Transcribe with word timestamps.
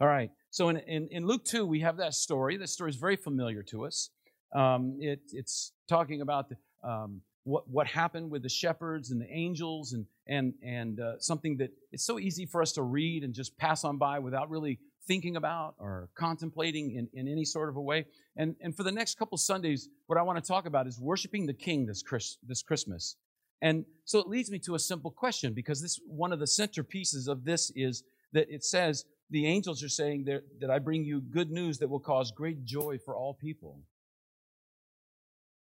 All 0.00 0.06
right. 0.06 0.30
So 0.50 0.68
in, 0.68 0.76
in, 0.78 1.08
in 1.08 1.26
Luke 1.26 1.44
2, 1.44 1.66
we 1.66 1.80
have 1.80 1.96
that 1.96 2.14
story. 2.14 2.56
That 2.56 2.68
story 2.68 2.90
is 2.90 2.96
very 2.96 3.16
familiar 3.16 3.64
to 3.64 3.84
us. 3.84 4.10
Um, 4.54 4.96
it, 5.00 5.20
it's 5.32 5.72
talking 5.88 6.20
about 6.20 6.48
the, 6.48 6.56
um, 6.88 7.20
what, 7.42 7.68
what 7.68 7.86
happened 7.88 8.30
with 8.30 8.42
the 8.42 8.48
shepherds 8.48 9.10
and 9.10 9.20
the 9.20 9.28
angels 9.28 9.94
and, 9.94 10.06
and, 10.28 10.54
and 10.62 11.00
uh, 11.00 11.18
something 11.18 11.56
that 11.56 11.70
it's 11.90 12.04
so 12.04 12.20
easy 12.20 12.46
for 12.46 12.62
us 12.62 12.72
to 12.72 12.82
read 12.82 13.24
and 13.24 13.34
just 13.34 13.58
pass 13.58 13.82
on 13.82 13.98
by 13.98 14.20
without 14.20 14.48
really 14.48 14.78
thinking 15.08 15.34
about 15.34 15.74
or 15.78 16.10
contemplating 16.14 16.92
in, 16.92 17.08
in 17.12 17.26
any 17.26 17.44
sort 17.44 17.68
of 17.68 17.76
a 17.76 17.80
way. 17.80 18.06
And, 18.36 18.54
and 18.60 18.76
for 18.76 18.84
the 18.84 18.92
next 18.92 19.18
couple 19.18 19.36
Sundays, 19.36 19.88
what 20.06 20.16
I 20.16 20.22
want 20.22 20.42
to 20.42 20.46
talk 20.46 20.66
about 20.66 20.86
is 20.86 21.00
worshiping 21.00 21.44
the 21.44 21.54
King 21.54 21.86
this, 21.86 22.02
Chris, 22.02 22.36
this 22.46 22.62
Christmas. 22.62 23.16
And 23.62 23.84
so 24.04 24.20
it 24.20 24.28
leads 24.28 24.48
me 24.48 24.60
to 24.60 24.76
a 24.76 24.78
simple 24.78 25.10
question 25.10 25.54
because 25.54 25.82
this 25.82 25.98
one 26.06 26.32
of 26.32 26.38
the 26.38 26.44
centerpieces 26.44 27.26
of 27.26 27.44
this 27.44 27.72
is 27.74 28.04
that 28.32 28.48
it 28.48 28.62
says 28.62 29.04
the 29.30 29.46
angels 29.46 29.82
are 29.82 29.88
saying 29.88 30.24
that, 30.24 30.70
I 30.70 30.78
bring 30.78 31.04
you 31.04 31.20
good 31.20 31.50
news 31.50 31.78
that 31.78 31.88
will 31.88 32.00
cause 32.00 32.30
great 32.30 32.64
joy 32.64 32.98
for 33.04 33.16
all 33.16 33.34
people. 33.34 33.80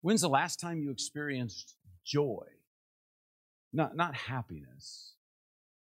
When's 0.02 0.22
the 0.22 0.30
last 0.30 0.60
time 0.60 0.82
you 0.82 0.92
experienced 0.92 1.76
joy? 2.06 2.44
Not, 3.72 3.96
not 3.96 4.16
happiness, 4.16 5.14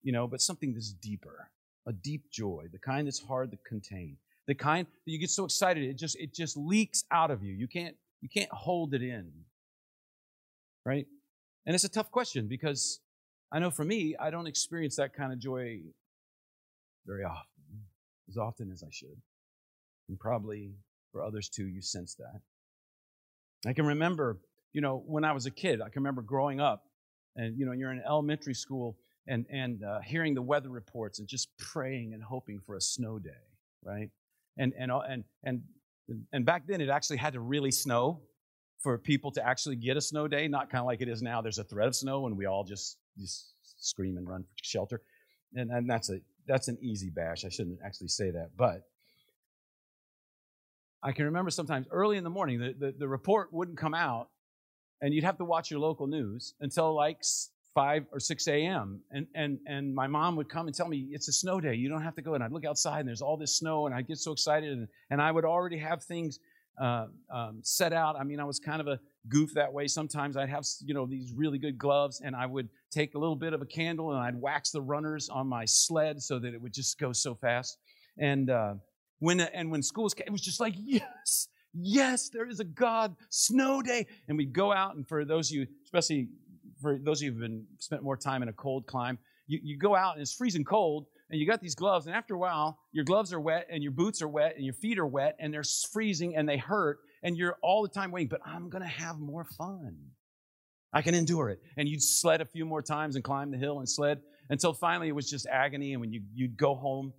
you 0.04 0.12
know, 0.12 0.28
but 0.28 0.42
something 0.42 0.74
that's 0.74 0.94
deeper, 0.94 1.50
a 1.88 1.92
deep 1.92 2.30
joy, 2.32 2.66
the 2.72 2.80
kind 2.80 3.08
that's 3.08 3.20
hard 3.20 3.52
to 3.52 3.58
contain, 3.68 4.18
the 4.48 4.56
kind 4.56 4.86
that 5.06 5.12
you 5.12 5.20
get 5.20 5.30
so 5.30 5.44
excited 5.46 5.84
it 5.84 5.98
just 5.98 6.16
it 6.18 6.34
just 6.34 6.56
leaks 6.56 7.04
out 7.12 7.32
of 7.32 7.44
you. 7.44 7.54
You 7.54 7.68
can't 7.68 7.96
you 8.22 8.30
can't 8.30 8.52
hold 8.52 8.94
it 8.94 9.02
in. 9.02 9.30
Right? 10.86 11.08
And 11.66 11.74
it's 11.74 11.84
a 11.84 11.90
tough 11.90 12.12
question 12.12 12.48
because 12.48 13.00
I 13.52 13.60
know 13.60 13.72
for 13.72 13.84
me, 13.84 14.16
I 14.20 14.30
don't 14.30 14.48
experience 14.48 14.96
that 14.98 15.14
kind 15.14 15.34
of 15.34 15.40
joy 15.40 15.80
very 17.06 17.24
often, 17.24 17.55
as 18.30 18.38
often 18.38 18.72
as 18.72 18.84
I 18.84 18.90
should. 18.92 19.22
And 20.10 20.20
probably 20.20 20.74
for 21.12 21.24
others 21.24 21.50
too, 21.50 21.66
you 21.68 21.82
sense 21.82 22.16
that. 22.16 22.42
I 23.68 23.74
can 23.74 23.86
remember, 23.86 24.38
you 24.74 24.82
know, 24.82 25.04
when 25.06 25.24
I 25.24 25.32
was 25.32 25.46
a 25.46 25.52
kid, 25.52 25.82
I 25.82 25.90
can 25.90 26.04
remember 26.04 26.22
growing 26.22 26.60
up 26.60 26.84
and, 27.36 27.58
you 27.58 27.66
know, 27.66 27.72
you're 27.72 27.92
in 27.92 28.02
elementary 28.08 28.54
school 28.54 28.98
and, 29.28 29.46
and 29.50 29.84
uh, 29.84 30.02
hearing 30.02 30.36
the 30.36 30.42
weather 30.42 30.70
reports 30.70 31.20
and 31.20 31.28
just 31.28 31.50
praying 31.58 32.14
and 32.14 32.22
hoping 32.22 32.60
for 32.60 32.76
a 32.76 32.82
snow 32.82 33.18
day, 33.18 33.32
right? 33.84 34.10
And, 34.58 34.74
and, 34.78 34.92
and, 34.92 35.24
and, 35.44 35.62
and 36.32 36.46
back 36.46 36.68
then 36.68 36.82
it 36.82 36.90
actually 36.90 37.18
had 37.18 37.34
to 37.34 37.40
really 37.40 37.72
snow 37.72 38.22
for 38.80 38.98
people 38.98 39.32
to 39.32 39.46
actually 39.46 39.78
get 39.78 39.98
a 39.98 40.02
snow 40.02 40.28
day, 40.28 40.48
not 40.48 40.70
kind 40.70 40.82
of 40.82 40.86
like 40.86 41.02
it 41.02 41.10
is 41.10 41.22
now. 41.24 41.42
There's 41.42 41.58
a 41.58 41.64
threat 41.64 41.88
of 41.88 41.96
snow 41.96 42.28
and 42.28 42.38
we 42.38 42.46
all 42.46 42.64
just, 42.64 42.98
just 43.18 43.54
scream 43.64 44.18
and 44.18 44.28
run 44.28 44.44
for 44.44 44.50
shelter. 44.62 45.02
And, 45.56 45.72
and 45.72 45.90
that's 45.90 46.10
a 46.10 46.20
that's 46.48 46.68
an 46.68 46.78
easy 46.82 47.10
bash. 47.10 47.46
I 47.46 47.50
shouldn't 47.50 47.80
actually 47.84 48.10
say 48.10 48.32
that, 48.32 48.52
but 48.56 48.88
I 51.02 51.12
can 51.12 51.26
remember 51.26 51.52
sometimes 51.52 51.88
early 51.92 52.18
in 52.18 52.24
the 52.24 52.30
morning, 52.30 52.60
the, 52.60 52.74
the, 52.78 52.96
the, 52.98 53.08
report 53.08 53.54
wouldn't 53.54 53.78
come 53.78 53.94
out, 53.94 54.30
and 55.02 55.14
you'd 55.14 55.24
have 55.24 55.38
to 55.38 55.46
watch 55.46 55.70
your 55.70 55.80
local 55.80 56.08
news 56.08 56.56
until 56.62 56.96
like 56.96 57.22
5 57.76 58.06
or 58.12 58.20
6 58.20 58.48
a.m. 58.48 59.02
And, 59.12 59.28
and, 59.36 59.60
and 59.68 59.94
my 59.94 60.08
mom 60.08 60.36
would 60.38 60.50
come 60.50 60.66
and 60.66 60.76
tell 60.76 60.88
me, 60.88 61.10
It's 61.12 61.28
a 61.28 61.34
snow 61.34 61.62
day. 61.62 61.76
You 61.76 61.90
don't 61.90 62.02
have 62.02 62.16
to 62.16 62.24
go. 62.24 62.34
And 62.34 62.44
I'd 62.44 62.52
look 62.52 62.66
outside, 62.66 63.02
and 63.02 63.08
there's 63.08 63.22
all 63.22 63.38
this 63.38 63.56
snow, 63.56 63.86
and 63.86 63.94
I'd 63.94 64.08
get 64.08 64.18
so 64.18 64.32
excited. 64.32 64.72
And, 64.72 64.88
and 65.12 65.22
I 65.22 65.32
would 65.32 65.46
already 65.46 65.78
have 65.78 66.04
things 66.04 66.40
uh, 66.82 67.08
um, 67.30 67.60
set 67.62 67.94
out. 67.94 68.16
I 68.20 68.24
mean, 68.24 68.40
I 68.40 68.46
was 68.46 68.60
kind 68.60 68.82
of 68.82 68.88
a 68.88 69.00
goof 69.30 69.54
that 69.54 69.72
way. 69.72 69.88
Sometimes 69.88 70.38
I'd 70.38 70.50
have, 70.50 70.66
you 70.84 70.94
know, 70.94 71.06
these 71.06 71.34
really 71.34 71.58
good 71.58 71.78
gloves, 71.78 72.22
and 72.24 72.36
I 72.36 72.46
would 72.46 72.70
take 72.92 73.16
a 73.16 73.20
little 73.20 73.36
bit 73.36 73.54
of 73.54 73.62
a 73.62 73.66
candle 73.66 74.12
and 74.12 74.20
I'd 74.20 74.40
wax 74.40 74.72
the 74.72 74.82
runners 74.82 75.30
on 75.30 75.48
my 75.48 75.66
sled 75.66 76.22
so 76.22 76.40
that 76.40 76.54
it 76.54 76.62
would 76.62 76.74
just 76.74 77.00
go 77.00 77.12
so 77.12 77.36
fast. 77.36 77.78
And 78.18 78.50
uh, 78.50 78.76
when 79.20 79.40
and 79.40 79.72
when 79.72 79.84
schools 79.84 80.14
came, 80.14 80.26
it 80.28 80.32
was 80.32 80.42
just 80.42 80.60
like 80.60 80.76
yes, 80.78 81.48
yes, 81.74 82.30
there 82.30 82.48
is 82.48 82.60
a 82.60 82.66
God. 82.66 83.16
Snow 83.30 83.82
day, 83.82 84.08
and 84.28 84.38
we'd 84.38 84.54
go 84.54 84.72
out. 84.72 84.96
And 84.96 85.08
for 85.08 85.26
those 85.26 85.50
of 85.50 85.58
you, 85.58 85.68
especially 85.84 86.30
for 86.82 86.98
those 86.98 87.20
of 87.20 87.26
you 87.26 87.32
who've 87.32 87.42
been 87.42 87.66
spent 87.80 88.04
more 88.04 88.18
time 88.18 88.44
in 88.44 88.50
a 88.50 88.54
cold 88.54 88.86
climb, 88.86 89.18
you, 89.48 89.60
you 89.64 89.78
go 89.78 89.96
out 89.96 90.14
and 90.14 90.22
it's 90.22 90.34
freezing 90.34 90.64
cold, 90.64 91.08
and 91.30 91.40
you 91.40 91.48
got 91.48 91.62
these 91.62 91.76
gloves, 91.76 92.06
and 92.06 92.16
after 92.16 92.36
a 92.36 92.38
while, 92.38 92.80
your 92.92 93.06
gloves 93.06 93.34
are 93.34 93.40
wet, 93.40 93.68
and 93.70 93.82
your 93.84 93.92
boots 93.92 94.22
are 94.22 94.28
wet, 94.28 94.56
and 94.56 94.64
your 94.64 94.74
feet 94.74 95.00
are 95.00 95.08
wet, 95.08 95.36
and 95.40 95.54
they're 95.54 95.64
freezing, 95.92 96.36
and 96.36 96.48
they 96.48 96.58
hurt, 96.58 97.00
and 97.26 97.36
you're 97.36 97.58
all 97.62 97.82
the 97.82 97.90
time 97.90 98.12
waiting. 98.12 98.30
But 98.30 98.40
I'm 98.46 98.70
gonna 98.70 98.88
have 98.88 99.20
more 99.20 99.44
fun. 99.44 99.98
I 100.94 101.02
can 101.02 101.14
endure 101.14 101.50
it. 101.50 101.60
And 101.76 101.90
you'd 101.90 102.02
sled 102.02 102.40
a 102.40 102.46
few 102.46 102.64
more 102.64 102.82
times 102.82 103.16
and 103.16 103.24
climb 103.24 103.52
the 103.52 103.58
hill 103.58 103.80
and 103.80 103.90
sled 103.90 104.22
until 104.50 104.74
finally 104.74 105.10
it 105.10 105.16
was 105.16 105.30
just 105.30 105.46
agony. 105.48 105.92
And 105.92 106.00
when 106.00 106.14
you, 106.14 106.22
you'd 106.34 106.56
go 106.56 106.74
home, 106.74 107.12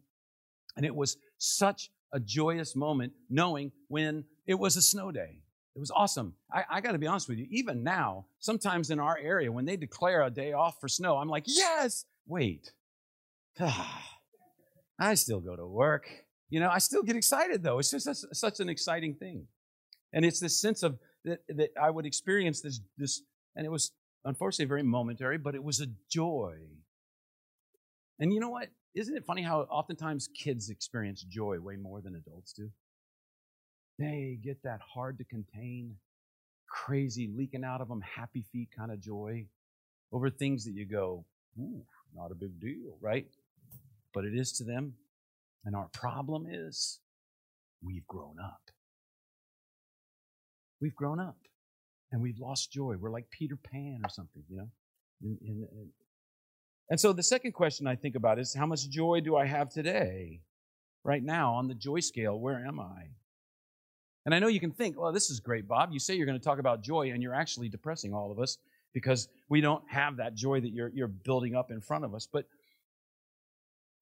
and 0.77 0.87
it 0.87 0.95
was 0.95 1.19
such 1.37 1.91
a 2.13 2.21
joyous 2.21 2.75
moment 2.75 3.13
knowing 3.29 3.73
when 3.89 4.25
it 4.47 4.55
was 4.55 4.77
a 4.77 4.83
snow 4.83 5.11
day. 5.11 5.43
It 5.75 5.81
was 5.81 5.91
awesome. 5.91 6.35
I, 6.51 6.65
I 6.71 6.81
got 6.81 6.93
to 6.93 6.99
be 6.99 7.07
honest 7.07 7.29
with 7.29 7.37
you, 7.37 7.47
even 7.51 7.83
now, 7.83 8.27
sometimes 8.39 8.91
in 8.91 8.99
our 8.99 9.19
area, 9.19 9.53
when 9.53 9.67
they 9.67 9.77
declare 9.77 10.23
a 10.23 10.31
day 10.31 10.55
off 10.55 10.81
for 10.81 10.89
snow, 10.89 11.19
I'm 11.19 11.29
like, 11.29 11.45
yes, 11.47 12.07
wait. 12.27 12.73
I 14.99 15.15
still 15.15 15.41
go 15.41 15.55
to 15.55 15.67
work. 15.67 16.09
You 16.49 16.61
know, 16.61 16.71
I 16.71 16.79
still 16.79 17.03
get 17.03 17.17
excited 17.17 17.63
though. 17.63 17.79
It's 17.79 17.91
just 17.91 18.07
a, 18.07 18.15
such 18.35 18.61
an 18.61 18.71
exciting 18.71 19.15
thing. 19.15 19.47
And 20.17 20.25
it's 20.25 20.41
this 20.41 20.59
sense 20.59 20.83
of 20.83 20.99
that, 21.27 21.41
that 21.51 21.71
I 21.81 21.91
would 21.91 22.07
experience 22.07 22.63
this, 22.63 22.81
this 22.97 23.23
and 23.55 23.67
it 23.67 23.69
was 23.69 23.93
unfortunately 24.25 24.65
very 24.65 24.83
momentary, 24.83 25.37
but 25.37 25.55
it 25.55 25.63
was 25.63 25.81
a 25.83 25.89
joy. 26.11 26.57
And 28.19 28.33
you 28.33 28.41
know 28.41 28.49
what? 28.49 28.69
Isn't 28.95 29.15
it 29.15 29.27
funny 29.27 29.43
how 29.43 29.61
oftentimes 29.71 30.29
kids 30.29 30.71
experience 30.71 31.23
joy 31.23 31.61
way 31.61 31.77
more 31.77 32.01
than 32.01 32.15
adults 32.15 32.55
do? 32.55 32.71
They 33.99 34.39
get 34.43 34.63
that 34.63 34.81
hard 34.81 35.19
to 35.19 35.25
contain, 35.25 35.97
crazy, 36.67 37.31
leaking 37.37 37.63
out 37.63 37.83
of 37.83 37.89
them, 37.89 38.01
happy 38.01 38.47
feet 38.51 38.71
kind 38.75 38.91
of 38.91 39.01
joy 39.01 39.45
over 40.13 40.31
things 40.31 40.65
that 40.65 40.73
you 40.73 40.87
go, 40.87 41.27
ooh, 41.61 41.85
not 42.15 42.31
a 42.31 42.35
big 42.35 42.59
deal, 42.59 42.97
right? 43.03 43.27
But 44.15 44.25
it 44.25 44.35
is 44.35 44.53
to 44.53 44.65
them. 44.65 44.95
And 45.67 45.77
our 45.77 45.89
problem 45.93 46.47
is 46.51 47.01
we've 47.83 48.07
grown 48.07 48.37
up. 48.43 48.71
We've 50.81 50.95
grown 50.95 51.21
up 51.21 51.37
and 52.13 52.21
we've 52.23 52.39
lost 52.39 52.73
joy. 52.73 52.97
We're 52.99 53.11
like 53.11 53.31
Peter 53.31 53.57
Pan 53.57 54.01
or 54.05 54.11
something, 54.11 54.43
you 54.49 54.57
know? 54.57 54.69
In, 55.23 55.39
in, 55.43 55.69
in. 55.73 55.89
And 56.91 57.01
so 57.01 57.13
the 57.13 57.23
second 57.23 57.53
question 57.53 57.87
I 57.87 57.97
think 57.97 58.15
about 58.15 58.39
is 58.39 58.55
how 58.55 58.67
much 58.67 58.89
joy 58.89 59.21
do 59.21 59.37
I 59.37 59.47
have 59.47 59.71
today? 59.71 60.41
Right 61.05 61.23
now, 61.23 61.55
on 61.55 61.69
the 61.69 61.75
joy 61.75 62.01
scale, 62.01 62.39
where 62.39 62.65
am 62.65 62.81
I? 62.81 63.09
And 64.25 64.35
I 64.35 64.41
know 64.41 64.49
you 64.49 64.59
can 64.59 64.73
think, 64.73 65.01
well, 65.01 65.13
this 65.13 65.31
is 65.31 65.39
great, 65.39 65.69
Bob. 65.69 65.93
You 65.93 66.01
say 66.01 66.15
you're 66.15 66.27
going 66.27 66.39
to 66.39 66.45
talk 66.45 66.59
about 66.59 66.83
joy, 66.83 67.13
and 67.13 67.23
you're 67.23 67.35
actually 67.35 67.69
depressing 67.69 68.13
all 68.13 68.33
of 68.33 68.41
us 68.41 68.59
because 68.93 69.29
we 69.49 69.61
don't 69.61 69.85
have 69.89 70.17
that 70.17 70.35
joy 70.35 70.61
that 70.61 70.73
you're, 70.73 70.91
you're 70.93 71.07
building 71.07 71.55
up 71.55 71.71
in 71.71 71.81
front 71.81 72.05
of 72.05 72.13
us. 72.13 72.27
But 72.31 72.47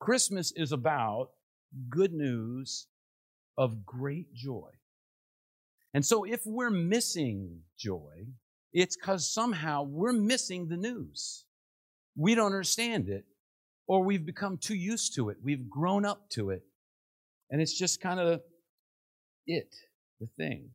Christmas 0.01 0.51
is 0.57 0.73
about 0.73 1.29
good 1.91 2.15
news 2.15 2.87
of 3.59 3.85
great 3.85 4.33
joy. 4.33 4.71
And 5.95 6.05
so 6.05 6.25
if 6.25 6.41
we're 6.45 6.71
missing 6.71 7.61
joy, 7.79 8.27
it's 8.73 8.97
because 8.97 9.33
somehow 9.33 9.85
we're 9.85 10.13
missing 10.13 10.69
the 10.69 10.77
news. 10.77 11.45
We 12.17 12.35
don't 12.35 12.47
understand 12.47 13.09
it, 13.09 13.25
or 13.87 14.03
we've 14.03 14.27
become 14.27 14.59
too 14.59 14.75
used 14.75 15.15
to 15.15 15.31
it. 15.31 15.37
We've 15.43 15.71
grown 15.71 16.05
up 16.05 16.29
to 16.31 16.51
it. 16.51 16.65
And 17.51 17.63
it's 17.63 17.79
just 17.79 18.01
kind 18.01 18.19
of 18.19 18.41
it, 19.47 19.73
the 20.21 20.27
thing. 20.37 20.71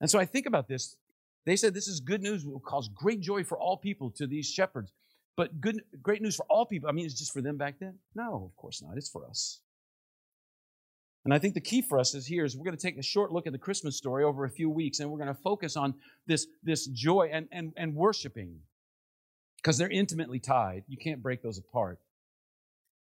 And 0.00 0.10
so 0.10 0.18
I 0.18 0.24
think 0.24 0.46
about 0.46 0.68
this. 0.68 0.96
They 1.44 1.56
said 1.56 1.74
this 1.74 1.88
is 1.88 2.00
good 2.00 2.22
news 2.22 2.44
will 2.44 2.60
cause 2.60 2.88
great 2.88 3.20
joy 3.20 3.44
for 3.44 3.58
all 3.58 3.76
people 3.76 4.10
to 4.12 4.26
these 4.26 4.48
shepherds. 4.48 4.92
But 5.36 5.60
good, 5.60 5.82
great 6.02 6.22
news 6.22 6.36
for 6.36 6.46
all 6.48 6.66
people. 6.66 6.88
I 6.88 6.92
mean, 6.92 7.04
it's 7.06 7.18
just 7.18 7.32
for 7.32 7.42
them 7.42 7.56
back 7.56 7.78
then? 7.78 7.98
No, 8.14 8.50
of 8.50 8.56
course 8.56 8.82
not. 8.82 8.96
It's 8.96 9.08
for 9.08 9.26
us. 9.26 9.60
And 11.24 11.34
I 11.34 11.38
think 11.38 11.54
the 11.54 11.60
key 11.60 11.82
for 11.82 11.98
us 11.98 12.14
is 12.14 12.26
here 12.26 12.44
is 12.44 12.56
we're 12.56 12.64
going 12.64 12.76
to 12.76 12.82
take 12.82 12.96
a 12.96 13.02
short 13.02 13.32
look 13.32 13.46
at 13.46 13.52
the 13.52 13.58
Christmas 13.58 13.96
story 13.96 14.24
over 14.24 14.44
a 14.44 14.50
few 14.50 14.70
weeks, 14.70 15.00
and 15.00 15.10
we're 15.10 15.18
going 15.18 15.34
to 15.34 15.42
focus 15.42 15.76
on 15.76 15.94
this, 16.26 16.46
this 16.62 16.86
joy 16.86 17.30
and, 17.32 17.48
and, 17.52 17.72
and 17.76 17.94
worshiping 17.94 18.60
because 19.56 19.76
they're 19.76 19.90
intimately 19.90 20.38
tied. 20.38 20.84
You 20.88 20.96
can't 20.96 21.22
break 21.22 21.42
those 21.42 21.58
apart. 21.58 21.98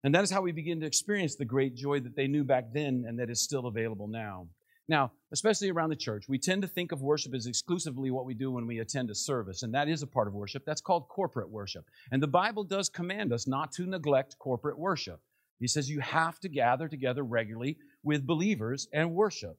And 0.03 0.15
that 0.15 0.23
is 0.23 0.31
how 0.31 0.41
we 0.41 0.51
begin 0.51 0.79
to 0.79 0.85
experience 0.85 1.35
the 1.35 1.45
great 1.45 1.75
joy 1.75 1.99
that 1.99 2.15
they 2.15 2.27
knew 2.27 2.43
back 2.43 2.71
then 2.73 3.05
and 3.07 3.19
that 3.19 3.29
is 3.29 3.41
still 3.41 3.65
available 3.67 4.07
now. 4.07 4.47
Now, 4.89 5.11
especially 5.33 5.69
around 5.69 5.89
the 5.89 5.97
church, 5.97 6.29
we 6.29 6.39
tend 6.39 6.61
to 6.61 6.67
think 6.67 6.93
of 6.93 7.01
worship 7.01 7.33
as 7.33 7.45
exclusively 7.45 8.09
what 8.09 8.25
we 8.25 8.33
do 8.33 8.51
when 8.51 8.65
we 8.65 8.79
attend 8.79 9.09
a 9.09 9.15
service, 9.15 9.63
and 9.63 9.73
that 9.73 9.89
is 9.89 10.01
a 10.01 10.07
part 10.07 10.29
of 10.29 10.33
worship. 10.33 10.63
That's 10.65 10.79
called 10.79 11.09
corporate 11.09 11.49
worship. 11.49 11.83
And 12.11 12.23
the 12.23 12.27
Bible 12.27 12.63
does 12.63 12.87
command 12.87 13.33
us 13.33 13.47
not 13.47 13.73
to 13.73 13.85
neglect 13.85 14.37
corporate 14.39 14.79
worship. 14.79 15.19
He 15.59 15.67
says 15.67 15.89
you 15.89 15.99
have 15.99 16.39
to 16.39 16.49
gather 16.49 16.87
together 16.87 17.23
regularly 17.23 17.77
with 18.07 18.25
believers 18.25 18.87
and 18.93 19.13
worship. 19.13 19.57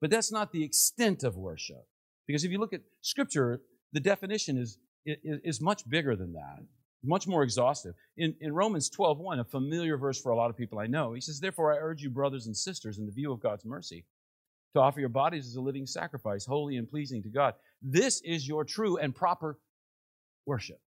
But 0.00 0.10
that's 0.10 0.32
not 0.32 0.52
the 0.52 0.64
extent 0.64 1.22
of 1.22 1.36
worship. 1.36 1.84
Because 2.26 2.44
if 2.44 2.50
you 2.50 2.58
look 2.58 2.72
at 2.72 2.80
Scripture, 3.02 3.60
the 3.92 4.00
definition 4.00 4.56
is, 4.56 4.78
is, 5.04 5.40
is 5.44 5.60
much 5.60 5.88
bigger 5.88 6.16
than 6.16 6.32
that. 6.32 6.60
much 7.04 7.26
more 7.26 7.42
exhaustive. 7.42 7.94
In, 8.16 8.34
in 8.40 8.52
Romans 8.52 8.88
12, 8.90 9.18
1, 9.18 9.40
a 9.40 9.44
familiar 9.44 9.96
verse 9.98 10.20
for 10.20 10.32
a 10.32 10.36
lot 10.36 10.50
of 10.50 10.56
people 10.56 10.78
I 10.78 10.86
know, 10.86 11.12
he 11.12 11.20
says, 11.20 11.40
Therefore 11.40 11.72
I 11.72 11.78
urge 11.78 12.02
you, 12.02 12.10
brothers 12.10 12.46
and 12.46 12.56
sisters, 12.56 12.98
in 12.98 13.06
the 13.06 13.12
view 13.12 13.32
of 13.32 13.40
God's 13.40 13.64
mercy, 13.64 14.04
to 14.74 14.80
offer 14.80 15.00
your 15.00 15.08
bodies 15.10 15.46
as 15.46 15.56
a 15.56 15.60
living 15.60 15.86
sacrifice, 15.86 16.44
holy 16.46 16.76
and 16.76 16.88
pleasing 16.88 17.22
to 17.22 17.28
God. 17.28 17.54
This 17.82 18.20
is 18.22 18.48
your 18.48 18.64
true 18.64 18.96
and 18.96 19.14
proper 19.14 19.58
worship. 20.46 20.80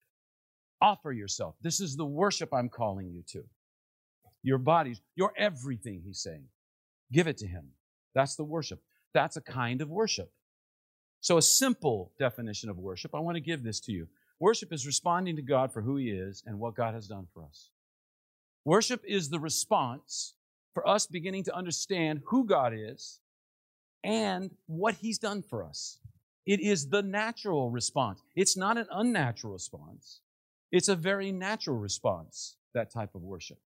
Offer 0.82 1.12
yourself. 1.12 1.56
This 1.62 1.80
is 1.80 1.96
the 1.96 2.06
worship 2.06 2.54
I'm 2.54 2.70
calling 2.70 3.12
you 3.12 3.24
to. 3.34 3.44
Your 4.44 4.58
bodies, 4.58 5.02
your 5.16 5.32
everything, 5.38 6.02
he's 6.06 6.22
saying. 6.22 6.46
Give 7.12 7.28
it 7.28 7.38
to 7.38 7.48
him. 7.48 7.66
That's 8.14 8.36
the 8.36 8.44
worship. 8.44 8.82
That's 9.14 9.38
a 9.38 9.42
kind 9.42 9.82
of 9.82 9.90
worship. 9.90 10.32
So, 11.22 11.38
a 11.38 11.42
simple 11.42 12.12
definition 12.18 12.70
of 12.70 12.78
worship, 12.78 13.14
I 13.14 13.20
want 13.20 13.36
to 13.36 13.42
give 13.42 13.64
this 13.64 13.80
to 13.82 13.92
you. 13.92 14.08
Worship 14.40 14.74
is 14.74 14.88
responding 14.88 15.36
to 15.36 15.44
God 15.44 15.72
for 15.72 15.82
who 15.82 15.98
He 15.98 16.10
is 16.10 16.44
and 16.48 16.60
what 16.60 16.76
God 16.76 16.96
has 16.96 17.08
done 17.08 17.28
for 17.32 17.44
us. 17.44 17.70
Worship 18.66 19.04
is 19.08 19.30
the 19.30 19.40
response 19.40 20.34
for 20.74 20.88
us 20.88 21.06
beginning 21.06 21.44
to 21.44 21.56
understand 21.56 22.22
who 22.26 22.46
God 22.46 22.74
is 22.76 23.20
and 24.04 24.50
what 24.66 24.96
He's 24.96 25.20
done 25.20 25.44
for 25.44 25.64
us. 25.64 26.00
It 26.48 26.60
is 26.60 26.90
the 26.90 27.04
natural 27.04 27.70
response. 27.70 28.20
It's 28.36 28.58
not 28.58 28.78
an 28.78 28.88
unnatural 28.92 29.54
response. 29.54 30.22
It's 30.72 30.88
a 30.88 30.96
very 30.96 31.32
natural 31.32 31.78
response, 31.78 32.56
that 32.74 32.92
type 32.92 33.14
of 33.14 33.22
worship. 33.22 33.60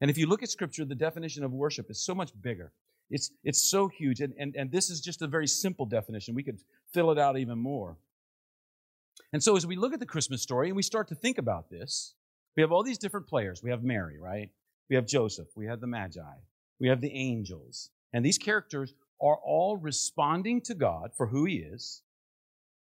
And 0.00 0.10
if 0.10 0.18
you 0.18 0.26
look 0.26 0.42
at 0.42 0.50
Scripture, 0.50 0.84
the 0.84 0.94
definition 0.94 1.44
of 1.44 1.52
worship 1.52 1.90
is 1.90 2.04
so 2.04 2.14
much 2.14 2.30
bigger. 2.40 2.72
It's, 3.10 3.30
it's 3.42 3.62
so 3.70 3.88
huge. 3.88 4.20
And, 4.20 4.34
and, 4.38 4.54
and 4.56 4.70
this 4.70 4.90
is 4.90 5.00
just 5.00 5.22
a 5.22 5.26
very 5.26 5.46
simple 5.46 5.86
definition. 5.86 6.34
We 6.34 6.42
could 6.42 6.60
fill 6.92 7.10
it 7.10 7.18
out 7.18 7.38
even 7.38 7.58
more. 7.58 7.96
And 9.32 9.42
so 9.42 9.56
as 9.56 9.66
we 9.66 9.76
look 9.76 9.92
at 9.92 10.00
the 10.00 10.06
Christmas 10.06 10.42
story 10.42 10.68
and 10.68 10.76
we 10.76 10.82
start 10.82 11.08
to 11.08 11.14
think 11.14 11.38
about 11.38 11.70
this, 11.70 12.14
we 12.56 12.62
have 12.62 12.72
all 12.72 12.82
these 12.82 12.98
different 12.98 13.26
players. 13.26 13.62
We 13.62 13.70
have 13.70 13.82
Mary, 13.82 14.18
right? 14.18 14.50
We 14.88 14.96
have 14.96 15.06
Joseph. 15.06 15.48
We 15.56 15.66
have 15.66 15.80
the 15.80 15.86
Magi. 15.86 16.20
We 16.80 16.88
have 16.88 17.00
the 17.00 17.12
angels. 17.12 17.90
And 18.12 18.24
these 18.24 18.38
characters 18.38 18.94
are 19.20 19.38
all 19.44 19.76
responding 19.76 20.60
to 20.62 20.74
God 20.74 21.10
for 21.16 21.26
who 21.26 21.44
He 21.44 21.56
is 21.56 22.02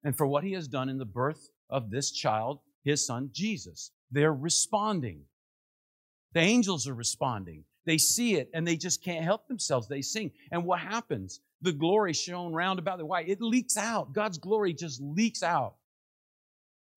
and 0.03 0.15
for 0.15 0.27
what 0.27 0.43
He 0.43 0.53
has 0.53 0.67
done 0.67 0.89
in 0.89 0.97
the 0.97 1.05
birth 1.05 1.49
of 1.69 1.89
this 1.89 2.11
child, 2.11 2.59
His 2.83 3.05
Son, 3.05 3.29
Jesus. 3.33 3.91
They're 4.11 4.33
responding. 4.33 5.21
The 6.35 6.41
angels 6.41 6.87
are 6.87 6.93
responding. 6.93 7.63
They 7.85 7.97
see 7.97 8.35
it 8.35 8.49
and 8.53 8.67
they 8.67 8.75
just 8.75 9.01
can't 9.01 9.23
help 9.23 9.47
themselves. 9.47 9.87
They 9.87 10.01
sing. 10.01 10.31
And 10.51 10.65
what 10.65 10.79
happens? 10.81 11.39
The 11.61 11.71
glory 11.71 12.13
shone 12.13 12.51
round 12.51 12.77
about 12.77 12.97
the 12.97 13.05
white, 13.05 13.29
it 13.29 13.41
leaks 13.41 13.77
out. 13.77 14.13
God's 14.13 14.37
glory 14.37 14.73
just 14.73 15.01
leaks 15.01 15.41
out 15.41 15.75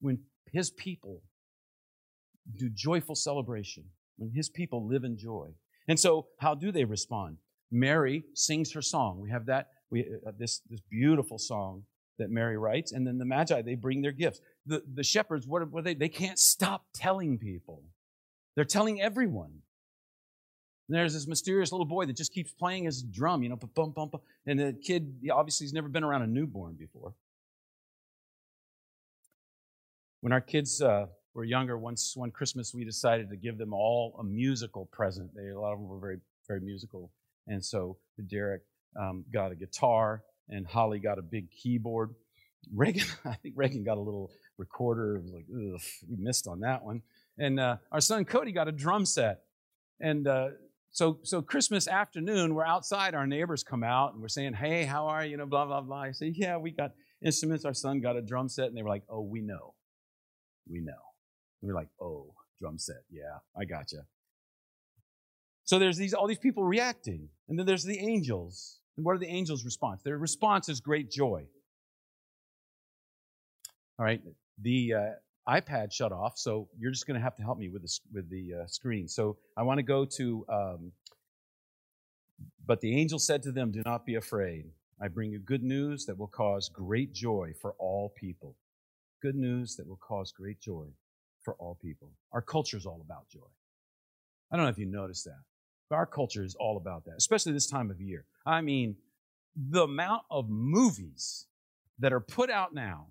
when 0.01 0.19
his 0.53 0.71
people 0.71 1.23
do 2.57 2.69
joyful 2.69 3.15
celebration, 3.15 3.85
when 4.17 4.31
his 4.33 4.49
people 4.49 4.87
live 4.87 5.05
in 5.05 5.17
joy. 5.17 5.51
And 5.87 5.99
so, 5.99 6.27
how 6.39 6.55
do 6.55 6.73
they 6.73 6.85
respond? 6.85 7.37
Mary 7.71 8.25
sings 8.35 8.73
her 8.73 8.83
song. 8.83 9.21
We 9.21 9.31
have 9.31 9.47
that, 9.47 9.69
we, 9.91 10.07
uh, 10.27 10.33
this, 10.37 10.63
this 10.69 10.81
beautiful 10.91 11.39
song 11.39 11.85
that 12.19 12.31
Mary 12.31 12.59
writes. 12.59 12.93
And 12.93 13.07
then 13.07 13.19
the 13.19 13.25
Magi, 13.25 13.63
they 13.63 13.77
bring 13.77 14.03
their 14.03 14.13
gifts. 14.13 14.41
The, 14.67 14.83
the 14.95 15.05
shepherds, 15.05 15.47
what, 15.47 15.71
what 15.71 15.85
they? 15.85 15.95
They 15.95 16.09
can't 16.09 16.39
stop 16.39 16.87
telling 16.93 17.39
people. 17.39 17.85
They're 18.59 18.65
telling 18.65 19.01
everyone. 19.01 19.53
And 20.89 20.99
there's 20.99 21.15
this 21.15 21.29
mysterious 21.29 21.71
little 21.71 21.87
boy 21.87 22.07
that 22.07 22.17
just 22.17 22.33
keeps 22.33 22.51
playing 22.51 22.87
his 22.87 23.05
drum, 23.05 23.45
you 23.45 23.49
know, 23.49 23.55
bum, 23.55 23.93
bum, 23.93 24.09
bum. 24.09 24.21
And 24.49 24.59
the 24.59 24.73
kid, 24.73 25.15
obviously, 25.31 25.67
he's 25.67 25.73
never 25.73 25.89
been 25.89 26.03
around 26.03 26.23
a 26.23 26.27
newborn 26.27 26.75
before. 26.75 27.15
When 30.23 30.33
our 30.33 30.41
kids 30.41 30.83
uh, 30.83 31.07
were 31.35 31.45
younger, 31.45 31.79
once 31.79 32.17
one 32.17 32.33
Christmas 32.33 32.75
we 32.75 32.85
decided 32.85 33.31
to 33.31 33.37
give 33.37 33.59
them 33.59 33.73
all 33.73 34.17
a 34.19 34.25
musical 34.25 34.87
present. 34.87 35.31
They, 35.37 35.51
a 35.51 35.61
lot 35.61 35.73
of 35.73 35.79
them 35.79 35.87
were 35.87 36.01
very, 36.01 36.19
very 36.49 36.61
musical. 36.61 37.13
And 37.47 37.65
so 37.65 37.97
Derek 38.29 38.63
um, 39.01 39.25
got 39.33 39.53
a 39.53 39.55
guitar, 39.55 40.25
and 40.49 40.67
Holly 40.67 40.99
got 40.99 41.21
a 41.21 41.23
big 41.23 41.49
keyboard. 41.53 42.11
Reagan, 42.75 43.07
I 43.25 43.35
think 43.35 43.55
Reagan 43.57 43.85
got 43.85 43.99
a 43.99 44.01
little 44.01 44.33
recorder. 44.57 45.15
It 45.15 45.23
was 45.23 45.33
like, 45.33 45.47
ugh, 45.49 45.81
we 46.11 46.17
missed 46.17 46.49
on 46.49 46.59
that 46.61 46.83
one. 46.83 47.03
And 47.39 47.61
uh, 47.61 47.77
our 47.93 48.01
son 48.01 48.25
Cody 48.25 48.53
got 48.53 48.69
a 48.69 48.73
drum 48.73 49.07
set. 49.07 49.43
And 50.01 50.27
uh, 50.27 50.49
so, 50.91 51.19
so 51.23 51.41
Christmas 51.43 51.87
afternoon, 51.87 52.55
we're 52.55 52.65
outside. 52.65 53.15
Our 53.15 53.27
neighbors 53.27 53.63
come 53.63 53.85
out 53.85 54.13
and 54.13 54.23
we're 54.23 54.29
saying, 54.29 54.55
"Hey, 54.55 54.85
how 54.85 55.07
are 55.07 55.25
you?" 55.25 55.33
You 55.33 55.37
know, 55.37 55.47
blah 55.47 55.67
blah 55.67 55.81
blah. 55.81 56.03
I 56.03 56.13
say, 56.13 56.33
"Yeah, 56.35 56.57
we 56.57 56.71
got 56.71 56.93
instruments." 57.25 57.65
Our 57.65 57.75
son 57.75 58.01
got 58.01 58.17
a 58.17 58.23
drum 58.23 58.49
set, 58.49 58.67
and 58.67 58.77
they 58.77 58.83
were 58.83 58.89
like, 58.89 59.05
"Oh, 59.09 59.23
we 59.23 59.41
know." 59.41 59.75
we 60.71 60.81
know. 60.81 60.93
And 61.61 61.69
we're 61.69 61.75
like, 61.75 61.89
oh, 62.01 62.35
drum 62.61 62.79
set. 62.79 63.03
Yeah, 63.11 63.39
I 63.57 63.65
gotcha. 63.65 64.07
So 65.65 65.79
there's 65.79 65.97
these 65.97 66.15
all 66.15 66.27
these 66.27 66.39
people 66.39 66.65
reacting. 66.65 67.29
And 67.49 67.59
then 67.59 67.67
there's 67.67 67.85
the 67.85 67.99
angels. 67.99 68.81
And 68.97 69.05
what 69.05 69.15
are 69.15 69.19
the 69.19 69.29
angels' 69.29 69.65
response? 69.65 70.03
Their 70.03 70.19
response 70.19 70.69
is 70.69 70.81
great 70.81 71.11
joy. 71.11 71.47
All 73.99 74.05
right, 74.05 74.23
the 74.61 74.95
uh, 74.95 75.11
iPad 75.49 75.93
shut 75.93 76.13
off, 76.13 76.39
so 76.39 76.69
you're 76.79 76.91
just 76.91 77.07
going 77.07 77.19
to 77.19 77.23
have 77.23 77.37
to 77.37 77.43
help 77.43 77.59
me 77.59 77.69
with 77.69 77.83
the, 77.83 77.99
with 78.13 78.31
the 78.31 78.63
uh, 78.63 78.67
screen. 78.67 79.09
So 79.09 79.39
I 79.57 79.63
want 79.63 79.79
to 79.79 79.83
go 79.83 80.05
to, 80.05 80.47
um, 80.49 80.93
but 82.67 82.81
the 82.81 82.95
angel 83.01 83.19
said 83.19 83.43
to 83.45 83.53
them, 83.53 83.71
Do 83.71 83.83
not 83.85 84.05
be 84.05 84.17
afraid. 84.17 84.67
I 85.01 85.09
bring 85.09 85.31
you 85.31 85.39
good 85.39 85.63
news 85.63 86.07
that 86.07 86.19
will 86.19 86.27
cause 86.27 86.69
great 86.69 87.13
joy 87.13 87.53
for 87.61 87.75
all 87.79 88.13
people 88.17 88.57
good 89.21 89.35
news 89.35 89.77
that 89.77 89.87
will 89.87 89.97
cause 89.97 90.33
great 90.33 90.61
joy 90.61 90.87
for 91.43 91.55
all 91.55 91.79
people. 91.81 92.11
Our 92.33 92.43
culture 92.43 92.77
is 92.77 92.87
all 92.87 93.01
about 93.05 93.29
joy. 93.29 93.41
I 94.51 94.57
don't 94.57 94.65
know 94.65 94.71
if 94.71 94.79
you 94.79 94.87
noticed 94.87 95.25
that, 95.25 95.41
but 95.91 95.97
our 95.97 96.07
culture 96.07 96.45
is 96.45 96.55
all 96.55 96.77
about 96.77 97.05
that, 97.07 97.15
especially 97.19 97.53
this 97.53 97.67
time 97.67 97.91
of 97.91 98.01
year. 98.01 98.25
I 98.47 98.61
mean, 98.61 98.97
the 99.57 99.83
amount 99.83 100.23
of 100.31 100.49
movies 100.49 101.47
that 101.99 102.13
are 102.13 102.21
put 102.21 102.51
out 102.51 102.75
now, 102.75 103.09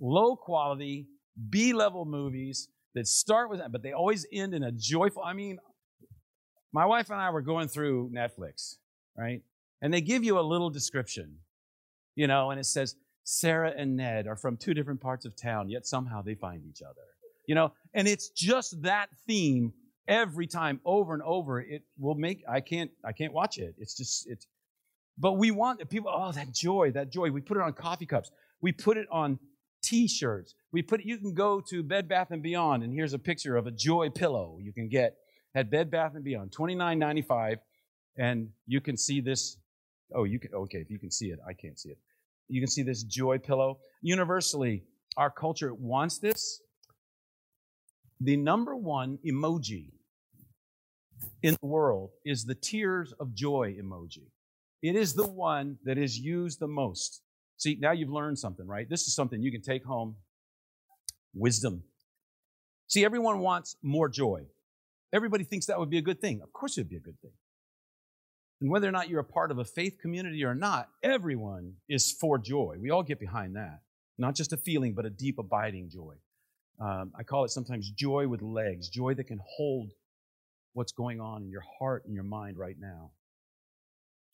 low 0.00 0.36
quality, 0.36 1.06
B 1.50 1.72
level 1.72 2.04
movies 2.04 2.68
that 2.94 3.06
start 3.06 3.50
with 3.50 3.60
that, 3.60 3.72
but 3.72 3.82
they 3.82 3.92
always 3.92 4.26
end 4.32 4.54
in 4.54 4.62
a 4.62 4.72
joyful. 4.72 5.22
I 5.22 5.32
mean, 5.32 5.58
my 6.72 6.84
wife 6.86 7.10
and 7.10 7.20
I 7.20 7.30
were 7.30 7.42
going 7.42 7.68
through 7.68 8.10
Netflix, 8.10 8.76
right? 9.16 9.42
And 9.80 9.92
they 9.92 10.00
give 10.00 10.24
you 10.24 10.38
a 10.38 10.42
little 10.42 10.70
description, 10.70 11.38
you 12.14 12.26
know, 12.26 12.50
and 12.50 12.58
it 12.58 12.66
says, 12.66 12.96
Sarah 13.24 13.72
and 13.76 13.96
Ned 13.96 14.26
are 14.26 14.36
from 14.36 14.56
two 14.56 14.74
different 14.74 15.00
parts 15.00 15.26
of 15.26 15.36
town, 15.36 15.68
yet 15.68 15.86
somehow 15.86 16.22
they 16.22 16.34
find 16.34 16.64
each 16.64 16.82
other. 16.82 17.02
You 17.46 17.54
know, 17.54 17.72
and 17.94 18.08
it's 18.08 18.30
just 18.30 18.82
that 18.82 19.08
theme 19.26 19.72
every 20.06 20.46
time 20.46 20.80
over 20.84 21.14
and 21.14 21.22
over. 21.22 21.60
It 21.60 21.82
will 21.98 22.14
make 22.14 22.42
I 22.48 22.60
can't 22.60 22.90
I 23.04 23.12
can't 23.12 23.32
watch 23.32 23.58
it. 23.58 23.74
It's 23.78 23.94
just 23.94 24.26
it's 24.28 24.46
but 25.18 25.32
we 25.32 25.50
want 25.50 25.86
people, 25.90 26.12
oh, 26.14 26.32
that 26.32 26.52
joy, 26.54 26.92
that 26.92 27.10
joy. 27.10 27.30
We 27.30 27.40
put 27.40 27.56
it 27.56 27.62
on 27.62 27.72
coffee 27.72 28.06
cups. 28.06 28.30
We 28.60 28.72
put 28.72 28.96
it 28.96 29.06
on 29.10 29.38
t-shirts. 29.88 30.54
We 30.72 30.82
put 30.82 31.04
you 31.04 31.18
can 31.18 31.34
go 31.34 31.60
to 31.70 31.82
Bed 31.82 32.08
Bath 32.08 32.30
and 32.30 32.42
Beyond, 32.42 32.82
and 32.82 32.92
here's 32.92 33.14
a 33.14 33.18
picture 33.18 33.56
of 33.56 33.66
a 33.66 33.70
joy 33.70 34.10
pillow 34.10 34.58
you 34.60 34.72
can 34.72 34.88
get 34.88 35.16
at 35.54 35.70
Bed 35.70 35.90
Bath 35.90 36.14
and 36.14 36.24
Beyond, 36.24 36.50
$29.95. 36.50 37.56
And 38.16 38.50
you 38.66 38.80
can 38.80 38.96
see 38.96 39.20
this. 39.20 39.56
Oh, 40.14 40.24
you 40.24 40.38
can 40.38 40.52
okay, 40.54 40.78
if 40.78 40.90
you 40.90 40.98
can 40.98 41.10
see 41.10 41.26
it, 41.26 41.38
I 41.46 41.52
can't 41.52 41.78
see 41.78 41.90
it. 41.90 41.98
You 42.48 42.60
can 42.60 42.68
see 42.68 42.82
this 42.82 43.02
joy 43.02 43.38
pillow. 43.38 43.78
Universally, 44.02 44.82
our 45.16 45.30
culture 45.30 45.72
wants 45.74 46.18
this. 46.18 46.60
The 48.20 48.36
number 48.36 48.74
one 48.74 49.18
emoji 49.24 49.92
in 51.42 51.56
the 51.60 51.66
world 51.66 52.10
is 52.24 52.44
the 52.44 52.54
tears 52.54 53.12
of 53.20 53.34
joy 53.34 53.76
emoji. 53.80 54.26
It 54.82 54.96
is 54.96 55.14
the 55.14 55.28
one 55.28 55.78
that 55.84 55.98
is 55.98 56.18
used 56.18 56.60
the 56.60 56.68
most. 56.68 57.22
See, 57.58 57.76
now 57.78 57.92
you've 57.92 58.10
learned 58.10 58.38
something, 58.38 58.66
right? 58.66 58.88
This 58.88 59.06
is 59.06 59.14
something 59.14 59.42
you 59.42 59.52
can 59.52 59.62
take 59.62 59.84
home. 59.84 60.16
Wisdom. 61.34 61.82
See, 62.86 63.04
everyone 63.04 63.40
wants 63.40 63.76
more 63.82 64.08
joy. 64.08 64.46
Everybody 65.12 65.44
thinks 65.44 65.66
that 65.66 65.78
would 65.78 65.90
be 65.90 65.98
a 65.98 66.02
good 66.02 66.20
thing. 66.20 66.40
Of 66.42 66.52
course, 66.52 66.78
it 66.78 66.82
would 66.82 66.90
be 66.90 66.96
a 66.96 67.00
good 67.00 67.20
thing. 67.20 67.32
And 68.60 68.70
whether 68.70 68.88
or 68.88 68.92
not 68.92 69.08
you're 69.08 69.20
a 69.20 69.24
part 69.24 69.50
of 69.50 69.58
a 69.58 69.64
faith 69.64 69.98
community 70.00 70.44
or 70.44 70.54
not, 70.54 70.88
everyone 71.02 71.74
is 71.88 72.12
for 72.12 72.38
joy. 72.38 72.76
We 72.80 72.90
all 72.90 73.02
get 73.02 73.20
behind 73.20 73.56
that. 73.56 73.80
Not 74.18 74.34
just 74.34 74.52
a 74.52 74.56
feeling, 74.56 74.94
but 74.94 75.06
a 75.06 75.10
deep, 75.10 75.38
abiding 75.38 75.90
joy. 75.90 76.14
Um, 76.80 77.12
I 77.18 77.22
call 77.22 77.44
it 77.44 77.50
sometimes 77.50 77.90
joy 77.90 78.28
with 78.28 78.42
legs, 78.42 78.88
joy 78.88 79.14
that 79.14 79.24
can 79.24 79.40
hold 79.44 79.90
what's 80.74 80.92
going 80.92 81.20
on 81.20 81.42
in 81.42 81.50
your 81.50 81.64
heart 81.78 82.04
and 82.04 82.14
your 82.14 82.24
mind 82.24 82.56
right 82.56 82.76
now. 82.78 83.10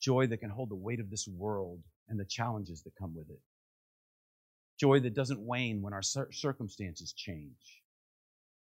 Joy 0.01 0.27
that 0.27 0.37
can 0.37 0.49
hold 0.49 0.69
the 0.69 0.75
weight 0.75 0.99
of 0.99 1.09
this 1.09 1.27
world 1.27 1.81
and 2.07 2.19
the 2.19 2.25
challenges 2.25 2.83
that 2.83 2.95
come 2.99 3.15
with 3.15 3.29
it. 3.29 3.39
Joy 4.79 4.99
that 4.99 5.15
doesn't 5.15 5.39
wane 5.39 5.81
when 5.81 5.93
our 5.93 6.03
circumstances 6.03 7.13
change. 7.13 7.81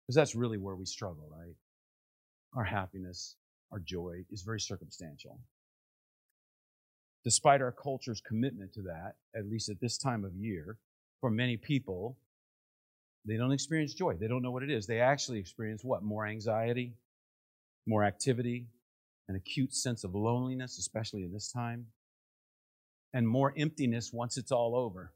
Because 0.01 0.15
that's 0.15 0.36
really 0.36 0.57
where 0.57 0.75
we 0.75 0.86
struggle, 0.86 1.29
right? 1.31 1.55
Our 2.55 2.63
happiness, 2.63 3.36
our 3.71 3.79
joy 3.79 4.25
is 4.31 4.41
very 4.41 4.59
circumstantial. 4.59 5.39
Despite 7.24 7.62
our 7.62 7.71
culture's 7.71 8.21
commitment 8.21 8.74
to 8.74 8.81
that, 8.83 9.15
at 9.36 9.45
least 9.45 9.69
at 9.69 9.79
this 9.79 9.98
time 9.98 10.25
of 10.25 10.33
year, 10.36 10.77
for 11.21 11.29
many 11.29 11.57
people, 11.57 12.17
They 13.25 13.38
don't 13.38 13.51
experience 13.51 13.93
joy. 13.93 14.15
They 14.15 14.27
don't 14.27 14.41
know 14.41 14.51
what 14.51 14.63
it 14.63 14.71
is. 14.71 14.88
They 14.88 15.01
actually 15.01 15.39
experience 15.39 15.83
what? 15.83 16.01
More 16.03 16.25
anxiety, 16.25 16.93
more 17.86 18.03
activity, 18.03 18.67
an 19.29 19.36
acute 19.36 19.74
sense 19.74 20.03
of 20.03 20.15
loneliness, 20.15 20.79
especially 20.79 21.24
in 21.24 21.31
this 21.31 21.51
time, 21.51 21.86
and 23.13 23.27
more 23.27 23.53
emptiness 23.55 24.12
once 24.12 24.38
it's 24.38 24.51
all 24.51 24.75
over. 24.75 25.13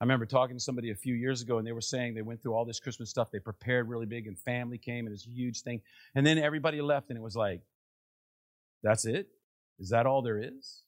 I 0.00 0.04
remember 0.04 0.26
talking 0.26 0.56
to 0.56 0.62
somebody 0.62 0.90
a 0.90 0.96
few 0.96 1.14
years 1.14 1.42
ago, 1.42 1.58
and 1.58 1.66
they 1.66 1.72
were 1.72 1.80
saying 1.80 2.14
they 2.14 2.22
went 2.22 2.42
through 2.42 2.54
all 2.54 2.64
this 2.64 2.80
Christmas 2.80 3.10
stuff. 3.10 3.30
They 3.30 3.38
prepared 3.38 3.88
really 3.88 4.06
big, 4.06 4.26
and 4.26 4.36
family 4.38 4.78
came, 4.78 5.06
and 5.06 5.14
it's 5.14 5.26
a 5.26 5.30
huge 5.30 5.62
thing. 5.62 5.80
And 6.14 6.26
then 6.26 6.38
everybody 6.38 6.80
left, 6.80 7.10
and 7.10 7.16
it 7.16 7.22
was 7.22 7.36
like, 7.36 7.60
that's 8.82 9.04
it? 9.04 9.28
Is 9.78 9.90
that 9.90 10.06
all 10.06 10.22
there 10.22 10.38
is? 10.38 10.82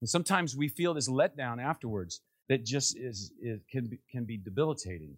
And 0.00 0.08
sometimes 0.08 0.54
we 0.54 0.68
feel 0.68 0.94
this 0.94 1.08
letdown 1.08 1.60
afterwards 1.60 2.20
that 2.48 2.64
just 2.64 2.96
is, 2.96 3.32
is 3.42 3.60
can, 3.70 3.86
be, 3.86 3.98
can 4.12 4.24
be 4.24 4.36
debilitating. 4.36 5.16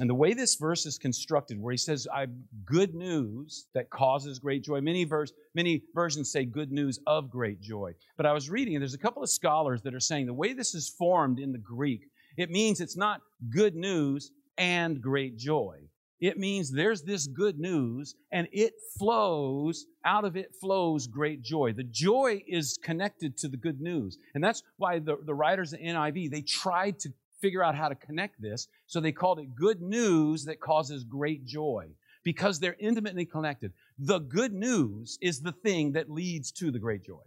And 0.00 0.08
the 0.08 0.14
way 0.14 0.34
this 0.34 0.54
verse 0.54 0.86
is 0.86 0.98
constructed, 0.98 1.60
where 1.60 1.72
he 1.72 1.78
says, 1.78 2.06
I 2.12 2.26
good 2.64 2.94
news 2.94 3.66
that 3.74 3.90
causes 3.90 4.38
great 4.38 4.62
joy. 4.62 4.80
Many 4.80 5.04
verse, 5.04 5.32
many 5.54 5.82
versions 5.94 6.30
say 6.30 6.44
good 6.44 6.70
news 6.70 7.00
of 7.06 7.30
great 7.30 7.60
joy. 7.60 7.92
But 8.16 8.26
I 8.26 8.32
was 8.32 8.50
reading, 8.50 8.74
and 8.74 8.82
there's 8.82 8.94
a 8.94 8.98
couple 8.98 9.22
of 9.22 9.30
scholars 9.30 9.82
that 9.82 9.94
are 9.94 10.00
saying 10.00 10.26
the 10.26 10.34
way 10.34 10.52
this 10.52 10.74
is 10.74 10.88
formed 10.88 11.38
in 11.38 11.52
the 11.52 11.58
Greek, 11.58 12.02
it 12.36 12.50
means 12.50 12.80
it's 12.80 12.96
not 12.96 13.20
good 13.50 13.74
news 13.74 14.30
and 14.56 15.00
great 15.00 15.36
joy. 15.36 15.78
It 16.20 16.36
means 16.36 16.70
there's 16.70 17.02
this 17.02 17.28
good 17.28 17.58
news 17.58 18.14
and 18.32 18.48
it 18.52 18.72
flows, 18.98 19.86
out 20.04 20.24
of 20.24 20.36
it 20.36 20.52
flows 20.60 21.06
great 21.06 21.42
joy. 21.42 21.72
The 21.72 21.84
joy 21.84 22.42
is 22.48 22.76
connected 22.82 23.36
to 23.38 23.48
the 23.48 23.56
good 23.56 23.80
news. 23.80 24.18
And 24.34 24.42
that's 24.42 24.62
why 24.78 24.98
the, 24.98 25.16
the 25.24 25.34
writers 25.34 25.72
of 25.72 25.80
NIV, 25.80 26.30
they 26.30 26.42
tried 26.42 26.98
to 27.00 27.10
figure 27.40 27.62
out 27.62 27.74
how 27.74 27.88
to 27.88 27.94
connect 27.94 28.40
this. 28.40 28.68
So 28.86 29.00
they 29.00 29.12
called 29.12 29.38
it 29.38 29.54
good 29.54 29.80
news 29.80 30.44
that 30.44 30.60
causes 30.60 31.04
great 31.04 31.44
joy 31.44 31.88
because 32.24 32.58
they're 32.58 32.76
intimately 32.78 33.24
connected. 33.24 33.72
The 33.98 34.18
good 34.18 34.52
news 34.52 35.18
is 35.20 35.40
the 35.40 35.52
thing 35.52 35.92
that 35.92 36.10
leads 36.10 36.52
to 36.52 36.70
the 36.70 36.78
great 36.78 37.04
joy. 37.04 37.22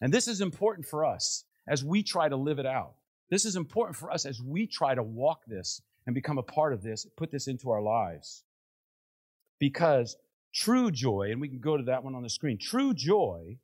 And 0.00 0.12
this 0.12 0.28
is 0.28 0.40
important 0.40 0.86
for 0.86 1.04
us 1.04 1.44
as 1.68 1.84
we 1.84 2.02
try 2.02 2.28
to 2.28 2.36
live 2.36 2.58
it 2.58 2.66
out. 2.66 2.94
This 3.30 3.44
is 3.44 3.56
important 3.56 3.96
for 3.96 4.10
us 4.10 4.26
as 4.26 4.40
we 4.42 4.66
try 4.66 4.94
to 4.94 5.02
walk 5.02 5.42
this 5.46 5.82
and 6.06 6.14
become 6.14 6.38
a 6.38 6.42
part 6.42 6.72
of 6.72 6.82
this, 6.82 7.06
put 7.16 7.30
this 7.30 7.46
into 7.46 7.70
our 7.70 7.82
lives. 7.82 8.44
Because 9.58 10.16
true 10.52 10.90
joy, 10.90 11.28
and 11.30 11.40
we 11.40 11.48
can 11.48 11.60
go 11.60 11.76
to 11.76 11.84
that 11.84 12.02
one 12.02 12.14
on 12.14 12.22
the 12.22 12.30
screen, 12.30 12.58
true 12.58 12.94
joy 12.94 13.58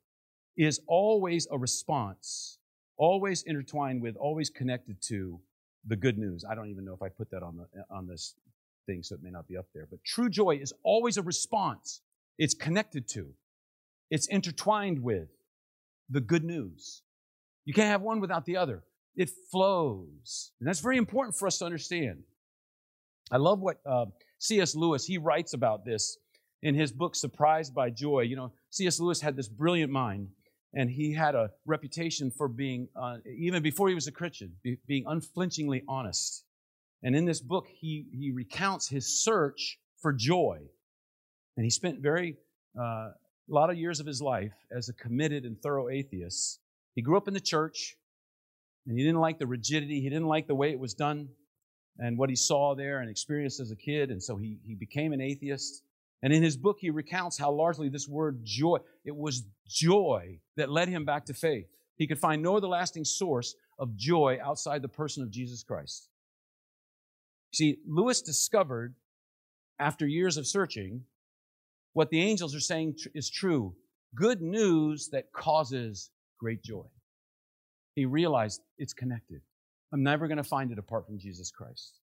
is 0.55 0.79
always 0.87 1.47
a 1.51 1.57
response, 1.57 2.59
always 2.97 3.43
intertwined 3.43 4.01
with, 4.01 4.15
always 4.17 4.49
connected 4.49 5.01
to 5.03 5.39
the 5.85 5.95
good 5.95 6.17
news. 6.17 6.43
I 6.49 6.55
don't 6.55 6.69
even 6.69 6.83
know 6.83 6.93
if 6.93 7.01
I 7.01 7.09
put 7.09 7.29
that 7.31 7.43
on 7.43 7.57
the 7.57 7.83
on 7.95 8.07
this 8.07 8.35
thing, 8.85 9.03
so 9.03 9.15
it 9.15 9.23
may 9.23 9.29
not 9.29 9.47
be 9.47 9.57
up 9.57 9.67
there. 9.73 9.87
But 9.89 10.03
true 10.03 10.29
joy 10.29 10.57
is 10.61 10.73
always 10.83 11.17
a 11.17 11.21
response. 11.21 12.01
It's 12.37 12.53
connected 12.53 13.07
to, 13.09 13.33
it's 14.11 14.27
intertwined 14.27 15.01
with 15.01 15.29
the 16.09 16.21
good 16.21 16.43
news. 16.43 17.01
You 17.65 17.73
can't 17.73 17.89
have 17.89 18.01
one 18.01 18.19
without 18.19 18.45
the 18.45 18.57
other. 18.57 18.83
It 19.15 19.29
flows. 19.51 20.51
And 20.59 20.67
that's 20.67 20.79
very 20.79 20.97
important 20.97 21.35
for 21.35 21.47
us 21.47 21.57
to 21.59 21.65
understand. 21.65 22.23
I 23.31 23.37
love 23.37 23.59
what 23.59 23.79
uh, 23.85 24.05
C.S. 24.39 24.75
Lewis, 24.75 25.05
he 25.05 25.17
writes 25.17 25.53
about 25.53 25.83
this 25.83 26.17
in 26.61 26.75
his 26.75 26.91
book, 26.91 27.15
Surprised 27.15 27.73
by 27.73 27.89
Joy. 27.89 28.21
You 28.21 28.35
know, 28.35 28.53
C.S. 28.69 28.99
Lewis 28.99 29.19
had 29.19 29.35
this 29.35 29.49
brilliant 29.49 29.91
mind, 29.91 30.29
and 30.73 30.89
he 30.89 31.13
had 31.13 31.35
a 31.35 31.51
reputation 31.65 32.31
for 32.31 32.47
being, 32.47 32.89
uh, 32.95 33.17
even 33.37 33.63
before 33.63 33.89
he 33.89 33.95
was 33.95 34.07
a 34.07 34.11
Christian, 34.11 34.53
be, 34.63 34.77
being 34.87 35.05
unflinchingly 35.07 35.83
honest. 35.87 36.43
And 37.03 37.15
in 37.15 37.25
this 37.25 37.39
book, 37.39 37.67
he, 37.67 38.05
he 38.11 38.31
recounts 38.31 38.89
his 38.89 39.23
search 39.23 39.79
for 40.01 40.13
joy. 40.13 40.59
And 41.55 41.63
he 41.63 41.69
spent 41.69 41.99
very, 41.99 42.37
uh, 42.79 43.11
a 43.49 43.53
lot 43.53 43.69
of 43.69 43.77
years 43.77 43.99
of 43.99 44.05
his 44.05 44.21
life 44.21 44.53
as 44.75 44.89
a 44.89 44.93
committed 44.93 45.45
and 45.45 45.59
thorough 45.61 45.89
atheist. 45.89 46.59
He 46.95 47.01
grew 47.01 47.17
up 47.17 47.27
in 47.27 47.33
the 47.33 47.39
church, 47.39 47.95
and 48.85 48.97
he 48.97 49.03
didn't 49.03 49.21
like 49.21 49.39
the 49.39 49.47
rigidity, 49.47 50.01
he 50.01 50.09
didn't 50.09 50.27
like 50.27 50.47
the 50.47 50.55
way 50.55 50.71
it 50.71 50.79
was 50.79 50.93
done 50.93 51.29
and 51.99 52.17
what 52.17 52.29
he 52.29 52.35
saw 52.35 52.75
there 52.75 52.99
and 52.99 53.09
experienced 53.09 53.59
as 53.59 53.71
a 53.71 53.75
kid. 53.75 54.11
And 54.11 54.21
so 54.21 54.37
he, 54.37 54.59
he 54.63 54.75
became 54.75 55.13
an 55.13 55.21
atheist. 55.21 55.81
And 56.23 56.33
in 56.33 56.41
his 56.41 56.57
book, 56.57 56.77
he 56.79 56.89
recounts 56.89 57.37
how 57.37 57.51
largely 57.51 57.89
this 57.89 58.07
word 58.07 58.39
joy, 58.43 58.77
it 59.05 59.15
was 59.15 59.43
joy 59.67 60.39
that 60.55 60.71
led 60.71 60.89
him 60.89 61.05
back 61.05 61.25
to 61.25 61.33
faith. 61.33 61.67
He 61.95 62.07
could 62.07 62.19
find 62.19 62.41
no 62.41 62.57
other 62.57 62.67
lasting 62.67 63.05
source 63.05 63.55
of 63.77 63.95
joy 63.95 64.39
outside 64.43 64.81
the 64.81 64.87
person 64.87 65.23
of 65.23 65.31
Jesus 65.31 65.63
Christ. 65.63 66.09
See, 67.53 67.77
Lewis 67.87 68.21
discovered 68.21 68.95
after 69.79 70.07
years 70.07 70.37
of 70.37 70.47
searching 70.47 71.03
what 71.93 72.09
the 72.09 72.21
angels 72.21 72.55
are 72.55 72.59
saying 72.59 72.95
is 73.13 73.29
true 73.29 73.75
good 74.15 74.41
news 74.41 75.09
that 75.11 75.31
causes 75.31 76.09
great 76.39 76.63
joy 76.63 76.85
he 77.97 78.05
realized 78.05 78.61
it's 78.77 78.93
connected. 78.93 79.41
I'm 79.91 80.03
never 80.03 80.27
going 80.27 80.37
to 80.37 80.43
find 80.43 80.71
it 80.71 80.77
apart 80.77 81.07
from 81.07 81.17
Jesus 81.17 81.49
Christ. 81.49 81.97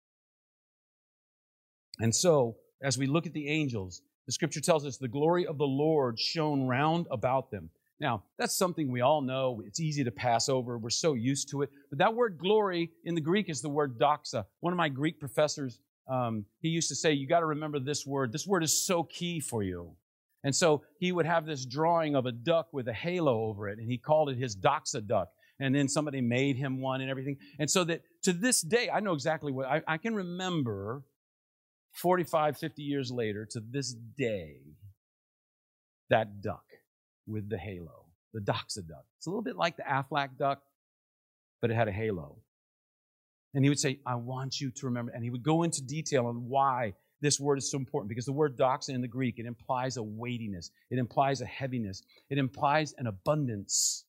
And 2.00 2.12
so, 2.12 2.56
as 2.82 2.98
we 2.98 3.06
look 3.06 3.26
at 3.26 3.32
the 3.32 3.48
angels, 3.48 4.02
the 4.26 4.32
scripture 4.32 4.60
tells 4.60 4.86
us 4.86 4.96
the 4.96 5.08
glory 5.08 5.46
of 5.46 5.58
the 5.58 5.66
Lord 5.66 6.18
shone 6.18 6.66
round 6.66 7.06
about 7.10 7.50
them. 7.50 7.70
Now, 8.00 8.24
that's 8.38 8.56
something 8.56 8.90
we 8.90 9.02
all 9.02 9.22
know. 9.22 9.62
It's 9.66 9.80
easy 9.80 10.02
to 10.04 10.10
pass 10.10 10.48
over. 10.48 10.78
We're 10.78 10.90
so 10.90 11.14
used 11.14 11.48
to 11.50 11.62
it. 11.62 11.70
But 11.90 11.98
that 11.98 12.14
word 12.14 12.38
glory 12.38 12.90
in 13.04 13.14
the 13.14 13.20
Greek 13.20 13.48
is 13.48 13.60
the 13.60 13.68
word 13.68 13.98
doxa. 13.98 14.44
One 14.60 14.72
of 14.72 14.76
my 14.76 14.88
Greek 14.88 15.20
professors, 15.20 15.78
um, 16.08 16.44
he 16.60 16.68
used 16.68 16.88
to 16.88 16.96
say, 16.96 17.12
You 17.12 17.28
got 17.28 17.40
to 17.40 17.46
remember 17.46 17.78
this 17.78 18.04
word. 18.04 18.32
This 18.32 18.46
word 18.46 18.64
is 18.64 18.86
so 18.86 19.04
key 19.04 19.40
for 19.40 19.62
you. 19.62 19.94
And 20.42 20.54
so 20.54 20.82
he 20.98 21.12
would 21.12 21.24
have 21.24 21.46
this 21.46 21.64
drawing 21.64 22.16
of 22.16 22.26
a 22.26 22.32
duck 22.32 22.68
with 22.72 22.88
a 22.88 22.92
halo 22.92 23.44
over 23.44 23.68
it, 23.68 23.78
and 23.78 23.90
he 23.90 23.96
called 23.96 24.28
it 24.28 24.36
his 24.36 24.56
doxa 24.56 25.06
duck 25.06 25.28
and 25.60 25.74
then 25.74 25.88
somebody 25.88 26.20
made 26.20 26.56
him 26.56 26.80
one 26.80 27.00
and 27.00 27.10
everything. 27.10 27.36
And 27.58 27.70
so 27.70 27.84
that 27.84 28.02
to 28.22 28.32
this 28.32 28.60
day, 28.60 28.90
I 28.90 29.00
know 29.00 29.12
exactly 29.12 29.52
what 29.52 29.66
I, 29.66 29.82
I 29.86 29.98
can 29.98 30.14
remember 30.14 31.02
45, 31.94 32.58
50 32.58 32.82
years 32.82 33.10
later 33.10 33.46
to 33.50 33.60
this 33.60 33.92
day 33.92 34.56
that 36.10 36.42
duck 36.42 36.64
with 37.26 37.48
the 37.48 37.58
halo, 37.58 38.06
the 38.32 38.40
doxa 38.40 38.86
duck. 38.86 39.04
It's 39.18 39.26
a 39.26 39.30
little 39.30 39.42
bit 39.42 39.56
like 39.56 39.76
the 39.76 39.84
Aflac 39.84 40.36
duck, 40.38 40.60
but 41.60 41.70
it 41.70 41.74
had 41.74 41.88
a 41.88 41.92
halo. 41.92 42.36
And 43.54 43.64
he 43.64 43.68
would 43.68 43.78
say, 43.78 44.00
I 44.04 44.16
want 44.16 44.60
you 44.60 44.70
to 44.72 44.86
remember. 44.86 45.12
And 45.12 45.22
he 45.22 45.30
would 45.30 45.44
go 45.44 45.62
into 45.62 45.80
detail 45.82 46.26
on 46.26 46.48
why 46.48 46.94
this 47.20 47.38
word 47.38 47.58
is 47.58 47.70
so 47.70 47.78
important 47.78 48.08
because 48.08 48.26
the 48.26 48.32
word 48.32 48.58
doxa 48.58 48.90
in 48.90 49.00
the 49.00 49.08
Greek, 49.08 49.38
it 49.38 49.46
implies 49.46 49.96
a 49.96 50.02
weightiness, 50.02 50.70
it 50.90 50.98
implies 50.98 51.40
a 51.40 51.46
heaviness, 51.46 52.02
it 52.28 52.38
implies 52.38 52.92
an 52.98 53.06
abundance. 53.06 54.04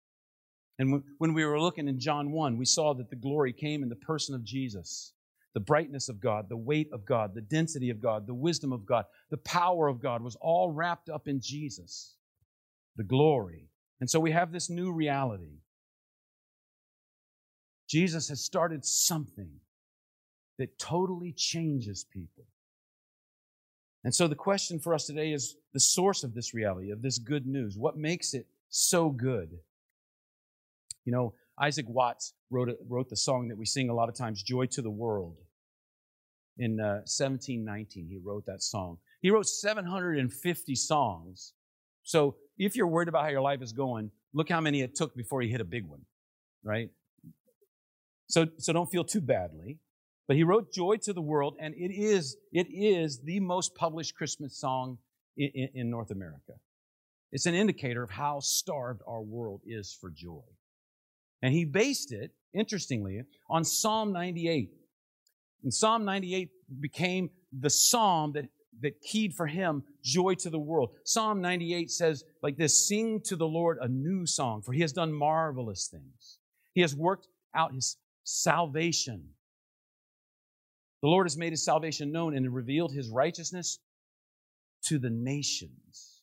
And 0.79 1.03
when 1.19 1.33
we 1.33 1.45
were 1.45 1.61
looking 1.61 1.87
in 1.87 1.99
John 1.99 2.31
1, 2.31 2.57
we 2.57 2.65
saw 2.65 2.93
that 2.95 3.09
the 3.09 3.15
glory 3.15 3.53
came 3.53 3.83
in 3.83 3.89
the 3.89 3.95
person 3.95 4.35
of 4.35 4.43
Jesus. 4.43 5.13
The 5.55 5.61
brightness 5.61 6.09
of 6.09 6.19
God, 6.19 6.49
the 6.49 6.57
weight 6.57 6.89
of 6.91 7.05
God, 7.05 7.33
the 7.33 7.41
density 7.41 7.89
of 7.89 7.99
God, 7.99 8.27
the 8.27 8.33
wisdom 8.33 8.71
of 8.71 8.85
God, 8.85 9.05
the 9.31 9.37
power 9.37 9.87
of 9.87 9.99
God 9.99 10.21
was 10.21 10.35
all 10.35 10.69
wrapped 10.69 11.09
up 11.09 11.27
in 11.27 11.39
Jesus. 11.41 12.15
The 12.97 13.03
glory. 13.03 13.69
And 13.99 14.09
so 14.09 14.19
we 14.19 14.31
have 14.31 14.51
this 14.51 14.69
new 14.69 14.91
reality. 14.91 15.59
Jesus 17.89 18.29
has 18.29 18.43
started 18.43 18.85
something 18.85 19.49
that 20.59 20.77
totally 20.77 21.31
changes 21.31 22.05
people. 22.13 22.45
And 24.03 24.13
so 24.13 24.27
the 24.27 24.35
question 24.35 24.79
for 24.79 24.93
us 24.93 25.05
today 25.05 25.33
is 25.33 25.55
the 25.73 25.79
source 25.79 26.23
of 26.23 26.33
this 26.33 26.53
reality, 26.53 26.91
of 26.91 27.01
this 27.01 27.17
good 27.17 27.47
news. 27.47 27.75
What 27.77 27.97
makes 27.97 28.33
it 28.33 28.45
so 28.69 29.09
good? 29.09 29.49
You 31.05 31.11
know, 31.11 31.33
Isaac 31.59 31.87
Watts 31.87 32.33
wrote, 32.49 32.69
a, 32.69 32.77
wrote 32.87 33.09
the 33.09 33.15
song 33.15 33.47
that 33.47 33.57
we 33.57 33.65
sing 33.65 33.89
a 33.89 33.93
lot 33.93 34.09
of 34.09 34.15
times, 34.15 34.43
Joy 34.43 34.65
to 34.67 34.81
the 34.81 34.89
World. 34.89 35.37
In 36.57 36.79
uh, 36.79 37.03
1719, 37.05 38.07
he 38.07 38.17
wrote 38.23 38.45
that 38.45 38.63
song. 38.63 38.97
He 39.21 39.29
wrote 39.29 39.47
750 39.47 40.75
songs. 40.75 41.53
So 42.03 42.35
if 42.57 42.75
you're 42.75 42.87
worried 42.87 43.09
about 43.09 43.23
how 43.23 43.29
your 43.29 43.41
life 43.41 43.61
is 43.61 43.73
going, 43.73 44.11
look 44.33 44.49
how 44.49 44.61
many 44.61 44.81
it 44.81 44.95
took 44.95 45.15
before 45.15 45.41
he 45.41 45.49
hit 45.49 45.59
a 45.59 45.65
big 45.65 45.85
one, 45.85 46.01
right? 46.63 46.89
So, 48.27 48.47
so 48.57 48.73
don't 48.73 48.89
feel 48.89 49.03
too 49.03 49.21
badly. 49.21 49.79
But 50.27 50.37
he 50.37 50.43
wrote 50.43 50.73
Joy 50.73 50.97
to 51.03 51.13
the 51.13 51.21
World, 51.21 51.55
and 51.59 51.75
it 51.75 51.93
is, 51.93 52.37
it 52.51 52.67
is 52.71 53.19
the 53.19 53.39
most 53.39 53.75
published 53.75 54.15
Christmas 54.15 54.57
song 54.57 54.97
in, 55.37 55.51
in, 55.53 55.69
in 55.75 55.89
North 55.89 56.09
America. 56.09 56.53
It's 57.31 57.45
an 57.45 57.53
indicator 57.53 58.01
of 58.01 58.09
how 58.09 58.39
starved 58.39 59.01
our 59.07 59.21
world 59.21 59.61
is 59.65 59.95
for 59.99 60.09
joy. 60.09 60.41
And 61.41 61.53
he 61.53 61.65
based 61.65 62.11
it, 62.11 62.31
interestingly, 62.53 63.21
on 63.49 63.63
Psalm 63.63 64.13
98. 64.13 64.71
And 65.65 65.73
Psalm 65.73 66.05
98 66.05 66.49
became 66.79 67.31
the 67.51 67.71
psalm 67.71 68.33
that, 68.33 68.45
that 68.81 69.01
keyed 69.01 69.33
for 69.33 69.47
him 69.47 69.83
joy 70.03 70.35
to 70.35 70.51
the 70.51 70.59
world. 70.59 70.91
Psalm 71.03 71.41
98 71.41 71.89
says 71.89 72.23
like 72.43 72.55
this, 72.55 72.87
sing 72.87 73.19
to 73.25 73.35
the 73.35 73.47
Lord 73.47 73.79
a 73.81 73.87
new 73.87 74.27
song, 74.27 74.61
for 74.61 74.73
he 74.73 74.81
has 74.81 74.93
done 74.93 75.11
marvelous 75.11 75.87
things. 75.91 76.37
He 76.73 76.81
has 76.81 76.95
worked 76.95 77.27
out 77.55 77.73
his 77.73 77.97
salvation. 78.23 79.29
The 81.01 81.09
Lord 81.09 81.25
has 81.25 81.35
made 81.35 81.51
his 81.51 81.65
salvation 81.65 82.11
known 82.11 82.37
and 82.37 82.53
revealed 82.53 82.93
his 82.93 83.09
righteousness 83.09 83.79
to 84.85 84.99
the 84.99 85.09
nations, 85.09 86.21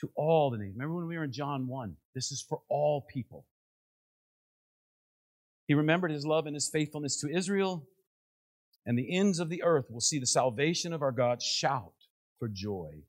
to 0.00 0.10
all 0.16 0.50
the 0.50 0.58
nations. 0.58 0.74
Remember 0.76 0.96
when 0.96 1.06
we 1.06 1.16
were 1.16 1.24
in 1.24 1.32
John 1.32 1.68
1? 1.68 1.94
This 2.16 2.32
is 2.32 2.44
for 2.48 2.62
all 2.68 3.06
people. 3.08 3.46
He 5.68 5.74
remembered 5.74 6.10
his 6.10 6.26
love 6.26 6.46
and 6.46 6.54
his 6.56 6.68
faithfulness 6.68 7.20
to 7.20 7.28
Israel, 7.32 7.86
and 8.86 8.98
the 8.98 9.16
ends 9.16 9.38
of 9.38 9.48
the 9.48 9.62
earth 9.62 9.86
will 9.90 10.00
see 10.00 10.18
the 10.18 10.26
salvation 10.26 10.92
of 10.92 11.02
our 11.02 11.12
God. 11.12 11.42
Shout 11.42 11.92
for 12.38 12.48
joy 12.48 13.02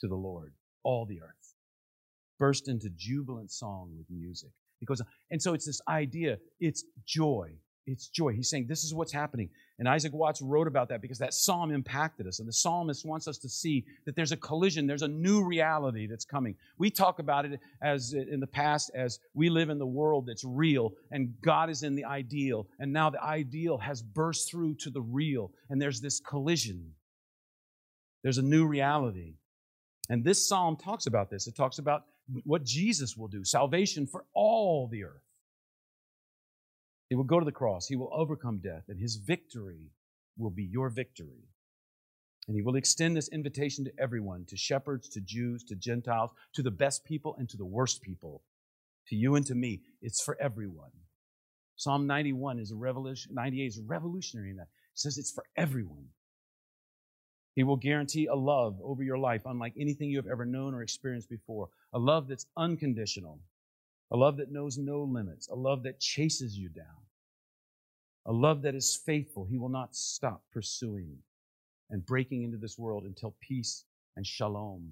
to 0.00 0.08
the 0.08 0.14
Lord, 0.14 0.52
all 0.82 1.06
the 1.06 1.20
earth. 1.20 1.54
Burst 2.38 2.68
into 2.68 2.90
jubilant 2.90 3.50
song 3.50 3.94
with 3.96 4.06
music. 4.10 4.50
Goes, 4.84 5.00
and 5.30 5.40
so 5.40 5.54
it's 5.54 5.66
this 5.66 5.80
idea, 5.88 6.38
it's 6.58 6.84
joy. 7.06 7.52
It's 7.86 8.06
joy. 8.06 8.32
He's 8.32 8.48
saying 8.48 8.66
this 8.68 8.84
is 8.84 8.94
what's 8.94 9.12
happening. 9.12 9.50
And 9.78 9.88
Isaac 9.88 10.12
Watts 10.12 10.40
wrote 10.40 10.68
about 10.68 10.88
that 10.90 11.02
because 11.02 11.18
that 11.18 11.34
psalm 11.34 11.72
impacted 11.72 12.28
us. 12.28 12.38
And 12.38 12.48
the 12.48 12.52
psalmist 12.52 13.04
wants 13.04 13.26
us 13.26 13.38
to 13.38 13.48
see 13.48 13.84
that 14.06 14.14
there's 14.14 14.30
a 14.30 14.36
collision, 14.36 14.86
there's 14.86 15.02
a 15.02 15.08
new 15.08 15.44
reality 15.44 16.06
that's 16.06 16.24
coming. 16.24 16.54
We 16.78 16.90
talk 16.90 17.18
about 17.18 17.44
it 17.44 17.58
as 17.82 18.12
in 18.12 18.38
the 18.38 18.46
past 18.46 18.92
as 18.94 19.18
we 19.34 19.48
live 19.50 19.68
in 19.68 19.78
the 19.78 19.86
world 19.86 20.26
that's 20.26 20.44
real 20.44 20.92
and 21.10 21.34
God 21.42 21.70
is 21.70 21.82
in 21.82 21.96
the 21.96 22.04
ideal. 22.04 22.68
And 22.78 22.92
now 22.92 23.10
the 23.10 23.22
ideal 23.22 23.78
has 23.78 24.00
burst 24.00 24.48
through 24.48 24.76
to 24.76 24.90
the 24.90 25.02
real. 25.02 25.50
And 25.68 25.82
there's 25.82 26.00
this 26.00 26.20
collision. 26.20 26.92
There's 28.22 28.38
a 28.38 28.42
new 28.42 28.64
reality. 28.64 29.34
And 30.08 30.22
this 30.24 30.46
psalm 30.46 30.76
talks 30.76 31.06
about 31.06 31.30
this. 31.30 31.48
It 31.48 31.56
talks 31.56 31.78
about 31.78 32.04
what 32.44 32.64
Jesus 32.64 33.16
will 33.16 33.28
do 33.28 33.44
salvation 33.44 34.06
for 34.06 34.24
all 34.34 34.86
the 34.86 35.02
earth. 35.02 35.21
He 37.12 37.14
will 37.14 37.24
go 37.24 37.38
to 37.38 37.44
the 37.44 37.52
cross. 37.52 37.86
He 37.86 37.94
will 37.94 38.08
overcome 38.10 38.56
death, 38.64 38.84
and 38.88 38.98
his 38.98 39.16
victory 39.16 39.90
will 40.38 40.48
be 40.48 40.64
your 40.64 40.88
victory. 40.88 41.44
And 42.48 42.56
he 42.56 42.62
will 42.62 42.76
extend 42.76 43.14
this 43.14 43.28
invitation 43.28 43.84
to 43.84 43.92
everyone 43.98 44.46
to 44.46 44.56
shepherds, 44.56 45.10
to 45.10 45.20
Jews, 45.20 45.62
to 45.64 45.74
Gentiles, 45.74 46.30
to 46.54 46.62
the 46.62 46.70
best 46.70 47.04
people, 47.04 47.36
and 47.38 47.46
to 47.50 47.58
the 47.58 47.66
worst 47.66 48.00
people, 48.00 48.40
to 49.08 49.14
you 49.14 49.34
and 49.34 49.44
to 49.44 49.54
me. 49.54 49.82
It's 50.00 50.22
for 50.22 50.40
everyone. 50.40 50.88
Psalm 51.76 52.06
91 52.06 52.58
is 52.58 52.72
a 52.72 52.76
revolution, 52.76 53.34
98 53.34 53.66
is 53.66 53.80
revolutionary 53.84 54.48
in 54.48 54.56
that. 54.56 54.68
It 54.94 54.98
says 54.98 55.18
it's 55.18 55.32
for 55.32 55.44
everyone. 55.54 56.06
He 57.54 57.62
will 57.62 57.76
guarantee 57.76 58.24
a 58.24 58.34
love 58.34 58.78
over 58.82 59.02
your 59.02 59.18
life 59.18 59.42
unlike 59.44 59.74
anything 59.78 60.08
you 60.08 60.16
have 60.16 60.32
ever 60.32 60.46
known 60.46 60.72
or 60.72 60.80
experienced 60.80 61.28
before. 61.28 61.68
A 61.92 61.98
love 61.98 62.26
that's 62.26 62.46
unconditional, 62.56 63.38
a 64.10 64.16
love 64.16 64.38
that 64.38 64.50
knows 64.50 64.78
no 64.78 65.02
limits, 65.02 65.48
a 65.48 65.54
love 65.54 65.82
that 65.82 66.00
chases 66.00 66.56
you 66.56 66.70
down, 66.70 67.01
a 68.26 68.32
love 68.32 68.62
that 68.62 68.74
is 68.74 69.00
faithful. 69.04 69.44
He 69.44 69.58
will 69.58 69.68
not 69.68 69.94
stop 69.94 70.42
pursuing 70.52 71.16
and 71.90 72.04
breaking 72.04 72.42
into 72.42 72.56
this 72.56 72.78
world 72.78 73.04
until 73.04 73.34
peace 73.40 73.84
and 74.16 74.26
shalom 74.26 74.90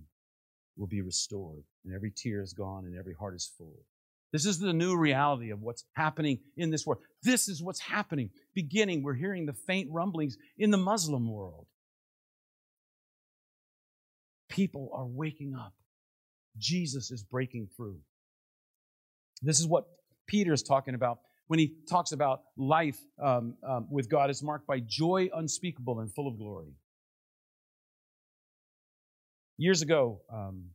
will 0.76 0.86
be 0.86 1.02
restored 1.02 1.62
and 1.84 1.94
every 1.94 2.10
tear 2.10 2.40
is 2.40 2.52
gone 2.52 2.84
and 2.86 2.96
every 2.96 3.14
heart 3.14 3.34
is 3.34 3.52
full. 3.56 3.84
This 4.32 4.46
is 4.46 4.58
the 4.58 4.72
new 4.72 4.96
reality 4.96 5.50
of 5.50 5.60
what's 5.60 5.84
happening 5.94 6.38
in 6.56 6.70
this 6.70 6.86
world. 6.86 7.02
This 7.22 7.48
is 7.48 7.62
what's 7.62 7.80
happening. 7.80 8.30
Beginning, 8.54 9.02
we're 9.02 9.14
hearing 9.14 9.44
the 9.44 9.52
faint 9.52 9.90
rumblings 9.90 10.36
in 10.56 10.70
the 10.70 10.76
Muslim 10.76 11.30
world. 11.30 11.66
People 14.48 14.90
are 14.94 15.06
waking 15.06 15.54
up. 15.54 15.74
Jesus 16.58 17.10
is 17.10 17.22
breaking 17.22 17.68
through. 17.76 17.98
This 19.42 19.58
is 19.58 19.66
what 19.66 19.86
Peter 20.26 20.52
is 20.52 20.62
talking 20.62 20.94
about 20.94 21.18
when 21.50 21.58
he 21.58 21.74
talks 21.88 22.12
about 22.12 22.42
life 22.56 22.96
um, 23.20 23.56
um, 23.68 23.88
with 23.90 24.08
God. 24.08 24.30
It's 24.30 24.40
marked 24.40 24.68
by 24.68 24.78
joy 24.78 25.30
unspeakable 25.34 25.98
and 25.98 26.08
full 26.14 26.28
of 26.28 26.38
glory. 26.38 26.76
Years 29.58 29.82
ago, 29.82 30.20
um, 30.32 30.66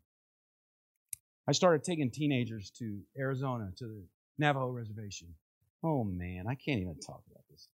I 1.48 1.54
started 1.54 1.86
taking 1.86 2.12
teenagers 2.12 2.72
to 2.72 3.00
Arizona, 3.18 3.72
to 3.78 3.86
the 3.86 4.04
Navajo 4.38 4.68
reservation. 4.68 5.30
Oh 5.82 6.04
man, 6.04 6.44
I 6.46 6.56
can't 6.56 6.82
even 6.82 7.00
talk 7.00 7.24
about 7.32 7.46
this. 7.50 7.70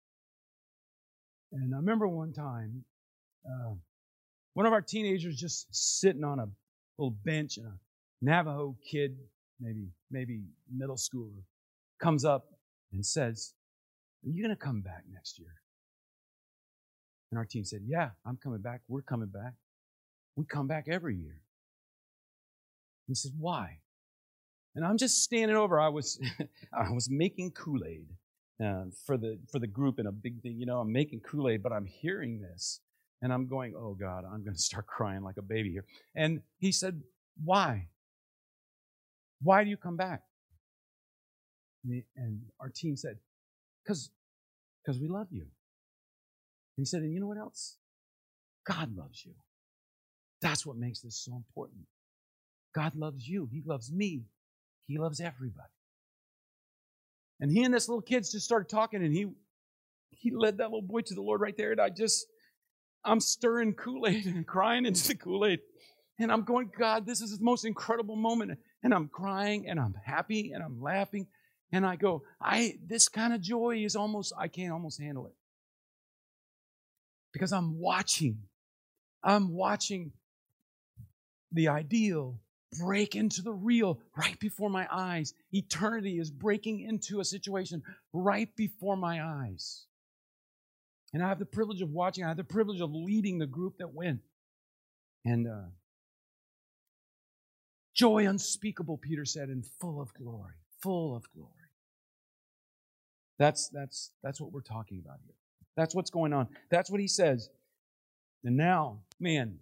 And 1.54 1.74
I 1.74 1.78
remember 1.78 2.08
one 2.08 2.34
time, 2.34 2.84
uh, 3.48 3.74
one 4.54 4.68
of 4.68 4.74
our 4.74 4.82
teenagers 4.82 5.38
just 5.38 5.66
sitting 5.72 6.24
on 6.24 6.38
a 6.38 6.46
little 7.00 7.18
bench, 7.26 7.58
and 7.58 7.66
a 7.66 7.74
Navajo 8.22 8.76
kid 8.92 9.18
maybe 9.60 9.88
maybe 10.12 10.44
middle 10.72 10.98
schooler, 10.98 11.42
comes 12.00 12.26
up 12.26 12.46
and 12.92 13.06
says, 13.06 13.54
Are 14.26 14.30
you 14.30 14.44
going 14.44 14.56
to 14.56 14.62
come 14.62 14.82
back 14.82 15.04
next 15.12 15.40
year? 15.40 15.56
And 17.32 17.38
our 17.38 17.46
team 17.46 17.64
said, 17.64 17.82
Yeah, 17.86 18.10
I'm 18.26 18.38
coming 18.38 18.62
back. 18.62 18.82
We're 18.88 19.02
coming 19.02 19.30
back. 19.30 19.54
We 20.36 20.46
come 20.46 20.68
back 20.68 20.88
every 20.90 21.16
year. 21.16 21.40
He 23.08 23.16
said, 23.16 23.32
Why? 23.38 23.80
And 24.76 24.86
I'm 24.86 24.98
just 24.98 25.24
standing 25.24 25.58
over. 25.58 25.80
I 25.80 25.90
was, 25.90 26.20
I 26.74 26.92
was 26.92 27.10
making 27.10 27.52
Kool 27.52 27.84
Aid 27.86 28.08
uh, 28.64 28.86
for 29.06 29.18
the 29.18 29.40
for 29.52 29.60
the 29.60 29.68
group 29.68 30.00
in 30.00 30.08
a 30.08 30.12
big 30.12 30.42
thing. 30.42 30.58
You 30.58 30.66
know, 30.66 30.80
I'm 30.80 30.92
making 30.92 31.22
Kool 31.22 31.50
Aid, 31.50 31.64
but 31.64 31.74
I'm 31.74 31.86
hearing 31.86 32.40
this, 32.40 32.80
and 33.22 33.34
I'm 33.34 33.48
going, 33.48 33.74
"Oh 33.76 33.96
God, 34.00 34.24
I'm 34.26 34.44
going 34.44 34.56
to 34.56 34.62
start 34.62 34.88
crying 34.98 35.24
like 35.24 35.38
a 35.38 35.42
baby 35.42 35.72
here." 35.72 35.86
And 36.16 36.42
he 36.60 36.72
said, 36.72 37.02
"Why?" 37.44 37.88
Why 39.44 39.64
do 39.64 39.72
you 39.72 39.78
come 39.78 39.98
back? 39.98 40.22
And 41.84 42.42
our 42.60 42.70
team 42.70 42.96
said, 42.96 43.18
Because 43.84 44.10
we 44.88 45.08
love 45.08 45.28
you. 45.32 45.42
And 45.42 45.50
he 46.78 46.86
said, 46.86 47.02
And 47.02 47.14
you 47.14 47.20
know 47.20 47.28
what 47.28 47.38
else? 47.38 47.78
God 48.66 48.96
loves 48.96 49.26
you. 49.26 49.34
That's 50.42 50.66
what 50.66 50.78
makes 50.78 51.02
this 51.02 51.18
so 51.18 51.36
important. 51.36 51.82
God 52.74 52.96
loves 52.96 53.28
you. 53.28 53.50
He 53.52 53.62
loves 53.66 53.92
me. 53.92 54.24
He 54.88 54.98
loves 54.98 55.20
everybody. 55.20 55.68
And 57.40 57.52
he 57.52 57.64
and 57.64 57.74
this 57.74 57.90
little 57.90 58.02
kids 58.02 58.32
just 58.32 58.46
started 58.46 58.70
talking, 58.70 59.04
and 59.04 59.14
he 59.14 59.28
he 60.22 60.32
led 60.32 60.58
that 60.58 60.66
little 60.66 60.82
boy 60.82 61.02
to 61.02 61.16
the 61.16 61.22
Lord 61.22 61.42
right 61.42 61.58
there. 61.58 61.72
And 61.72 61.82
I 61.82 61.90
just, 61.90 62.28
I'm 63.04 63.20
stirring 63.20 63.74
Kool 63.74 64.08
Aid 64.08 64.26
and 64.28 64.46
crying 64.46 64.86
into 64.86 65.08
the 65.08 65.16
Kool 65.16 65.46
Aid. 65.46 65.60
And 66.20 66.32
I'm 66.32 66.44
going, 66.44 66.70
God, 66.78 67.08
this 67.08 67.22
is 67.22 67.40
the 67.40 67.44
most 67.44 67.66
incredible 67.66 68.16
moment 68.16 68.60
and 68.84 68.94
I'm 68.94 69.08
crying 69.08 69.68
and 69.68 69.80
I'm 69.80 69.96
happy 70.06 70.52
and 70.54 70.64
I'm 70.64 70.80
laughing. 70.80 71.26
And 71.72 71.86
I 71.86 71.96
go, 71.96 72.24
I 72.42 72.80
this 72.86 73.08
kind 73.08 73.34
of 73.34 73.42
joy 73.42 73.84
is 73.86 73.96
almost, 73.96 74.34
I 74.38 74.48
can't 74.48 74.74
almost 74.74 75.00
handle 75.00 75.28
it. 75.28 75.36
Because 77.32 77.54
I'm 77.54 77.80
watching. 77.80 78.40
I'm 79.24 79.54
watching 79.54 80.12
the 81.52 81.70
ideal 81.70 82.40
break 82.80 83.16
into 83.16 83.42
the 83.42 83.54
real 83.54 84.00
right 84.18 84.40
before 84.40 84.70
my 84.70 84.88
eyes. 84.92 85.34
Eternity 85.52 86.20
is 86.20 86.32
breaking 86.32 86.82
into 86.82 87.20
a 87.20 87.26
situation 87.26 87.84
right 88.14 88.54
before 88.56 88.96
my 88.96 89.24
eyes. 89.24 89.86
And 91.14 91.22
I 91.22 91.28
have 91.28 91.40
the 91.40 91.46
privilege 91.46 91.82
of 91.82 91.90
watching, 91.90 92.24
I 92.24 92.30
have 92.30 92.38
the 92.38 92.44
privilege 92.44 92.80
of 92.80 92.94
leading 92.94 93.38
the 93.40 93.48
group 93.48 93.78
that 93.80 93.94
went. 93.94 94.22
And 95.26 95.48
uh, 95.48 95.70
Joy 97.94 98.28
unspeakable, 98.28 98.98
Peter 98.98 99.26
said, 99.26 99.50
and 99.50 99.66
full 99.80 100.02
of 100.02 100.14
glory. 100.14 100.56
Full 100.82 101.16
of 101.16 101.26
glory. 101.34 101.61
That's, 103.40 103.70
that's, 103.70 104.12
that's 104.24 104.40
what 104.40 104.52
we're 104.52 104.62
talking 104.62 105.02
about 105.04 105.18
here. 105.26 105.36
That's 105.76 105.96
what's 105.96 106.10
going 106.10 106.34
on. 106.34 106.48
That's 106.70 106.90
what 106.90 107.00
he 107.00 107.08
says. 107.08 107.50
And 108.44 108.58
now, 108.58 109.00
man, 109.20 109.60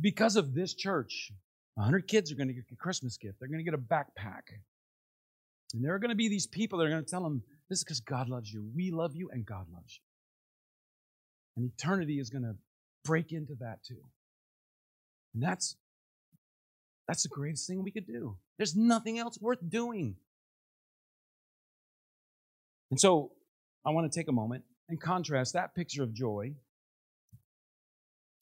because 0.00 0.36
of 0.36 0.54
this 0.54 0.74
church, 0.74 1.32
100 1.74 2.06
kids 2.06 2.32
are 2.32 2.34
going 2.34 2.48
to 2.48 2.54
get 2.54 2.64
a 2.72 2.76
Christmas 2.76 3.16
gift. 3.16 3.40
They're 3.40 3.48
going 3.48 3.64
to 3.64 3.64
get 3.64 3.74
a 3.74 3.78
backpack. 3.78 4.42
And 5.74 5.84
there 5.84 5.94
are 5.94 5.98
going 5.98 6.10
to 6.10 6.16
be 6.16 6.28
these 6.28 6.46
people 6.46 6.78
that 6.78 6.86
are 6.86 6.90
going 6.90 7.04
to 7.04 7.10
tell 7.10 7.22
them, 7.22 7.42
this 7.68 7.78
is 7.78 7.84
because 7.84 8.00
God 8.00 8.28
loves 8.28 8.52
you. 8.52 8.68
We 8.74 8.90
love 8.90 9.14
you, 9.14 9.30
and 9.32 9.46
God 9.46 9.66
loves 9.72 9.98
you. 9.98 10.02
And 11.56 11.70
eternity 11.72 12.18
is 12.18 12.30
going 12.30 12.42
to 12.42 12.56
break 13.04 13.32
into 13.32 13.54
that 13.60 13.82
too. 13.84 14.02
And 15.34 15.42
that's 15.42 15.76
that's 17.06 17.24
the 17.24 17.28
greatest 17.28 17.66
thing 17.66 17.82
we 17.82 17.90
could 17.90 18.06
do. 18.06 18.36
There's 18.56 18.76
nothing 18.76 19.18
else 19.18 19.36
worth 19.40 19.58
doing. 19.68 20.14
And 22.90 23.00
so 23.00 23.32
I 23.84 23.90
want 23.90 24.10
to 24.10 24.18
take 24.18 24.28
a 24.28 24.32
moment 24.32 24.64
and 24.88 25.00
contrast 25.00 25.54
that 25.54 25.74
picture 25.74 26.02
of 26.02 26.12
joy 26.12 26.54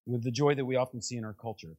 with 0.06 0.24
the 0.24 0.30
joy 0.30 0.54
that 0.54 0.64
we 0.64 0.76
often 0.76 1.02
see 1.02 1.16
in 1.16 1.24
our 1.24 1.34
culture. 1.34 1.76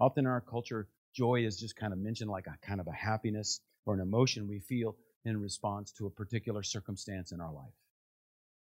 Often 0.00 0.24
in 0.24 0.30
our 0.30 0.40
culture, 0.40 0.88
joy 1.14 1.44
is 1.46 1.58
just 1.58 1.76
kind 1.76 1.92
of 1.92 1.98
mentioned 1.98 2.30
like 2.30 2.46
a 2.46 2.56
kind 2.66 2.80
of 2.80 2.88
a 2.88 2.92
happiness 2.92 3.60
or 3.86 3.94
an 3.94 4.00
emotion 4.00 4.48
we 4.48 4.58
feel 4.60 4.96
in 5.24 5.40
response 5.40 5.92
to 5.92 6.06
a 6.06 6.10
particular 6.10 6.62
circumstance 6.62 7.32
in 7.32 7.40
our 7.40 7.52
life. 7.52 7.72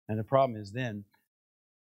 And 0.07 0.17
the 0.17 0.23
problem 0.23 0.59
is 0.59 0.71
then 0.71 1.03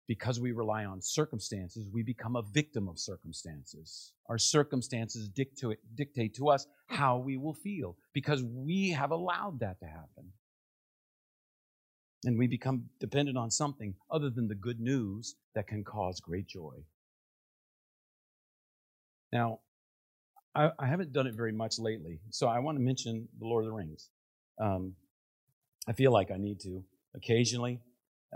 because 0.08 0.40
we 0.40 0.52
rely 0.52 0.84
on 0.84 1.00
circumstances, 1.00 1.88
we 1.92 2.02
become 2.02 2.36
a 2.36 2.42
victim 2.42 2.88
of 2.88 2.98
circumstances. 2.98 4.12
Our 4.28 4.38
circumstances 4.38 5.28
dictate, 5.28 5.78
dictate 5.94 6.34
to 6.36 6.48
us 6.48 6.66
how 6.86 7.18
we 7.18 7.36
will 7.36 7.54
feel 7.54 7.96
because 8.12 8.42
we 8.42 8.90
have 8.90 9.10
allowed 9.10 9.60
that 9.60 9.80
to 9.80 9.86
happen. 9.86 10.32
And 12.26 12.36
we 12.36 12.48
become 12.48 12.86
dependent 12.98 13.38
on 13.38 13.52
something 13.52 13.94
other 14.10 14.30
than 14.30 14.48
the 14.48 14.54
good 14.56 14.80
news 14.80 15.36
that 15.54 15.68
can 15.68 15.84
cause 15.84 16.20
great 16.20 16.48
joy. 16.48 16.74
Now, 19.32 19.60
I, 20.52 20.72
I 20.76 20.86
haven't 20.86 21.12
done 21.12 21.28
it 21.28 21.34
very 21.34 21.52
much 21.52 21.78
lately, 21.78 22.18
so 22.30 22.48
I 22.48 22.58
want 22.58 22.78
to 22.78 22.82
mention 22.82 23.28
The 23.38 23.46
Lord 23.46 23.64
of 23.64 23.70
the 23.70 23.76
Rings. 23.76 24.10
Um, 24.60 24.94
I 25.86 25.92
feel 25.92 26.12
like 26.12 26.32
I 26.32 26.36
need 26.36 26.58
to 26.60 26.82
occasionally. 27.14 27.80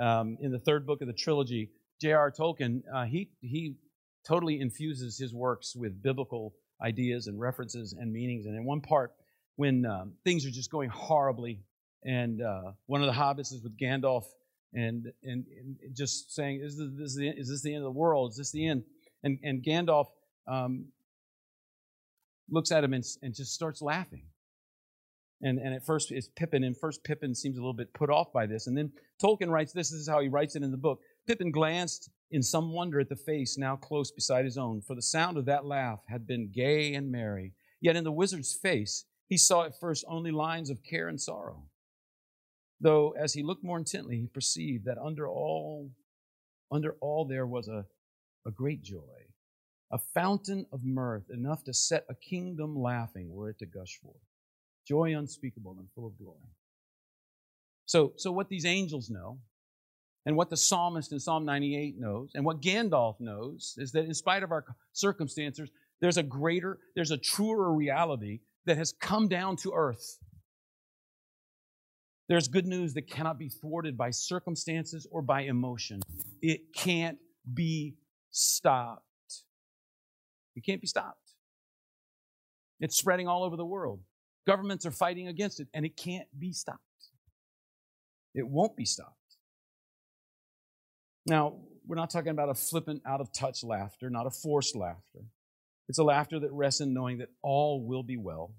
Um, 0.00 0.38
in 0.40 0.52
the 0.52 0.60
third 0.60 0.86
book 0.86 1.00
of 1.00 1.08
the 1.08 1.12
trilogy, 1.12 1.70
J.R. 2.00 2.30
Tolkien, 2.30 2.82
uh, 2.94 3.06
he, 3.06 3.30
he 3.40 3.74
totally 4.24 4.60
infuses 4.60 5.18
his 5.18 5.34
works 5.34 5.74
with 5.74 6.00
biblical 6.00 6.54
ideas 6.80 7.26
and 7.26 7.40
references 7.40 7.92
and 7.92 8.12
meanings. 8.12 8.46
And 8.46 8.54
in 8.54 8.64
one 8.64 8.82
part, 8.82 9.14
when 9.56 9.84
um, 9.84 10.12
things 10.22 10.46
are 10.46 10.50
just 10.50 10.70
going 10.70 10.90
horribly, 10.90 11.60
and 12.04 12.42
uh, 12.42 12.72
one 12.86 13.02
of 13.02 13.06
the 13.06 13.20
hobbits 13.20 13.52
is 13.52 13.62
with 13.62 13.78
Gandalf, 13.78 14.24
and 14.72 15.12
and, 15.22 15.44
and 15.46 15.76
just 15.94 16.34
saying, 16.34 16.60
is 16.62 16.76
this, 16.76 17.10
is, 17.10 17.16
the, 17.16 17.28
is 17.28 17.48
this 17.48 17.62
the 17.62 17.74
end 17.74 17.84
of 17.84 17.92
the 17.92 17.98
world? 17.98 18.30
Is 18.32 18.36
this 18.36 18.52
the 18.52 18.66
end? 18.66 18.84
And 19.22 19.38
and 19.42 19.62
Gandalf 19.62 20.06
um, 20.46 20.86
looks 22.48 22.72
at 22.72 22.84
him 22.84 22.94
and, 22.94 23.04
and 23.22 23.34
just 23.34 23.54
starts 23.54 23.82
laughing. 23.82 24.22
And, 25.42 25.58
and 25.58 25.72
at 25.72 25.86
first 25.86 26.12
it's 26.12 26.28
Pippin, 26.28 26.64
and 26.64 26.76
first 26.76 27.02
Pippin 27.02 27.34
seems 27.34 27.56
a 27.56 27.60
little 27.60 27.72
bit 27.72 27.94
put 27.94 28.10
off 28.10 28.32
by 28.32 28.46
this. 28.46 28.66
And 28.66 28.76
then 28.76 28.92
Tolkien 29.22 29.48
writes 29.48 29.72
this, 29.72 29.90
this 29.90 30.00
is 30.00 30.08
how 30.08 30.20
he 30.20 30.28
writes 30.28 30.54
it 30.54 30.62
in 30.62 30.70
the 30.70 30.76
book. 30.76 31.00
Pippin 31.26 31.50
glanced 31.50 32.10
in 32.30 32.42
some 32.42 32.72
wonder 32.72 33.00
at 33.00 33.08
the 33.08 33.16
face 33.16 33.56
now 33.56 33.76
close 33.76 34.10
beside 34.10 34.44
his 34.44 34.58
own, 34.58 34.82
for 34.82 34.94
the 34.94 35.02
sound 35.02 35.38
of 35.38 35.46
that 35.46 35.64
laugh 35.64 36.00
had 36.08 36.26
been 36.26 36.50
gay 36.52 36.94
and 36.94 37.10
merry. 37.10 37.54
Yet 37.80 37.96
in 37.96 38.04
the 38.04 38.12
wizard's 38.12 38.54
face, 38.54 39.06
he 39.28 39.38
saw 39.38 39.64
at 39.64 39.78
first 39.80 40.04
only 40.06 40.30
lines 40.30 40.68
of 40.68 40.82
care 40.82 41.08
and 41.08 41.18
sorrow. 41.18 41.69
Though 42.80 43.10
as 43.10 43.34
he 43.34 43.42
looked 43.42 43.64
more 43.64 43.78
intently, 43.78 44.18
he 44.18 44.26
perceived 44.26 44.86
that 44.86 44.98
under 44.98 45.28
all, 45.28 45.90
under 46.72 46.96
all 47.00 47.26
there 47.26 47.46
was 47.46 47.68
a, 47.68 47.84
a 48.46 48.50
great 48.50 48.82
joy, 48.82 49.26
a 49.92 49.98
fountain 50.14 50.66
of 50.72 50.82
mirth, 50.82 51.30
enough 51.30 51.62
to 51.64 51.74
set 51.74 52.06
a 52.08 52.14
kingdom 52.14 52.74
laughing 52.78 53.30
were 53.30 53.50
it 53.50 53.58
to 53.58 53.66
gush 53.66 53.98
forth. 54.02 54.16
Joy 54.86 55.16
unspeakable 55.16 55.76
and 55.78 55.88
full 55.94 56.06
of 56.06 56.16
glory. 56.16 56.38
So, 57.84 58.12
so 58.16 58.32
what 58.32 58.48
these 58.48 58.64
angels 58.64 59.10
know, 59.10 59.40
and 60.24 60.36
what 60.36 60.50
the 60.50 60.56
psalmist 60.56 61.12
in 61.12 61.20
Psalm 61.20 61.44
98 61.44 61.98
knows, 61.98 62.30
and 62.34 62.44
what 62.44 62.60
Gandalf 62.62 63.20
knows, 63.20 63.74
is 63.78 63.92
that 63.92 64.04
in 64.04 64.14
spite 64.14 64.42
of 64.42 64.52
our 64.52 64.64
circumstances, 64.92 65.70
there's 66.00 66.16
a 66.16 66.22
greater, 66.22 66.78
there's 66.94 67.10
a 67.10 67.18
truer 67.18 67.72
reality 67.72 68.40
that 68.66 68.78
has 68.78 68.92
come 69.00 69.28
down 69.28 69.56
to 69.56 69.72
earth. 69.74 70.18
There's 72.30 72.46
good 72.46 72.68
news 72.68 72.94
that 72.94 73.10
cannot 73.10 73.40
be 73.40 73.48
thwarted 73.48 73.98
by 73.98 74.10
circumstances 74.10 75.04
or 75.10 75.20
by 75.20 75.40
emotion. 75.42 75.98
It 76.40 76.72
can't 76.72 77.18
be 77.52 77.96
stopped. 78.30 79.02
It 80.54 80.64
can't 80.64 80.80
be 80.80 80.86
stopped. 80.86 81.32
It's 82.78 82.96
spreading 82.96 83.26
all 83.26 83.42
over 83.42 83.56
the 83.56 83.64
world. 83.64 83.98
Governments 84.46 84.86
are 84.86 84.92
fighting 84.92 85.26
against 85.26 85.58
it, 85.58 85.66
and 85.74 85.84
it 85.84 85.96
can't 85.96 86.28
be 86.38 86.52
stopped. 86.52 86.78
It 88.32 88.46
won't 88.46 88.76
be 88.76 88.84
stopped. 88.84 89.16
Now, 91.26 91.56
we're 91.84 91.96
not 91.96 92.10
talking 92.10 92.30
about 92.30 92.48
a 92.48 92.54
flippant, 92.54 93.02
out 93.04 93.20
of 93.20 93.32
touch 93.32 93.64
laughter, 93.64 94.08
not 94.08 94.28
a 94.28 94.30
forced 94.30 94.76
laughter. 94.76 95.24
It's 95.88 95.98
a 95.98 96.04
laughter 96.04 96.38
that 96.38 96.52
rests 96.52 96.80
in 96.80 96.94
knowing 96.94 97.18
that 97.18 97.30
all 97.42 97.84
will 97.84 98.04
be 98.04 98.16
well. 98.16 98.54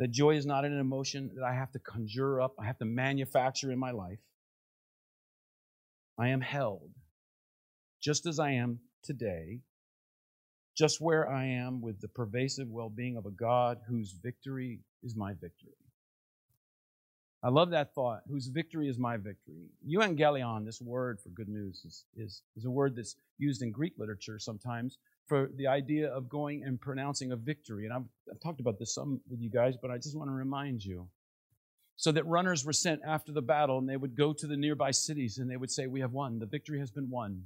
That 0.00 0.10
joy 0.10 0.34
is 0.34 0.46
not 0.46 0.64
an 0.64 0.76
emotion 0.76 1.30
that 1.36 1.44
I 1.44 1.54
have 1.54 1.70
to 1.72 1.78
conjure 1.78 2.40
up, 2.40 2.54
I 2.58 2.66
have 2.66 2.78
to 2.78 2.84
manufacture 2.84 3.70
in 3.70 3.78
my 3.78 3.92
life. 3.92 4.18
I 6.18 6.28
am 6.28 6.40
held 6.40 6.90
just 8.02 8.26
as 8.26 8.40
I 8.40 8.52
am 8.52 8.80
today 9.04 9.60
just 10.76 11.00
where 11.00 11.28
I 11.28 11.44
am 11.44 11.82
with 11.82 12.00
the 12.00 12.08
pervasive 12.08 12.68
well 12.70 12.88
being 12.88 13.18
of 13.18 13.26
a 13.26 13.30
God 13.30 13.78
whose 13.86 14.12
victory 14.12 14.80
is 15.02 15.14
my 15.14 15.32
victory. 15.34 15.74
I 17.42 17.48
love 17.48 17.70
that 17.70 17.94
thought, 17.94 18.20
whose 18.28 18.48
victory 18.48 18.88
is 18.88 18.98
my 18.98 19.16
victory. 19.16 19.70
Euangelion, 19.88 20.64
this 20.66 20.82
word 20.82 21.18
for 21.20 21.30
good 21.30 21.48
news, 21.48 21.82
is, 21.86 22.04
is, 22.14 22.42
is 22.56 22.66
a 22.66 22.70
word 22.70 22.94
that's 22.94 23.16
used 23.38 23.62
in 23.62 23.70
Greek 23.70 23.94
literature 23.96 24.38
sometimes 24.38 24.98
for 25.26 25.50
the 25.56 25.66
idea 25.66 26.08
of 26.08 26.28
going 26.28 26.64
and 26.64 26.78
pronouncing 26.78 27.32
a 27.32 27.36
victory. 27.36 27.86
And 27.86 27.94
I've, 27.94 28.04
I've 28.30 28.40
talked 28.40 28.60
about 28.60 28.78
this 28.78 28.94
some 28.94 29.20
with 29.30 29.40
you 29.40 29.48
guys, 29.48 29.74
but 29.80 29.90
I 29.90 29.96
just 29.96 30.16
want 30.16 30.28
to 30.28 30.34
remind 30.34 30.84
you. 30.84 31.08
So 31.96 32.12
that 32.12 32.26
runners 32.26 32.64
were 32.64 32.72
sent 32.72 33.00
after 33.06 33.30
the 33.30 33.42
battle 33.42 33.78
and 33.78 33.88
they 33.88 33.96
would 33.96 34.16
go 34.16 34.32
to 34.32 34.46
the 34.46 34.56
nearby 34.56 34.90
cities 34.90 35.38
and 35.38 35.50
they 35.50 35.56
would 35.56 35.70
say, 35.70 35.86
We 35.86 36.00
have 36.00 36.12
won. 36.12 36.38
The 36.38 36.46
victory 36.46 36.78
has 36.78 36.90
been 36.90 37.10
won. 37.10 37.42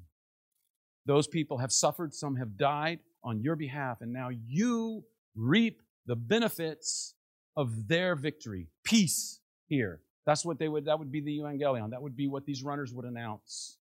Those 1.07 1.27
people 1.27 1.59
have 1.59 1.73
suffered, 1.73 2.15
some 2.15 2.37
have 2.37 2.57
died, 2.57 3.01
on 3.25 3.41
your 3.41 3.57
behalf, 3.57 4.01
and 4.01 4.13
now 4.13 4.29
you 4.29 5.03
reap 5.35 5.83
the 6.07 6.15
benefits 6.15 7.15
of 7.57 7.89
their 7.89 8.15
victory. 8.15 8.69
Peace 8.85 9.41
here. 9.69 10.01
That's 10.27 10.45
what 10.45 10.59
they 10.59 10.69
would, 10.69 10.87
that 10.87 10.99
would 10.99 11.13
be 11.13 11.21
the 11.21 11.39
evangelion. 11.39 11.91
That 11.91 12.03
would 12.03 12.17
be 12.17 12.29
what 12.29 12.47
these 12.47 12.63
runners 12.63 12.95
would 12.95 13.05
announce. 13.05 13.77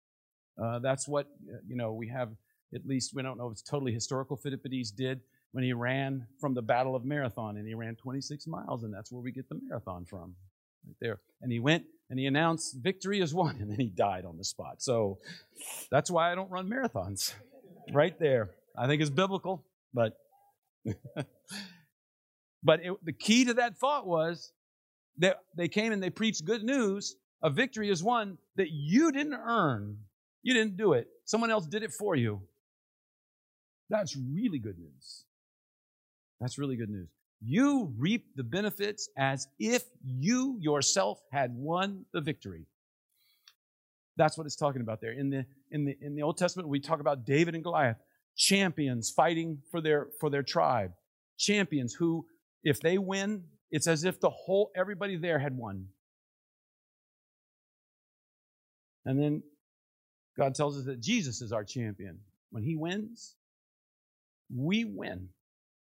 Uh, 0.62 0.78
that's 0.78 1.08
what, 1.08 1.26
you 1.66 1.76
know, 1.76 1.92
we 1.92 2.08
have, 2.08 2.30
at 2.74 2.86
least, 2.86 3.12
we 3.14 3.22
don't 3.22 3.38
know 3.38 3.46
if 3.46 3.52
it's 3.52 3.62
totally 3.62 3.92
historical, 3.92 4.36
Philippides 4.36 4.94
did 4.94 5.20
when 5.52 5.64
he 5.64 5.72
ran 5.72 6.26
from 6.40 6.54
the 6.54 6.62
Battle 6.62 6.94
of 6.94 7.04
Marathon, 7.04 7.56
and 7.56 7.66
he 7.66 7.74
ran 7.74 7.96
26 7.96 8.46
miles, 8.46 8.84
and 8.84 8.92
that's 8.92 9.10
where 9.10 9.22
we 9.22 9.32
get 9.32 9.48
the 9.48 9.58
marathon 9.66 10.04
from, 10.04 10.34
right 10.86 10.96
there. 11.00 11.20
And 11.40 11.50
he 11.50 11.58
went 11.58 11.84
and 12.10 12.18
he 12.18 12.26
announced, 12.26 12.76
Victory 12.80 13.20
is 13.20 13.34
won, 13.34 13.56
and 13.60 13.70
then 13.70 13.80
he 13.80 13.88
died 13.88 14.24
on 14.24 14.36
the 14.36 14.44
spot. 14.44 14.82
So 14.82 15.18
that's 15.90 16.10
why 16.10 16.30
I 16.30 16.34
don't 16.34 16.50
run 16.50 16.68
marathons, 16.68 17.32
right 17.92 18.18
there. 18.18 18.50
I 18.76 18.86
think 18.86 19.00
it's 19.00 19.10
biblical, 19.10 19.64
but 19.92 20.16
but 22.62 22.84
it, 22.84 22.92
the 23.04 23.12
key 23.12 23.44
to 23.46 23.54
that 23.54 23.76
thought 23.76 24.06
was 24.06 24.52
that 25.18 25.38
they 25.56 25.68
came 25.68 25.92
and 25.92 26.02
they 26.02 26.10
preached 26.10 26.44
good 26.44 26.62
news. 26.62 27.16
A 27.42 27.50
victory 27.50 27.90
is 27.90 28.02
one 28.02 28.38
that 28.56 28.70
you 28.70 29.12
didn't 29.12 29.34
earn. 29.34 29.98
You 30.42 30.54
didn't 30.54 30.76
do 30.76 30.92
it. 30.92 31.08
Someone 31.24 31.50
else 31.50 31.66
did 31.66 31.82
it 31.82 31.92
for 31.92 32.16
you. 32.16 32.40
That's 33.90 34.16
really 34.16 34.58
good 34.58 34.78
news. 34.78 35.24
That's 36.40 36.58
really 36.58 36.76
good 36.76 36.90
news. 36.90 37.08
You 37.40 37.92
reap 37.96 38.26
the 38.34 38.42
benefits 38.42 39.08
as 39.16 39.46
if 39.58 39.84
you 40.04 40.58
yourself 40.60 41.20
had 41.30 41.54
won 41.54 42.04
the 42.12 42.20
victory. 42.20 42.66
That's 44.16 44.36
what 44.36 44.46
it's 44.46 44.56
talking 44.56 44.80
about 44.80 45.00
there. 45.00 45.12
In 45.12 45.30
the, 45.30 45.46
in 45.70 45.84
the, 45.84 45.96
in 46.00 46.16
the 46.16 46.22
Old 46.22 46.36
Testament, 46.36 46.68
we 46.68 46.80
talk 46.80 47.00
about 47.00 47.24
David 47.24 47.54
and 47.54 47.62
Goliath 47.62 47.98
champions 48.38 49.10
fighting 49.10 49.58
for 49.70 49.80
their 49.80 50.08
for 50.20 50.30
their 50.30 50.44
tribe 50.44 50.92
champions 51.36 51.92
who 51.92 52.24
if 52.62 52.80
they 52.80 52.96
win 52.96 53.42
it's 53.70 53.86
as 53.86 54.04
if 54.04 54.20
the 54.20 54.30
whole 54.30 54.70
everybody 54.76 55.16
there 55.16 55.38
had 55.38 55.56
won. 55.56 55.86
And 59.04 59.18
then 59.18 59.42
god 60.36 60.54
tells 60.54 60.78
us 60.78 60.84
that 60.84 61.00
jesus 61.00 61.40
is 61.42 61.52
our 61.52 61.64
champion. 61.64 62.18
When 62.50 62.62
he 62.62 62.76
wins 62.76 63.34
we 64.54 64.84
win 64.84 65.28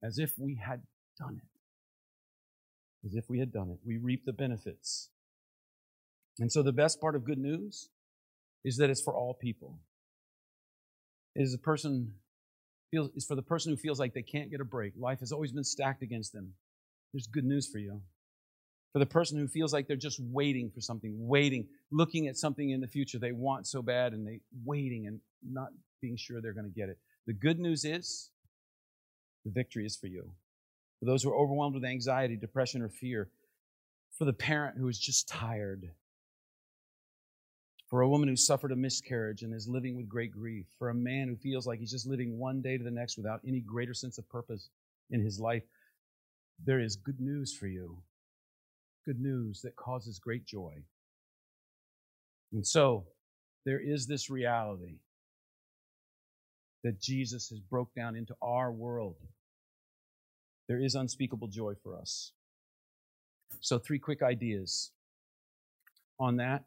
as 0.03 0.19
if 0.19 0.31
we 0.37 0.55
had 0.55 0.81
done 1.17 1.39
it. 1.41 3.07
As 3.07 3.15
if 3.15 3.29
we 3.29 3.39
had 3.39 3.51
done 3.51 3.69
it. 3.69 3.79
We 3.85 3.97
reap 3.97 4.25
the 4.25 4.33
benefits. 4.33 5.09
And 6.39 6.51
so 6.51 6.63
the 6.63 6.71
best 6.71 6.99
part 7.01 7.15
of 7.15 7.25
good 7.25 7.37
news 7.37 7.89
is 8.63 8.77
that 8.77 8.89
it's 8.89 9.01
for 9.01 9.13
all 9.13 9.33
people. 9.33 9.79
It 11.35 11.41
is 11.41 11.53
a 11.53 11.57
person 11.57 12.13
feels, 12.91 13.09
is 13.15 13.25
for 13.25 13.35
the 13.35 13.41
person 13.41 13.71
who 13.71 13.77
feels 13.77 13.99
like 13.99 14.13
they 14.13 14.21
can't 14.21 14.49
get 14.49 14.61
a 14.61 14.65
break. 14.65 14.93
Life 14.97 15.19
has 15.19 15.31
always 15.31 15.51
been 15.51 15.63
stacked 15.63 16.01
against 16.01 16.31
them. 16.31 16.53
There's 17.13 17.27
good 17.27 17.45
news 17.45 17.67
for 17.67 17.77
you. 17.77 18.01
For 18.91 18.99
the 18.99 19.05
person 19.05 19.39
who 19.39 19.47
feels 19.47 19.73
like 19.73 19.87
they're 19.87 19.97
just 19.97 20.19
waiting 20.19 20.69
for 20.69 20.81
something, 20.81 21.15
waiting, 21.27 21.67
looking 21.91 22.27
at 22.27 22.37
something 22.37 22.71
in 22.71 22.81
the 22.81 22.87
future 22.87 23.17
they 23.17 23.31
want 23.31 23.67
so 23.67 23.81
bad 23.81 24.13
and 24.13 24.27
they 24.27 24.39
waiting 24.65 25.07
and 25.07 25.19
not 25.47 25.69
being 26.01 26.15
sure 26.15 26.41
they're 26.41 26.53
going 26.53 26.71
to 26.71 26.79
get 26.79 26.89
it. 26.89 26.97
The 27.25 27.33
good 27.33 27.59
news 27.59 27.85
is 27.85 28.29
the 29.45 29.51
victory 29.51 29.85
is 29.85 29.95
for 29.95 30.07
you. 30.07 30.31
For 30.99 31.05
those 31.05 31.23
who 31.23 31.31
are 31.31 31.37
overwhelmed 31.37 31.75
with 31.75 31.85
anxiety, 31.85 32.35
depression, 32.35 32.81
or 32.81 32.89
fear, 32.89 33.29
for 34.17 34.25
the 34.25 34.33
parent 34.33 34.77
who 34.77 34.87
is 34.87 34.99
just 34.99 35.27
tired, 35.27 35.89
for 37.87 38.01
a 38.01 38.09
woman 38.09 38.29
who 38.29 38.35
suffered 38.35 38.71
a 38.71 38.75
miscarriage 38.75 39.41
and 39.41 39.53
is 39.53 39.67
living 39.67 39.95
with 39.95 40.07
great 40.07 40.31
grief, 40.31 40.65
for 40.77 40.89
a 40.89 40.95
man 40.95 41.27
who 41.27 41.35
feels 41.35 41.67
like 41.67 41.79
he's 41.79 41.91
just 41.91 42.07
living 42.07 42.37
one 42.37 42.61
day 42.61 42.77
to 42.77 42.83
the 42.83 42.91
next 42.91 43.17
without 43.17 43.41
any 43.45 43.59
greater 43.59 43.93
sense 43.93 44.17
of 44.17 44.27
purpose 44.29 44.69
in 45.09 45.21
his 45.21 45.39
life, 45.39 45.63
there 46.65 46.79
is 46.79 46.95
good 46.95 47.19
news 47.19 47.55
for 47.55 47.67
you. 47.67 47.97
Good 49.05 49.19
news 49.19 49.61
that 49.61 49.75
causes 49.75 50.19
great 50.19 50.45
joy. 50.45 50.73
And 52.53 52.65
so, 52.65 53.05
there 53.65 53.79
is 53.79 54.07
this 54.07 54.29
reality 54.29 54.99
that 56.83 57.01
Jesus 57.01 57.49
has 57.49 57.59
broke 57.59 57.93
down 57.95 58.15
into 58.15 58.35
our 58.41 58.71
world. 58.71 59.15
There 60.67 60.81
is 60.81 60.95
unspeakable 60.95 61.47
joy 61.47 61.73
for 61.81 61.97
us. 61.97 62.31
So, 63.59 63.79
three 63.79 63.99
quick 63.99 64.21
ideas 64.21 64.91
on 66.19 66.37
that 66.37 66.63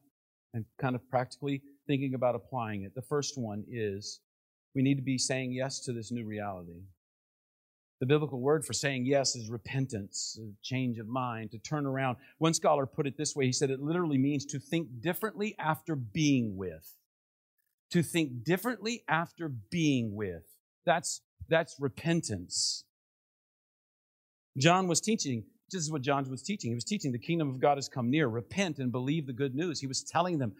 and 0.55 0.65
kind 0.81 0.95
of 0.95 1.09
practically 1.09 1.63
thinking 1.87 2.15
about 2.15 2.35
applying 2.35 2.83
it. 2.83 2.95
The 2.95 3.03
first 3.03 3.39
one 3.39 3.65
is 3.71 4.21
we 4.75 4.83
need 4.83 4.97
to 4.97 5.03
be 5.03 5.19
saying 5.19 5.53
yes 5.53 5.81
to 5.81 5.93
this 5.93 6.11
new 6.11 6.25
reality. 6.25 6.83
The 8.01 8.07
biblical 8.07 8.41
word 8.41 8.65
for 8.65 8.75
saying 8.75 9.07
yes 9.07 9.37
is 9.37 9.49
repentance, 9.49 10.39
a 10.41 10.53
change 10.63 10.99
of 10.99 11.09
mind, 11.09 11.51
to 11.53 11.59
turn 11.59 11.87
around. 11.87 12.19
One 12.39 12.53
scholar 12.53 12.85
put 12.85 13.07
it 13.07 13.17
this 13.17 13.35
way 13.35 13.47
he 13.47 13.53
said 13.53 13.71
it 13.71 13.81
literally 13.81 14.19
means 14.19 14.45
to 14.47 14.59
think 14.59 15.01
differently 15.01 15.55
after 15.59 15.97
being 15.97 16.57
with. 16.57 16.95
To 17.93 18.03
think 18.03 18.45
differently 18.45 19.03
after 19.09 19.49
being 19.49 20.15
with. 20.15 20.43
That's, 20.85 21.23
that's 21.49 21.77
repentance. 21.81 22.85
John 24.59 24.89
was 24.89 25.01
teaching, 25.01 25.45
this 25.71 25.83
is 25.83 25.91
what 25.91 26.03
John 26.03 26.29
was 26.31 26.43
teaching. 26.43 26.71
He 26.71 26.75
was 26.75 26.85
teaching 26.85 27.13
the 27.13 27.19
kingdom 27.19 27.49
of 27.49 27.61
God 27.61 27.79
has 27.79 27.89
come 27.89 28.11
near. 28.11 28.29
Repent 28.29 28.79
and 28.79 28.93
believe 28.93 29.27
the 29.27 29.33
good 29.33 29.55
news. 29.55 29.81
He 29.81 29.87
was 29.87 30.03
telling 30.03 30.39
them, 30.39 30.53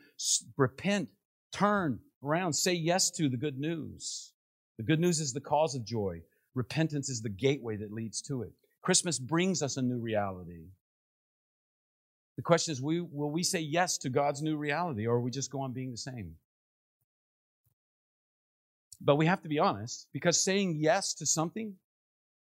repent, 0.57 1.09
turn 1.53 2.01
around, 2.25 2.55
say 2.55 2.73
yes 2.73 3.11
to 3.13 3.29
the 3.29 3.37
good 3.37 3.59
news. 3.59 4.33
The 4.79 4.85
good 4.85 5.01
news 5.01 5.21
is 5.21 5.33
the 5.33 5.41
cause 5.41 5.75
of 5.75 5.85
joy. 5.85 6.23
Repentance 6.57 7.11
is 7.11 7.21
the 7.21 7.29
gateway 7.29 7.77
that 7.77 7.93
leads 7.93 8.23
to 8.23 8.41
it. 8.41 8.51
Christmas 8.81 9.19
brings 9.19 9.63
us 9.63 9.77
a 9.77 9.83
new 9.83 9.99
reality. 9.99 10.65
The 12.37 12.43
question 12.43 12.73
is 12.73 12.81
will 12.81 13.31
we 13.31 13.43
say 13.43 13.61
yes 13.61 13.99
to 13.99 14.09
God's 14.09 14.43
new 14.43 14.57
reality 14.57 15.07
or 15.07 15.21
we 15.21 15.31
just 15.31 15.51
go 15.51 15.61
on 15.61 15.73
being 15.73 15.91
the 15.91 15.99
same? 15.99 16.37
But 19.03 19.17
we 19.17 19.27
have 19.27 19.43
to 19.43 19.51
be 19.51 19.59
honest 19.59 20.09
because 20.15 20.43
saying 20.43 20.79
yes 20.81 21.13
to 21.15 21.27
something 21.27 21.75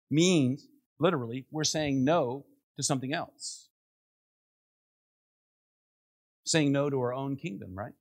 means, 0.09 0.65
literally, 0.97 1.45
we're 1.51 1.65
saying 1.65 2.05
no 2.05 2.45
to 2.77 2.83
something 2.83 3.13
else. 3.13 3.67
Saying 6.45 6.71
no 6.71 6.89
to 6.89 7.01
our 7.01 7.13
own 7.13 7.35
kingdom, 7.35 7.75
right? 7.75 7.93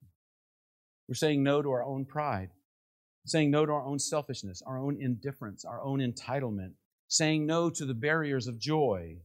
We're 1.09 1.15
saying 1.15 1.43
no 1.43 1.61
to 1.61 1.71
our 1.71 1.83
own 1.83 2.05
pride 2.05 2.51
saying 3.25 3.51
no 3.51 3.65
to 3.65 3.71
our 3.71 3.83
own 3.83 3.99
selfishness, 3.99 4.61
our 4.65 4.77
own 4.77 5.01
indifference, 5.01 5.65
our 5.65 5.81
own 5.81 5.99
entitlement, 5.99 6.71
saying 7.07 7.45
no 7.45 7.69
to 7.69 7.85
the 7.85 7.93
barriers 7.93 8.47
of 8.47 8.59
joy, 8.59 9.17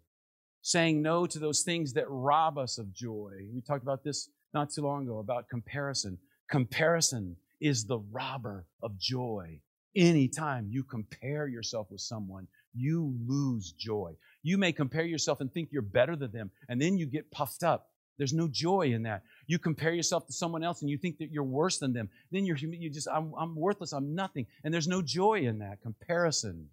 saying 0.62 1.00
no 1.00 1.26
to 1.26 1.38
those 1.38 1.62
things 1.62 1.92
that 1.92 2.08
rob 2.08 2.58
us 2.58 2.78
of 2.78 2.92
joy. 2.92 3.32
We 3.52 3.60
talked 3.60 3.82
about 3.82 4.02
this 4.02 4.28
not 4.52 4.70
too 4.70 4.82
long 4.82 5.04
ago 5.04 5.18
about 5.18 5.48
comparison. 5.48 6.18
Comparison 6.50 7.36
is 7.60 7.84
the 7.84 8.00
robber 8.10 8.66
of 8.82 8.98
joy. 8.98 9.60
Anytime 9.94 10.66
you 10.70 10.82
compare 10.82 11.46
yourself 11.46 11.88
with 11.90 12.00
someone, 12.00 12.46
you 12.74 13.14
lose 13.26 13.72
joy. 13.72 14.12
You 14.42 14.56
may 14.56 14.72
compare 14.72 15.04
yourself 15.04 15.40
and 15.40 15.52
think 15.52 15.70
you're 15.72 15.82
better 15.82 16.16
than 16.16 16.32
them, 16.32 16.50
and 16.68 16.80
then 16.80 16.96
you 16.96 17.06
get 17.06 17.30
puffed 17.30 17.62
up 17.62 17.89
there's 18.20 18.34
no 18.34 18.48
joy 18.48 18.92
in 18.92 19.04
that. 19.04 19.22
You 19.46 19.58
compare 19.58 19.94
yourself 19.94 20.26
to 20.26 20.32
someone 20.34 20.62
else 20.62 20.82
and 20.82 20.90
you 20.90 20.98
think 20.98 21.16
that 21.20 21.32
you're 21.32 21.42
worse 21.42 21.78
than 21.78 21.94
them. 21.94 22.10
Then 22.30 22.44
you're 22.44 22.58
you 22.58 22.90
just 22.90 23.08
I'm, 23.08 23.32
I'm 23.34 23.56
worthless. 23.56 23.94
I'm 23.94 24.14
nothing. 24.14 24.46
And 24.62 24.74
there's 24.74 24.86
no 24.86 25.00
joy 25.00 25.40
in 25.40 25.60
that. 25.60 25.80
Comparison 25.80 26.68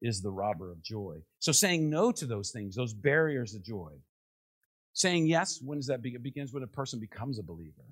is 0.00 0.22
the 0.22 0.30
robber 0.30 0.72
of 0.72 0.82
joy. 0.82 1.18
So 1.40 1.52
saying 1.52 1.90
no 1.90 2.10
to 2.12 2.24
those 2.24 2.52
things, 2.52 2.74
those 2.74 2.94
barriers 2.94 3.54
of 3.54 3.62
joy. 3.62 3.90
Saying 4.94 5.26
yes, 5.26 5.60
when 5.62 5.76
does 5.76 5.88
that 5.88 6.00
begin? 6.00 6.20
It 6.20 6.22
begins 6.22 6.54
when 6.54 6.62
a 6.62 6.66
person 6.66 6.98
becomes 6.98 7.38
a 7.38 7.42
believer, 7.42 7.84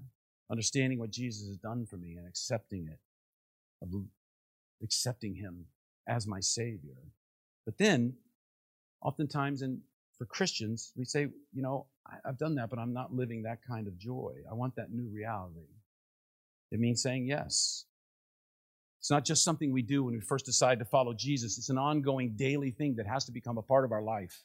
understanding 0.51 0.99
what 0.99 1.11
Jesus 1.11 1.49
has 1.49 1.59
done 1.59 1.85
for 1.85 1.99
me 1.99 2.17
and 2.17 2.27
accepting 2.27 2.89
it, 2.89 3.89
accepting 4.83 5.35
Him 5.35 5.67
as 6.09 6.27
my 6.27 6.41
Savior. 6.41 6.97
But 7.67 7.77
then, 7.77 8.15
oftentimes 9.03 9.61
and 9.61 9.81
for 10.21 10.27
Christians, 10.27 10.93
we 10.97 11.07
say, 11.07 11.29
you 11.55 11.63
know, 11.63 11.87
I've 12.25 12.39
done 12.39 12.55
that, 12.57 12.71
but 12.71 12.79
I'm 12.79 12.93
not 12.93 13.15
living 13.15 13.43
that 13.43 13.59
kind 13.67 13.87
of 13.87 13.99
joy. 13.99 14.33
I 14.51 14.55
want 14.55 14.77
that 14.77 14.93
new 14.93 15.09
reality. 15.13 15.67
It 16.71 16.81
means 16.81 17.03
saying 17.03 17.27
yes. 17.27 17.85
It's 19.01 19.11
not 19.11 19.25
just 19.25 19.45
something 19.45 19.73
we 19.73 19.83
do 19.83 20.05
when 20.05 20.15
we 20.15 20.21
first 20.21 20.45
decide 20.45 20.79
to 20.79 20.85
follow 20.85 21.15
Jesus, 21.15 21.57
it's 21.59 21.71
an 21.71 21.79
ongoing 21.79 22.35
daily 22.37 22.71
thing 22.71 22.97
that 22.97 23.07
has 23.07 23.25
to 23.25 23.33
become 23.33 23.59
a 23.59 23.63
part 23.63 23.85
of 23.85 23.93
our 23.93 24.03
life 24.03 24.43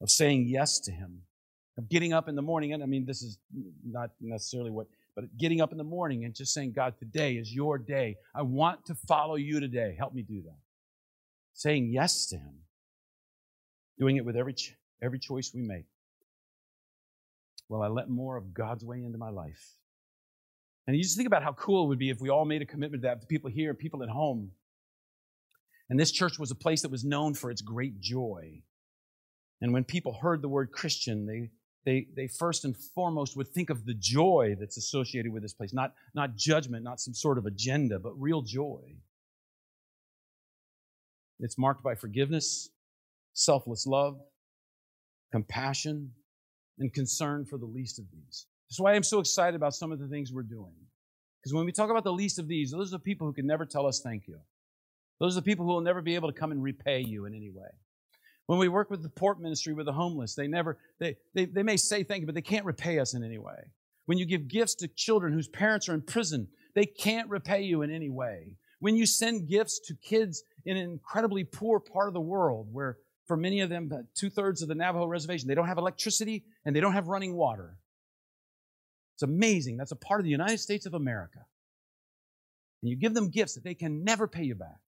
of 0.00 0.10
saying 0.10 0.46
yes 0.48 0.80
to 0.80 0.92
Him, 0.92 1.22
of 1.78 1.88
getting 1.88 2.12
up 2.12 2.28
in 2.28 2.34
the 2.34 2.42
morning. 2.42 2.72
And 2.72 2.82
I 2.82 2.86
mean, 2.86 3.06
this 3.06 3.22
is 3.22 3.38
not 3.84 4.10
necessarily 4.20 4.70
what, 4.70 4.88
but 5.14 5.24
getting 5.38 5.60
up 5.60 5.70
in 5.70 5.78
the 5.78 5.84
morning 5.84 6.24
and 6.24 6.34
just 6.34 6.52
saying, 6.52 6.72
God, 6.72 6.94
today 6.98 7.34
is 7.34 7.54
your 7.54 7.78
day. 7.78 8.16
I 8.34 8.42
want 8.42 8.84
to 8.86 8.96
follow 9.06 9.36
you 9.36 9.60
today. 9.60 9.94
Help 9.96 10.12
me 10.12 10.22
do 10.22 10.42
that. 10.42 10.58
Saying 11.52 11.90
yes 11.92 12.26
to 12.26 12.36
Him 12.36 12.64
doing 13.98 14.16
it 14.16 14.24
with 14.24 14.36
every, 14.36 14.54
every 15.02 15.18
choice 15.18 15.52
we 15.54 15.62
make. 15.62 15.84
Well, 17.68 17.82
I 17.82 17.88
let 17.88 18.08
more 18.08 18.36
of 18.36 18.52
God's 18.52 18.84
way 18.84 19.02
into 19.02 19.18
my 19.18 19.30
life. 19.30 19.76
And 20.86 20.96
you 20.96 21.02
just 21.02 21.16
think 21.16 21.26
about 21.26 21.42
how 21.42 21.52
cool 21.52 21.84
it 21.84 21.88
would 21.88 21.98
be 21.98 22.10
if 22.10 22.20
we 22.20 22.28
all 22.28 22.44
made 22.44 22.62
a 22.62 22.66
commitment 22.66 23.02
to 23.02 23.08
that 23.08 23.20
to 23.22 23.26
people 23.26 23.50
here, 23.50 23.72
people 23.72 24.02
at 24.02 24.08
home. 24.08 24.50
And 25.88 25.98
this 25.98 26.12
church 26.12 26.38
was 26.38 26.50
a 26.50 26.54
place 26.54 26.82
that 26.82 26.90
was 26.90 27.04
known 27.04 27.34
for 27.34 27.50
its 27.50 27.62
great 27.62 28.00
joy. 28.00 28.62
And 29.60 29.72
when 29.72 29.84
people 29.84 30.12
heard 30.12 30.42
the 30.42 30.48
word 30.48 30.72
Christian, 30.72 31.26
they, 31.26 31.50
they, 31.86 32.08
they 32.14 32.26
first 32.26 32.64
and 32.64 32.76
foremost 32.76 33.36
would 33.36 33.48
think 33.48 33.70
of 33.70 33.86
the 33.86 33.94
joy 33.94 34.56
that's 34.58 34.76
associated 34.76 35.32
with 35.32 35.42
this 35.42 35.54
place. 35.54 35.72
Not, 35.72 35.94
not 36.14 36.36
judgment, 36.36 36.84
not 36.84 37.00
some 37.00 37.14
sort 37.14 37.38
of 37.38 37.46
agenda, 37.46 37.98
but 37.98 38.12
real 38.20 38.42
joy. 38.42 38.80
It's 41.40 41.58
marked 41.58 41.82
by 41.82 41.94
forgiveness, 41.94 42.70
selfless 43.32 43.86
love, 43.86 44.18
compassion, 45.32 46.12
and 46.78 46.92
concern 46.92 47.44
for 47.44 47.58
the 47.58 47.66
least 47.66 47.98
of 47.98 48.06
these. 48.12 48.46
That's 48.68 48.80
why 48.80 48.94
I'm 48.94 49.02
so 49.02 49.20
excited 49.20 49.54
about 49.54 49.74
some 49.74 49.92
of 49.92 49.98
the 49.98 50.08
things 50.08 50.32
we're 50.32 50.42
doing. 50.42 50.74
Because 51.40 51.54
when 51.54 51.66
we 51.66 51.72
talk 51.72 51.90
about 51.90 52.04
the 52.04 52.12
least 52.12 52.38
of 52.38 52.48
these, 52.48 52.70
those 52.70 52.88
are 52.88 52.98
the 52.98 53.02
people 53.02 53.26
who 53.26 53.32
can 53.32 53.46
never 53.46 53.66
tell 53.66 53.86
us 53.86 54.00
thank 54.00 54.26
you. 54.26 54.38
Those 55.20 55.36
are 55.36 55.40
the 55.40 55.44
people 55.44 55.64
who 55.64 55.72
will 55.72 55.80
never 55.80 56.02
be 56.02 56.14
able 56.14 56.32
to 56.32 56.38
come 56.38 56.50
and 56.50 56.62
repay 56.62 57.00
you 57.00 57.26
in 57.26 57.34
any 57.34 57.50
way. 57.50 57.68
When 58.46 58.58
we 58.58 58.68
work 58.68 58.90
with 58.90 59.02
the 59.02 59.08
port 59.08 59.40
ministry 59.40 59.72
with 59.72 59.86
the 59.86 59.92
homeless, 59.92 60.34
they 60.34 60.48
never, 60.48 60.78
they, 60.98 61.16
they, 61.34 61.44
they 61.46 61.62
may 61.62 61.76
say 61.76 62.02
thank 62.02 62.20
you, 62.20 62.26
but 62.26 62.34
they 62.34 62.42
can't 62.42 62.66
repay 62.66 62.98
us 62.98 63.14
in 63.14 63.22
any 63.22 63.38
way. 63.38 63.56
When 64.06 64.18
you 64.18 64.26
give 64.26 64.48
gifts 64.48 64.74
to 64.76 64.88
children 64.88 65.32
whose 65.32 65.48
parents 65.48 65.88
are 65.88 65.94
in 65.94 66.02
prison, 66.02 66.48
they 66.74 66.84
can't 66.84 67.28
repay 67.30 67.62
you 67.62 67.82
in 67.82 67.90
any 67.90 68.10
way. 68.10 68.56
When 68.80 68.96
you 68.96 69.06
send 69.06 69.48
gifts 69.48 69.80
to 69.86 69.94
kids 69.94 70.42
in 70.66 70.76
an 70.76 70.90
incredibly 70.90 71.44
poor 71.44 71.80
part 71.80 72.08
of 72.08 72.14
the 72.14 72.20
world 72.20 72.68
where 72.70 72.98
for 73.26 73.36
many 73.36 73.60
of 73.60 73.70
them, 73.70 73.90
two 74.14 74.30
thirds 74.30 74.62
of 74.62 74.68
the 74.68 74.74
Navajo 74.74 75.06
reservation, 75.06 75.48
they 75.48 75.54
don't 75.54 75.68
have 75.68 75.78
electricity 75.78 76.44
and 76.64 76.74
they 76.74 76.80
don't 76.80 76.92
have 76.92 77.08
running 77.08 77.34
water. 77.34 77.76
It's 79.16 79.22
amazing. 79.22 79.76
That's 79.76 79.92
a 79.92 79.96
part 79.96 80.20
of 80.20 80.24
the 80.24 80.30
United 80.30 80.58
States 80.58 80.86
of 80.86 80.94
America. 80.94 81.38
And 82.82 82.90
you 82.90 82.96
give 82.96 83.14
them 83.14 83.30
gifts 83.30 83.54
that 83.54 83.64
they 83.64 83.74
can 83.74 84.04
never 84.04 84.28
pay 84.28 84.42
you 84.42 84.54
back. 84.54 84.80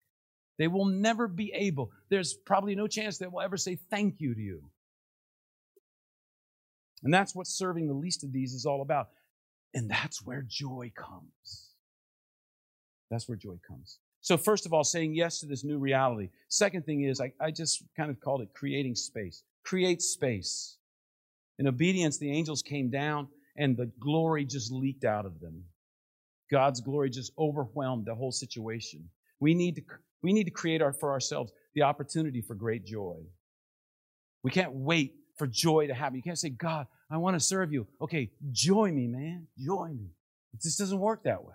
They 0.58 0.68
will 0.68 0.86
never 0.86 1.28
be 1.28 1.52
able. 1.54 1.90
There's 2.10 2.34
probably 2.34 2.74
no 2.74 2.86
chance 2.86 3.18
they 3.18 3.26
will 3.26 3.40
ever 3.40 3.56
say 3.56 3.78
thank 3.90 4.16
you 4.20 4.34
to 4.34 4.40
you. 4.40 4.70
And 7.02 7.12
that's 7.12 7.34
what 7.34 7.46
serving 7.46 7.86
the 7.86 7.94
least 7.94 8.24
of 8.24 8.32
these 8.32 8.52
is 8.52 8.66
all 8.66 8.82
about. 8.82 9.08
And 9.74 9.90
that's 9.90 10.24
where 10.24 10.42
joy 10.46 10.92
comes. 10.96 11.70
That's 13.10 13.28
where 13.28 13.36
joy 13.36 13.58
comes. 13.66 13.98
So, 14.26 14.36
first 14.36 14.66
of 14.66 14.72
all, 14.72 14.82
saying 14.82 15.14
yes 15.14 15.38
to 15.38 15.46
this 15.46 15.62
new 15.62 15.78
reality. 15.78 16.30
Second 16.48 16.84
thing 16.84 17.04
is, 17.04 17.20
I, 17.20 17.32
I 17.40 17.52
just 17.52 17.84
kind 17.96 18.10
of 18.10 18.18
called 18.18 18.40
it 18.40 18.48
creating 18.52 18.96
space. 18.96 19.44
Create 19.62 20.02
space. 20.02 20.78
In 21.60 21.68
obedience, 21.68 22.18
the 22.18 22.32
angels 22.32 22.60
came 22.60 22.90
down 22.90 23.28
and 23.56 23.76
the 23.76 23.88
glory 24.00 24.44
just 24.44 24.72
leaked 24.72 25.04
out 25.04 25.26
of 25.26 25.38
them. 25.38 25.62
God's 26.50 26.80
glory 26.80 27.08
just 27.08 27.30
overwhelmed 27.38 28.06
the 28.06 28.16
whole 28.16 28.32
situation. 28.32 29.08
We 29.38 29.54
need 29.54 29.76
to, 29.76 29.82
we 30.24 30.32
need 30.32 30.46
to 30.46 30.50
create 30.50 30.82
our, 30.82 30.92
for 30.92 31.12
ourselves 31.12 31.52
the 31.76 31.82
opportunity 31.82 32.42
for 32.42 32.56
great 32.56 32.84
joy. 32.84 33.18
We 34.42 34.50
can't 34.50 34.72
wait 34.72 35.14
for 35.38 35.46
joy 35.46 35.86
to 35.86 35.94
happen. 35.94 36.16
You 36.16 36.24
can't 36.24 36.36
say, 36.36 36.50
God, 36.50 36.88
I 37.08 37.18
want 37.18 37.36
to 37.36 37.40
serve 37.40 37.72
you. 37.72 37.86
Okay, 38.00 38.32
join 38.50 38.96
me, 38.96 39.06
man. 39.06 39.46
Join 39.56 39.96
me. 39.96 40.10
It 40.52 40.62
just 40.62 40.80
doesn't 40.80 40.98
work 40.98 41.22
that 41.22 41.44
way. 41.44 41.54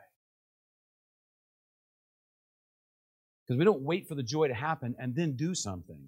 Because 3.51 3.59
we 3.59 3.65
don't 3.65 3.81
wait 3.81 4.07
for 4.07 4.15
the 4.15 4.23
joy 4.23 4.47
to 4.47 4.53
happen 4.53 4.95
and 4.97 5.13
then 5.13 5.35
do 5.35 5.53
something. 5.53 5.99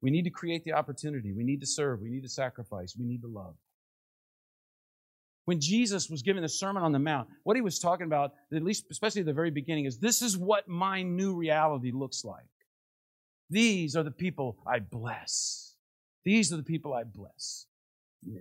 We 0.00 0.10
need 0.10 0.24
to 0.24 0.30
create 0.30 0.64
the 0.64 0.72
opportunity. 0.72 1.32
We 1.32 1.44
need 1.44 1.60
to 1.60 1.66
serve. 1.66 2.00
We 2.00 2.10
need 2.10 2.24
to 2.24 2.28
sacrifice. 2.28 2.96
We 2.98 3.04
need 3.04 3.22
to 3.22 3.28
love. 3.28 3.54
When 5.44 5.60
Jesus 5.60 6.10
was 6.10 6.22
giving 6.22 6.42
the 6.42 6.48
Sermon 6.48 6.82
on 6.82 6.90
the 6.90 6.98
Mount, 6.98 7.28
what 7.44 7.54
he 7.54 7.62
was 7.62 7.78
talking 7.78 8.06
about, 8.06 8.32
at 8.52 8.64
least 8.64 8.86
especially 8.90 9.20
at 9.20 9.26
the 9.26 9.32
very 9.32 9.52
beginning, 9.52 9.84
is 9.84 10.00
this 10.00 10.22
is 10.22 10.36
what 10.36 10.66
my 10.66 11.02
new 11.02 11.36
reality 11.36 11.92
looks 11.92 12.24
like. 12.24 12.42
These 13.48 13.94
are 13.94 14.02
the 14.02 14.10
people 14.10 14.58
I 14.66 14.80
bless. 14.80 15.76
These 16.24 16.52
are 16.52 16.56
the 16.56 16.64
people 16.64 16.94
I 16.94 17.04
bless. 17.04 17.66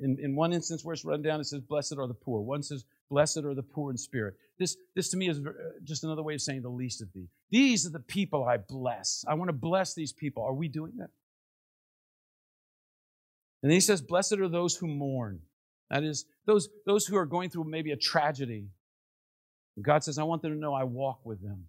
In, 0.02 0.18
in 0.20 0.36
one 0.36 0.52
instance 0.52 0.84
where 0.84 0.94
it's 0.94 1.06
run 1.06 1.22
down, 1.22 1.40
it 1.42 1.44
says, 1.44 1.62
Blessed 1.62 2.00
are 2.00 2.08
the 2.08 2.16
poor. 2.16 2.42
One 2.42 2.64
says, 2.64 2.86
Blessed 3.12 3.46
are 3.46 3.54
the 3.54 3.62
poor 3.62 3.92
in 3.92 3.98
spirit. 3.98 4.34
This, 4.58 4.78
this 4.96 5.10
to 5.10 5.18
me 5.18 5.30
is 5.30 5.38
uh, 5.38 5.52
just 5.84 6.04
another 6.04 6.24
way 6.24 6.34
of 6.34 6.42
saying 6.42 6.64
the 6.64 6.70
least 6.70 7.04
of 7.04 7.10
these. 7.14 7.30
These 7.52 7.86
are 7.86 7.90
the 7.90 8.00
people 8.00 8.46
I 8.46 8.58
bless. 8.58 9.26
I 9.28 9.34
want 9.34 9.50
to 9.50 9.54
bless 9.54 9.94
these 9.94 10.14
people. 10.14 10.44
Are 10.44 10.54
we 10.54 10.70
doing 10.70 10.94
that? 10.98 11.10
And 13.62 13.72
he 13.72 13.82
says, 13.82 14.02
Blessed 14.02 14.40
are 14.40 14.48
those 14.48 14.76
who 14.76 14.88
mourn. 14.88 15.42
That 15.90 16.04
is, 16.04 16.26
those, 16.46 16.70
those 16.86 17.06
who 17.06 17.18
are 17.18 17.26
going 17.26 17.50
through 17.50 17.66
maybe 17.66 17.92
a 17.92 17.98
tragedy. 17.98 18.70
God 19.82 20.04
says, 20.04 20.18
I 20.18 20.24
want 20.24 20.42
them 20.42 20.54
to 20.54 20.58
know 20.58 20.74
I 20.74 20.86
walk 20.86 21.20
with 21.26 21.42
them. 21.42 21.66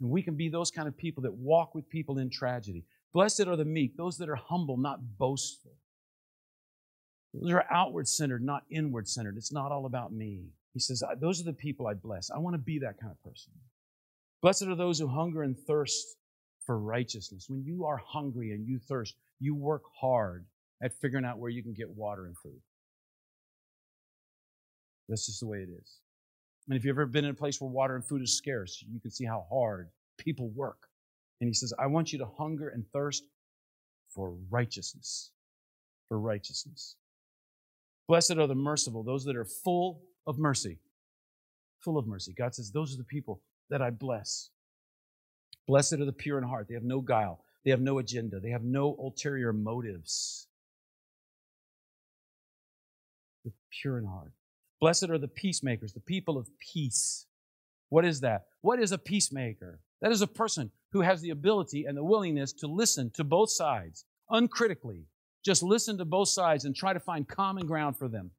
And 0.00 0.10
we 0.10 0.22
can 0.22 0.36
be 0.36 0.48
those 0.48 0.70
kind 0.70 0.88
of 0.88 0.96
people 0.96 1.24
that 1.24 1.34
walk 1.34 1.74
with 1.74 1.88
people 1.88 2.18
in 2.18 2.30
tragedy. 2.30 2.84
Blessed 3.12 3.46
are 3.46 3.56
the 3.56 3.64
meek, 3.64 3.96
those 3.96 4.18
that 4.18 4.28
are 4.28 4.36
humble, 4.36 4.76
not 4.76 5.18
boastful. 5.18 5.72
Those 7.34 7.52
are 7.52 7.64
outward 7.70 8.08
centered, 8.08 8.42
not 8.42 8.62
inward 8.70 9.08
centered. 9.08 9.36
It's 9.36 9.52
not 9.52 9.72
all 9.72 9.86
about 9.86 10.12
me. 10.12 10.46
He 10.72 10.80
says, 10.80 11.02
Those 11.20 11.40
are 11.40 11.44
the 11.44 11.52
people 11.52 11.86
I 11.86 11.94
bless. 11.94 12.30
I 12.30 12.38
want 12.38 12.54
to 12.54 12.58
be 12.58 12.78
that 12.78 13.00
kind 13.00 13.12
of 13.12 13.22
person. 13.22 13.52
Blessed 14.42 14.68
are 14.68 14.76
those 14.76 14.98
who 14.98 15.08
hunger 15.08 15.42
and 15.42 15.56
thirst 15.58 16.16
for 16.64 16.78
righteousness. 16.78 17.46
When 17.48 17.62
you 17.64 17.84
are 17.84 17.98
hungry 17.98 18.52
and 18.52 18.66
you 18.66 18.78
thirst, 18.78 19.14
you 19.38 19.54
work 19.54 19.82
hard 20.00 20.46
at 20.82 20.94
figuring 20.94 21.24
out 21.24 21.38
where 21.38 21.50
you 21.50 21.62
can 21.62 21.74
get 21.74 21.90
water 21.90 22.26
and 22.26 22.36
food. 22.38 22.60
That's 25.08 25.26
just 25.26 25.40
the 25.40 25.46
way 25.46 25.58
it 25.58 25.68
is. 25.68 25.98
And 26.68 26.76
if 26.76 26.84
you've 26.84 26.94
ever 26.94 27.06
been 27.06 27.24
in 27.24 27.32
a 27.32 27.34
place 27.34 27.60
where 27.60 27.70
water 27.70 27.96
and 27.96 28.04
food 28.04 28.22
is 28.22 28.36
scarce, 28.36 28.84
you 28.88 29.00
can 29.00 29.10
see 29.10 29.24
how 29.24 29.46
hard 29.50 29.88
people 30.18 30.50
work. 30.50 30.86
And 31.40 31.48
he 31.48 31.54
says, 31.54 31.72
I 31.78 31.86
want 31.86 32.12
you 32.12 32.18
to 32.20 32.26
hunger 32.38 32.68
and 32.68 32.84
thirst 32.92 33.24
for 34.14 34.36
righteousness. 34.50 35.32
For 36.08 36.18
righteousness. 36.18 36.96
Blessed 38.08 38.38
are 38.38 38.46
the 38.46 38.54
merciful, 38.54 39.02
those 39.02 39.24
that 39.24 39.36
are 39.36 39.44
full 39.44 40.02
of 40.26 40.38
mercy. 40.38 40.78
Full 41.80 41.98
of 41.98 42.06
mercy. 42.06 42.34
God 42.36 42.54
says, 42.54 42.70
Those 42.70 42.94
are 42.94 42.98
the 42.98 43.04
people 43.04 43.40
that 43.70 43.82
I 43.82 43.90
bless. 43.90 44.50
Blessed 45.66 45.94
are 45.94 46.04
the 46.04 46.12
pure 46.12 46.38
in 46.38 46.44
heart. 46.44 46.66
They 46.68 46.74
have 46.74 46.84
no 46.84 47.00
guile, 47.00 47.44
they 47.64 47.70
have 47.70 47.80
no 47.80 47.98
agenda, 47.98 48.40
they 48.40 48.50
have 48.50 48.64
no 48.64 48.96
ulterior 48.98 49.52
motives. 49.52 50.46
The 53.44 53.52
pure 53.80 53.98
in 53.98 54.04
heart. 54.04 54.32
Blessed 54.80 55.10
are 55.10 55.18
the 55.18 55.28
peacemakers, 55.28 55.92
the 55.92 56.00
people 56.00 56.38
of 56.38 56.48
peace. 56.58 57.26
What 57.90 58.04
is 58.04 58.20
that? 58.20 58.46
What 58.62 58.80
is 58.80 58.92
a 58.92 58.98
peacemaker? 58.98 59.80
That 60.00 60.12
is 60.12 60.22
a 60.22 60.26
person 60.26 60.70
who 60.92 61.02
has 61.02 61.20
the 61.20 61.30
ability 61.30 61.84
and 61.84 61.96
the 61.96 62.04
willingness 62.04 62.52
to 62.54 62.66
listen 62.66 63.10
to 63.14 63.24
both 63.24 63.50
sides 63.50 64.04
uncritically. 64.30 65.04
Just 65.44 65.62
listen 65.62 65.98
to 65.98 66.04
both 66.04 66.28
sides 66.28 66.64
and 66.64 66.74
try 66.74 66.92
to 66.92 67.00
find 67.00 67.28
common 67.28 67.66
ground 67.66 67.96
for 67.96 68.08
them. 68.08 68.30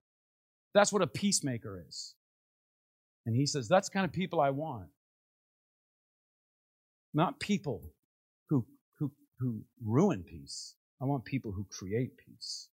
That's 0.74 0.94
what 0.94 1.02
a 1.02 1.08
peacemaker 1.08 1.84
is. 1.88 2.16
And 3.26 3.36
he 3.36 3.46
says, 3.46 3.68
That's 3.68 3.90
kind 3.90 4.06
of 4.06 4.12
people 4.12 4.40
I 4.40 4.50
want. 4.50 4.88
Not 7.14 7.40
people 7.40 7.82
who, 8.50 8.66
who, 9.00 9.12
who 9.40 9.62
ruin 9.84 10.24
peace. 10.24 10.76
I 11.02 11.06
want 11.06 11.26
people 11.26 11.52
who 11.52 11.66
create 11.70 12.12
peace. 12.18 12.70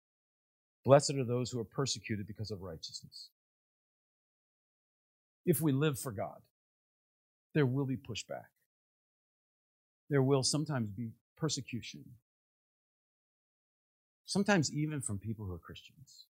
Blessed 0.85 1.15
are 1.15 1.23
those 1.23 1.51
who 1.51 1.59
are 1.59 1.65
persecuted 1.65 2.27
because 2.27 2.51
of 2.51 2.61
righteousness. 2.61 3.29
If 5.45 5.61
we 5.61 5.71
live 5.71 5.99
for 5.99 6.11
God, 6.11 6.41
there 7.53 7.65
will 7.65 7.85
be 7.85 7.97
pushback. 7.97 8.47
There 10.09 10.23
will 10.23 10.43
sometimes 10.43 10.89
be 10.89 11.11
persecution. 11.37 12.03
Sometimes 14.25 14.73
even 14.73 15.01
from 15.01 15.19
people 15.19 15.45
who 15.45 15.53
are 15.53 15.59
Christians. 15.59 16.25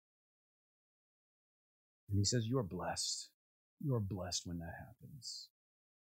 And 2.10 2.18
he 2.18 2.26
says, 2.26 2.48
You 2.48 2.58
are 2.60 2.64
blessed. 2.64 3.30
You 3.84 3.96
are 3.96 4.00
blessed 4.00 4.44
when 4.46 4.60
that 4.60 4.74
happens. 4.80 5.48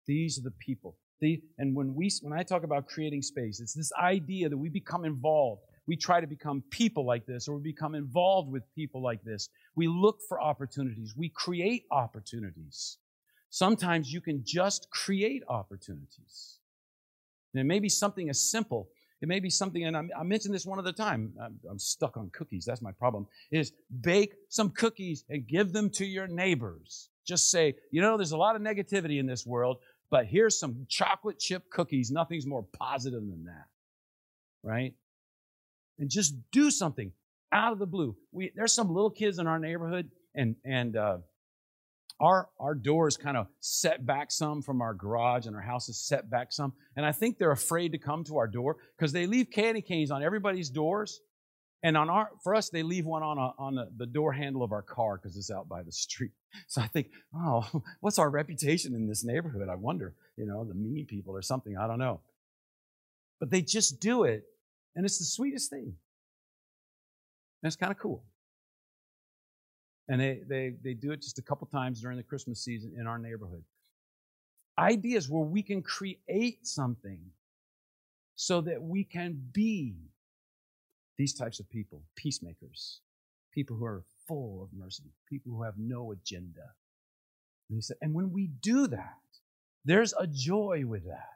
These 0.07 0.39
are 0.39 0.43
the 0.43 0.51
people. 0.51 0.97
And 1.21 1.75
when 1.75 1.95
we 1.95 2.11
when 2.23 2.39
I 2.39 2.43
talk 2.43 2.63
about 2.65 2.87
creating 2.87 3.23
space, 3.23 3.61
it's 3.61 3.75
this 3.75 3.93
idea 4.01 4.49
that 4.49 4.57
we 4.57 4.69
become 4.69 5.05
involved. 5.05 5.63
We 5.87 5.97
try 5.97 6.21
to 6.21 6.27
become 6.27 6.63
people 6.71 7.07
like 7.07 7.27
this, 7.27 7.49
or 7.49 7.57
we 7.57 7.63
become 7.63 7.95
involved 7.95 8.51
with 8.51 8.63
people 8.75 9.01
like 9.03 9.23
this. 9.23 9.49
We 9.77 9.87
look 9.87 10.19
for 10.29 10.41
opportunities. 10.41 11.15
We 11.17 11.29
create 11.29 11.85
opportunities. 11.91 12.99
Sometimes 13.51 14.13
you 14.13 14.21
can 14.21 14.43
just 14.45 14.89
create 14.91 15.43
opportunities. 15.49 16.59
And 17.55 17.61
it 17.61 17.65
may 17.65 17.79
be 17.79 17.89
something 17.89 18.29
as 18.29 18.51
simple. 18.51 18.89
It 19.23 19.29
may 19.29 19.41
be 19.41 19.49
something, 19.49 19.85
and 19.85 19.97
I, 19.97 20.23
mentioned 20.25 20.55
this 20.55 20.67
one 20.67 20.79
other 20.79 20.93
time. 20.93 21.33
I'm, 21.43 21.59
I'm 21.71 21.79
stuck 21.79 22.19
on 22.19 22.29
cookies. 22.31 22.67
That's 22.67 22.83
my 22.83 22.93
problem. 22.93 23.27
Is 23.51 23.73
bake 24.03 24.35
some 24.51 24.71
cookies 24.71 25.25
and 25.31 25.47
give 25.47 25.73
them 25.73 25.89
to 25.91 26.05
your 26.05 26.27
neighbors. 26.27 27.09
Just 27.27 27.51
say, 27.51 27.75
you 27.91 28.03
know, 28.03 28.19
there's 28.19 28.33
a 28.33 28.37
lot 28.37 28.57
of 28.57 28.63
negativity 28.63 29.19
in 29.19 29.27
this 29.27 29.47
world, 29.47 29.79
but 30.11 30.27
here's 30.27 30.59
some 30.59 30.87
chocolate 30.89 31.39
chip 31.39 31.71
cookies. 31.71 32.11
Nothing's 32.11 32.47
more 32.47 32.63
positive 32.63 33.21
than 33.21 33.45
that. 33.45 33.67
Right? 34.63 34.95
And 35.99 36.11
just 36.11 36.35
do 36.51 36.71
something 36.71 37.13
out 37.53 37.73
of 37.73 37.79
the 37.79 37.87
blue. 37.87 38.17
We, 38.33 38.53
there's 38.55 38.73
some 38.73 38.93
little 38.93 39.11
kids 39.11 39.39
in 39.39 39.47
our 39.47 39.59
neighborhood, 39.59 40.11
and, 40.35 40.57
and 40.65 40.97
uh, 40.97 41.19
our, 42.21 42.49
our 42.59 42.75
door 42.75 43.09
is 43.09 43.17
kind 43.17 43.37
of 43.37 43.47
set 43.61 44.05
back 44.05 44.31
some 44.31 44.63
from 44.63 44.81
our 44.81 44.95
garage, 44.95 45.47
and 45.47 45.55
our 45.55 45.63
house 45.63 45.89
is 45.89 45.99
set 45.99 46.31
back 46.31 46.53
some. 46.53 46.73
And 46.97 47.05
I 47.05 47.13
think 47.13 47.39
they're 47.39 47.51
afraid 47.53 47.93
to 47.93 47.99
come 47.99 48.25
to 48.25 48.39
our 48.39 48.47
door 48.47 48.77
because 48.97 49.13
they 49.13 49.27
leave 49.27 49.51
candy 49.51 49.83
canes 49.83 50.11
on 50.11 50.23
everybody's 50.23 50.71
doors. 50.71 51.21
And 51.83 51.97
on 51.97 52.09
our, 52.09 52.31
for 52.43 52.55
us, 52.55 52.71
they 52.71 52.83
leave 52.83 53.07
one 53.07 53.23
on, 53.23 53.39
a, 53.39 53.53
on 53.59 53.79
a, 53.79 53.89
the 53.97 54.07
door 54.07 54.33
handle 54.33 54.63
of 54.63 54.73
our 54.73 54.83
car 54.83 55.19
because 55.19 55.37
it's 55.37 55.51
out 55.51 55.69
by 55.69 55.83
the 55.83 55.93
street. 55.93 56.33
So 56.69 56.81
I 56.81 56.87
think, 56.87 57.11
oh, 57.35 57.69
what's 58.01 58.19
our 58.19 58.31
reputation 58.31 58.95
in 58.95 59.07
this 59.07 59.25
neighborhood? 59.25 59.69
I 59.69 59.75
wonder, 59.75 60.15
you 60.39 60.47
know, 60.47 60.65
the 60.65 60.73
mean 60.73 61.05
people 61.05 61.37
or 61.37 61.43
something. 61.43 61.77
I 61.77 61.87
don't 61.87 61.99
know. 61.99 62.21
But 63.39 63.51
they 63.51 63.61
just 63.61 64.01
do 64.01 64.25
it, 64.25 64.45
and 64.95 65.05
it's 65.05 65.19
the 65.19 65.27
sweetest 65.27 65.69
thing. 65.69 65.83
And 67.63 67.69
it's 67.69 67.77
kind 67.77 67.93
of 67.93 67.99
cool. 67.99 68.23
And 70.09 70.19
they, 70.19 70.41
they, 70.49 70.75
they 70.83 70.95
do 70.95 71.13
it 71.13 71.21
just 71.21 71.39
a 71.39 71.43
couple 71.43 71.67
times 71.67 72.01
during 72.01 72.17
the 72.17 72.23
Christmas 72.23 72.65
season 72.65 72.95
in 72.99 73.07
our 73.07 73.19
neighborhood. 73.19 73.65
Ideas 74.79 75.29
where 75.29 75.45
we 75.45 75.63
can 75.63 75.83
create 75.83 76.67
something 76.67 77.19
so 78.35 78.61
that 78.63 78.81
we 78.81 79.05
can 79.05 79.39
be 79.53 79.97
these 81.19 81.35
types 81.35 81.61
of 81.61 81.69
people, 81.71 82.03
peacemakers, 82.17 83.01
people 83.53 83.77
who 83.77 83.85
are 83.85 84.05
full 84.29 84.63
of 84.63 84.69
mercy, 84.79 85.05
people 85.29 85.53
who 85.53 85.63
have 85.63 85.75
no 85.79 86.13
agenda. 86.13 86.75
And 87.69 87.77
he 87.77 87.81
said, 87.81 87.97
and 88.01 88.15
when 88.15 88.33
we 88.33 88.49
do 88.61 88.87
that, 88.89 89.19
there's 89.85 90.13
a 90.19 90.27
joy 90.27 90.85
with 90.87 91.07
that. 91.07 91.29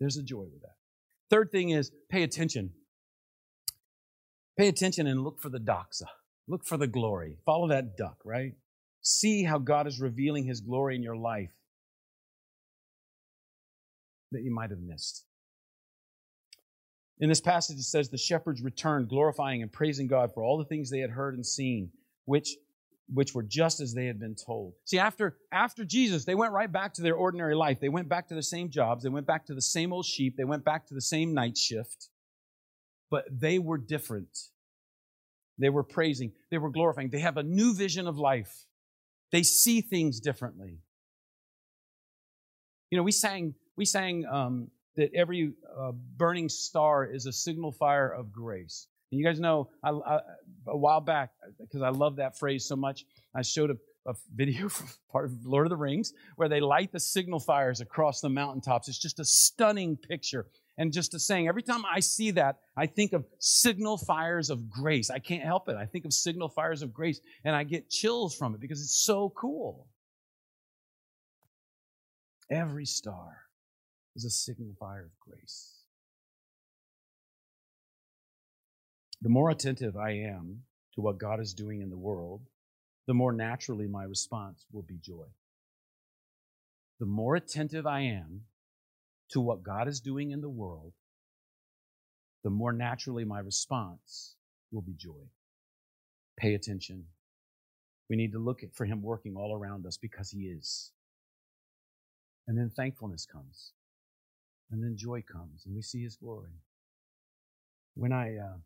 There's 0.00 0.16
a 0.16 0.22
joy 0.22 0.44
with 0.52 0.62
that. 0.62 0.76
Third 1.30 1.50
thing 1.50 1.70
is 1.70 1.90
pay 2.10 2.22
attention. 2.22 2.72
Pay 4.58 4.68
attention 4.68 5.06
and 5.06 5.22
look 5.22 5.40
for 5.40 5.48
the 5.48 5.58
doxa. 5.58 6.06
Look 6.48 6.64
for 6.64 6.76
the 6.76 6.86
glory. 6.86 7.36
Follow 7.44 7.68
that 7.68 7.96
duck, 7.96 8.18
right? 8.24 8.54
See 9.02 9.44
how 9.44 9.58
God 9.58 9.86
is 9.86 10.00
revealing 10.00 10.44
his 10.44 10.60
glory 10.60 10.96
in 10.96 11.02
your 11.02 11.16
life 11.16 11.52
that 14.32 14.42
you 14.42 14.52
might 14.52 14.70
have 14.70 14.80
missed. 14.80 15.25
In 17.18 17.28
this 17.28 17.40
passage, 17.40 17.78
it 17.78 17.84
says 17.84 18.08
the 18.08 18.18
shepherds 18.18 18.62
returned, 18.62 19.08
glorifying 19.08 19.62
and 19.62 19.72
praising 19.72 20.06
God 20.06 20.34
for 20.34 20.42
all 20.42 20.58
the 20.58 20.64
things 20.64 20.90
they 20.90 21.00
had 21.00 21.10
heard 21.10 21.34
and 21.34 21.46
seen, 21.46 21.90
which, 22.26 22.56
which 23.12 23.34
were 23.34 23.42
just 23.42 23.80
as 23.80 23.94
they 23.94 24.06
had 24.06 24.20
been 24.20 24.34
told. 24.34 24.74
See, 24.84 24.98
after, 24.98 25.38
after 25.50 25.84
Jesus, 25.84 26.26
they 26.26 26.34
went 26.34 26.52
right 26.52 26.70
back 26.70 26.92
to 26.94 27.02
their 27.02 27.14
ordinary 27.14 27.54
life. 27.54 27.80
They 27.80 27.88
went 27.88 28.08
back 28.08 28.28
to 28.28 28.34
the 28.34 28.42
same 28.42 28.68
jobs. 28.68 29.02
They 29.02 29.08
went 29.08 29.26
back 29.26 29.46
to 29.46 29.54
the 29.54 29.62
same 29.62 29.94
old 29.94 30.04
sheep. 30.04 30.36
They 30.36 30.44
went 30.44 30.64
back 30.64 30.86
to 30.88 30.94
the 30.94 31.00
same 31.00 31.32
night 31.32 31.56
shift. 31.56 32.08
But 33.10 33.24
they 33.30 33.58
were 33.58 33.78
different. 33.78 34.36
They 35.58 35.70
were 35.70 35.84
praising. 35.84 36.32
They 36.50 36.58
were 36.58 36.70
glorifying. 36.70 37.08
They 37.08 37.20
have 37.20 37.38
a 37.38 37.42
new 37.42 37.74
vision 37.74 38.06
of 38.06 38.18
life. 38.18 38.66
They 39.32 39.42
see 39.42 39.80
things 39.80 40.20
differently. 40.20 40.80
You 42.90 42.98
know, 42.98 43.04
we 43.04 43.12
sang, 43.12 43.54
we 43.76 43.86
sang 43.86 44.26
um, 44.26 44.70
that 44.96 45.14
every 45.14 45.52
uh, 45.78 45.92
burning 46.16 46.48
star 46.48 47.04
is 47.04 47.26
a 47.26 47.32
signal 47.32 47.72
fire 47.72 48.08
of 48.08 48.32
grace. 48.32 48.86
And 49.10 49.20
you 49.20 49.26
guys 49.26 49.38
know, 49.38 49.70
I, 49.82 49.90
I, 49.90 50.20
a 50.66 50.76
while 50.76 51.00
back, 51.00 51.30
because 51.60 51.82
I 51.82 51.90
love 51.90 52.16
that 52.16 52.38
phrase 52.38 52.66
so 52.66 52.76
much, 52.76 53.04
I 53.34 53.42
showed 53.42 53.70
a, 53.70 53.76
a 54.10 54.14
video 54.34 54.68
from 54.70 54.88
part 55.10 55.26
of 55.26 55.46
Lord 55.46 55.66
of 55.66 55.70
the 55.70 55.76
Rings 55.76 56.12
where 56.36 56.48
they 56.48 56.60
light 56.60 56.92
the 56.92 57.00
signal 57.00 57.38
fires 57.38 57.80
across 57.80 58.20
the 58.20 58.28
mountaintops. 58.28 58.88
It's 58.88 58.98
just 58.98 59.20
a 59.20 59.24
stunning 59.24 59.96
picture. 59.96 60.46
And 60.78 60.92
just 60.92 61.14
a 61.14 61.18
saying, 61.18 61.48
every 61.48 61.62
time 61.62 61.84
I 61.90 62.00
see 62.00 62.32
that, 62.32 62.56
I 62.76 62.84
think 62.84 63.14
of 63.14 63.24
signal 63.38 63.96
fires 63.96 64.50
of 64.50 64.68
grace. 64.68 65.08
I 65.08 65.18
can't 65.20 65.42
help 65.42 65.70
it. 65.70 65.76
I 65.76 65.86
think 65.86 66.04
of 66.04 66.12
signal 66.12 66.50
fires 66.50 66.82
of 66.82 66.92
grace, 66.92 67.18
and 67.44 67.56
I 67.56 67.64
get 67.64 67.88
chills 67.88 68.36
from 68.36 68.54
it 68.54 68.60
because 68.60 68.82
it's 68.82 69.02
so 69.02 69.32
cool. 69.34 69.86
Every 72.50 72.84
star 72.84 73.45
is 74.16 74.24
a 74.24 74.28
signifier 74.28 75.04
of 75.04 75.20
grace. 75.20 75.74
The 79.22 79.28
more 79.28 79.50
attentive 79.50 79.96
I 79.96 80.10
am 80.12 80.62
to 80.94 81.00
what 81.00 81.18
God 81.18 81.40
is 81.40 81.54
doing 81.54 81.82
in 81.82 81.90
the 81.90 81.96
world, 81.96 82.42
the 83.06 83.14
more 83.14 83.32
naturally 83.32 83.86
my 83.86 84.04
response 84.04 84.64
will 84.72 84.82
be 84.82 84.98
joy. 84.98 85.26
The 86.98 87.06
more 87.06 87.36
attentive 87.36 87.86
I 87.86 88.00
am 88.00 88.42
to 89.30 89.40
what 89.40 89.62
God 89.62 89.88
is 89.88 90.00
doing 90.00 90.30
in 90.30 90.40
the 90.40 90.48
world, 90.48 90.92
the 92.42 92.50
more 92.50 92.72
naturally 92.72 93.24
my 93.24 93.40
response 93.40 94.34
will 94.72 94.82
be 94.82 94.94
joy. 94.94 95.30
pay 96.38 96.54
attention. 96.54 97.04
We 98.08 98.16
need 98.16 98.32
to 98.32 98.38
look 98.38 98.62
for 98.74 98.84
Him 98.84 99.02
working 99.02 99.36
all 99.36 99.54
around 99.54 99.86
us 99.86 99.96
because 99.96 100.30
He 100.30 100.42
is. 100.42 100.92
And 102.46 102.56
then 102.56 102.70
thankfulness 102.70 103.26
comes. 103.26 103.72
And 104.70 104.82
then 104.82 104.96
joy 104.96 105.22
comes, 105.22 105.64
and 105.64 105.74
we 105.74 105.82
see 105.82 106.02
His 106.02 106.16
glory. 106.16 106.50
When 107.94 108.12
I 108.12 108.36
uh, 108.36 108.58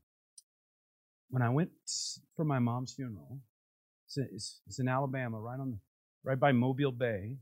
when 1.28 1.42
I 1.42 1.51
went 1.51 1.70
for 2.36 2.44
my 2.44 2.59
mom's 2.59 2.92
funeral, 2.92 3.40
it's, 4.07 4.16
it's, 4.16 4.61
it's 4.66 4.78
in 4.80 4.88
Alabama, 4.88 5.38
right 5.38 5.59
on 5.61 5.78
right 6.24 6.38
by 6.38 6.53
Mobile 6.53 6.92
Bay. 6.92 7.36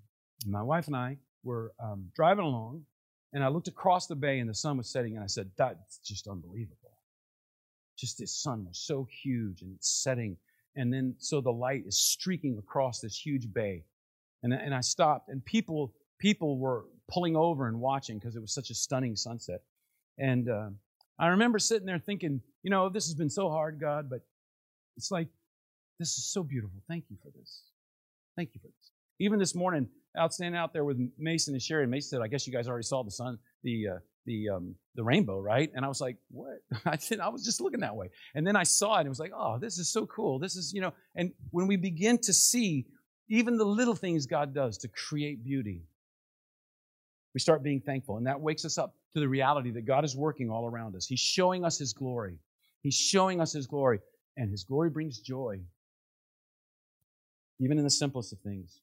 my 0.46 0.62
wife 0.62 0.86
and 0.86 0.96
I 0.96 1.18
were 1.42 1.72
um, 1.82 2.10
driving 2.14 2.44
along, 2.44 2.84
and 3.32 3.42
I 3.42 3.48
looked 3.48 3.68
across 3.68 4.06
the 4.06 4.14
bay, 4.14 4.38
and 4.38 4.48
the 4.48 4.54
sun 4.54 4.76
was 4.76 4.90
setting, 4.90 5.14
and 5.14 5.24
I 5.24 5.28
said, 5.28 5.50
"That's 5.56 5.98
just 5.98 6.28
unbelievable." 6.28 6.76
Just 7.96 8.18
this 8.18 8.36
sun 8.42 8.66
was 8.66 8.78
so 8.78 9.06
huge, 9.22 9.62
and 9.62 9.74
it's 9.74 10.02
setting, 10.02 10.36
and 10.76 10.92
then 10.92 11.14
so 11.18 11.40
the 11.40 11.50
light 11.50 11.84
is 11.86 11.98
streaking 11.98 12.58
across 12.58 13.00
this 13.00 13.16
huge 13.16 13.52
bay, 13.52 13.84
and 14.42 14.52
and 14.52 14.74
I 14.74 14.80
stopped, 14.80 15.28
and 15.28 15.44
people 15.44 15.94
people 16.18 16.58
were 16.58 16.84
pulling 17.08 17.36
over 17.36 17.66
and 17.66 17.80
watching 17.80 18.18
because 18.18 18.36
it 18.36 18.40
was 18.40 18.52
such 18.52 18.70
a 18.70 18.74
stunning 18.74 19.16
sunset, 19.16 19.62
and 20.18 20.48
uh, 20.48 20.68
I 21.18 21.28
remember 21.28 21.58
sitting 21.58 21.86
there 21.86 21.98
thinking, 21.98 22.40
you 22.62 22.70
know, 22.70 22.88
this 22.88 23.06
has 23.06 23.14
been 23.14 23.30
so 23.30 23.48
hard, 23.48 23.80
God, 23.80 24.08
but 24.08 24.20
it's 24.96 25.10
like 25.10 25.28
this 25.98 26.16
is 26.18 26.30
so 26.30 26.42
beautiful. 26.42 26.80
Thank 26.88 27.04
you 27.08 27.16
for 27.22 27.30
this. 27.36 27.62
Thank 28.36 28.50
you 28.54 28.60
for 28.60 28.68
this. 28.68 28.90
Even 29.20 29.38
this 29.38 29.54
morning, 29.54 29.88
out 30.16 30.32
standing 30.32 30.58
out 30.58 30.72
there 30.72 30.84
with 30.84 30.98
Mason 31.18 31.54
and 31.54 31.62
Sherry, 31.62 31.86
Mason 31.86 32.10
said, 32.10 32.22
"I 32.22 32.28
guess 32.28 32.46
you 32.46 32.52
guys 32.52 32.68
already 32.68 32.84
saw 32.84 33.02
the 33.02 33.10
sun, 33.10 33.38
the 33.64 33.88
uh, 33.88 33.98
the 34.26 34.48
um, 34.48 34.74
the 34.94 35.02
rainbow, 35.02 35.40
right?" 35.40 35.70
And 35.74 35.84
I 35.84 35.88
was 35.88 36.00
like, 36.00 36.16
"What?" 36.30 36.58
I 36.86 36.98
"I 37.20 37.28
was 37.28 37.44
just 37.44 37.60
looking 37.60 37.80
that 37.80 37.96
way." 37.96 38.10
And 38.34 38.46
then 38.46 38.54
I 38.54 38.62
saw 38.62 38.96
it, 38.96 39.00
and 39.00 39.06
it 39.06 39.10
was 39.10 39.20
like, 39.20 39.32
"Oh, 39.34 39.58
this 39.58 39.78
is 39.78 39.90
so 39.90 40.06
cool. 40.06 40.38
This 40.38 40.54
is 40.56 40.72
you 40.72 40.80
know." 40.80 40.92
And 41.16 41.32
when 41.50 41.66
we 41.66 41.76
begin 41.76 42.18
to 42.18 42.32
see 42.32 42.86
even 43.28 43.56
the 43.58 43.64
little 43.64 43.96
things 43.96 44.26
God 44.26 44.54
does 44.54 44.78
to 44.78 44.88
create 44.88 45.44
beauty, 45.44 45.82
we 47.34 47.40
start 47.40 47.62
being 47.62 47.80
thankful, 47.80 48.16
and 48.16 48.26
that 48.26 48.40
wakes 48.40 48.64
us 48.64 48.78
up 48.78 48.94
to 49.14 49.20
the 49.20 49.28
reality 49.28 49.70
that 49.72 49.86
God 49.86 50.04
is 50.04 50.16
working 50.16 50.50
all 50.50 50.66
around 50.66 50.96
us. 50.96 51.06
He's 51.06 51.20
showing 51.20 51.64
us 51.64 51.78
His 51.78 51.92
glory. 51.92 52.38
He's 52.82 52.94
showing 52.94 53.40
us 53.40 53.52
His 53.52 53.66
glory, 53.66 54.00
and 54.36 54.50
His 54.50 54.64
glory 54.64 54.90
brings 54.90 55.18
joy, 55.18 55.60
even 57.60 57.78
in 57.78 57.84
the 57.84 57.90
simplest 57.90 58.32
of 58.32 58.40
things. 58.40 58.80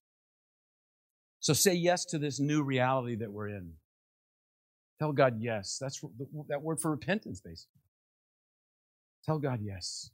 So 1.39 1.53
say 1.53 1.73
yes 1.73 2.05
to 2.05 2.17
this 2.17 2.39
new 2.39 2.63
reality 2.63 3.15
that 3.17 3.31
we're 3.31 3.49
in. 3.49 3.73
Tell 4.99 5.11
God 5.11 5.35
yes. 5.39 5.77
That's 5.79 6.01
that 6.47 6.61
word 6.61 6.79
for 6.79 6.91
repentance, 6.91 7.41
basically. 7.41 7.81
Tell 9.25 9.39
God 9.39 9.59
yes. 9.61 10.11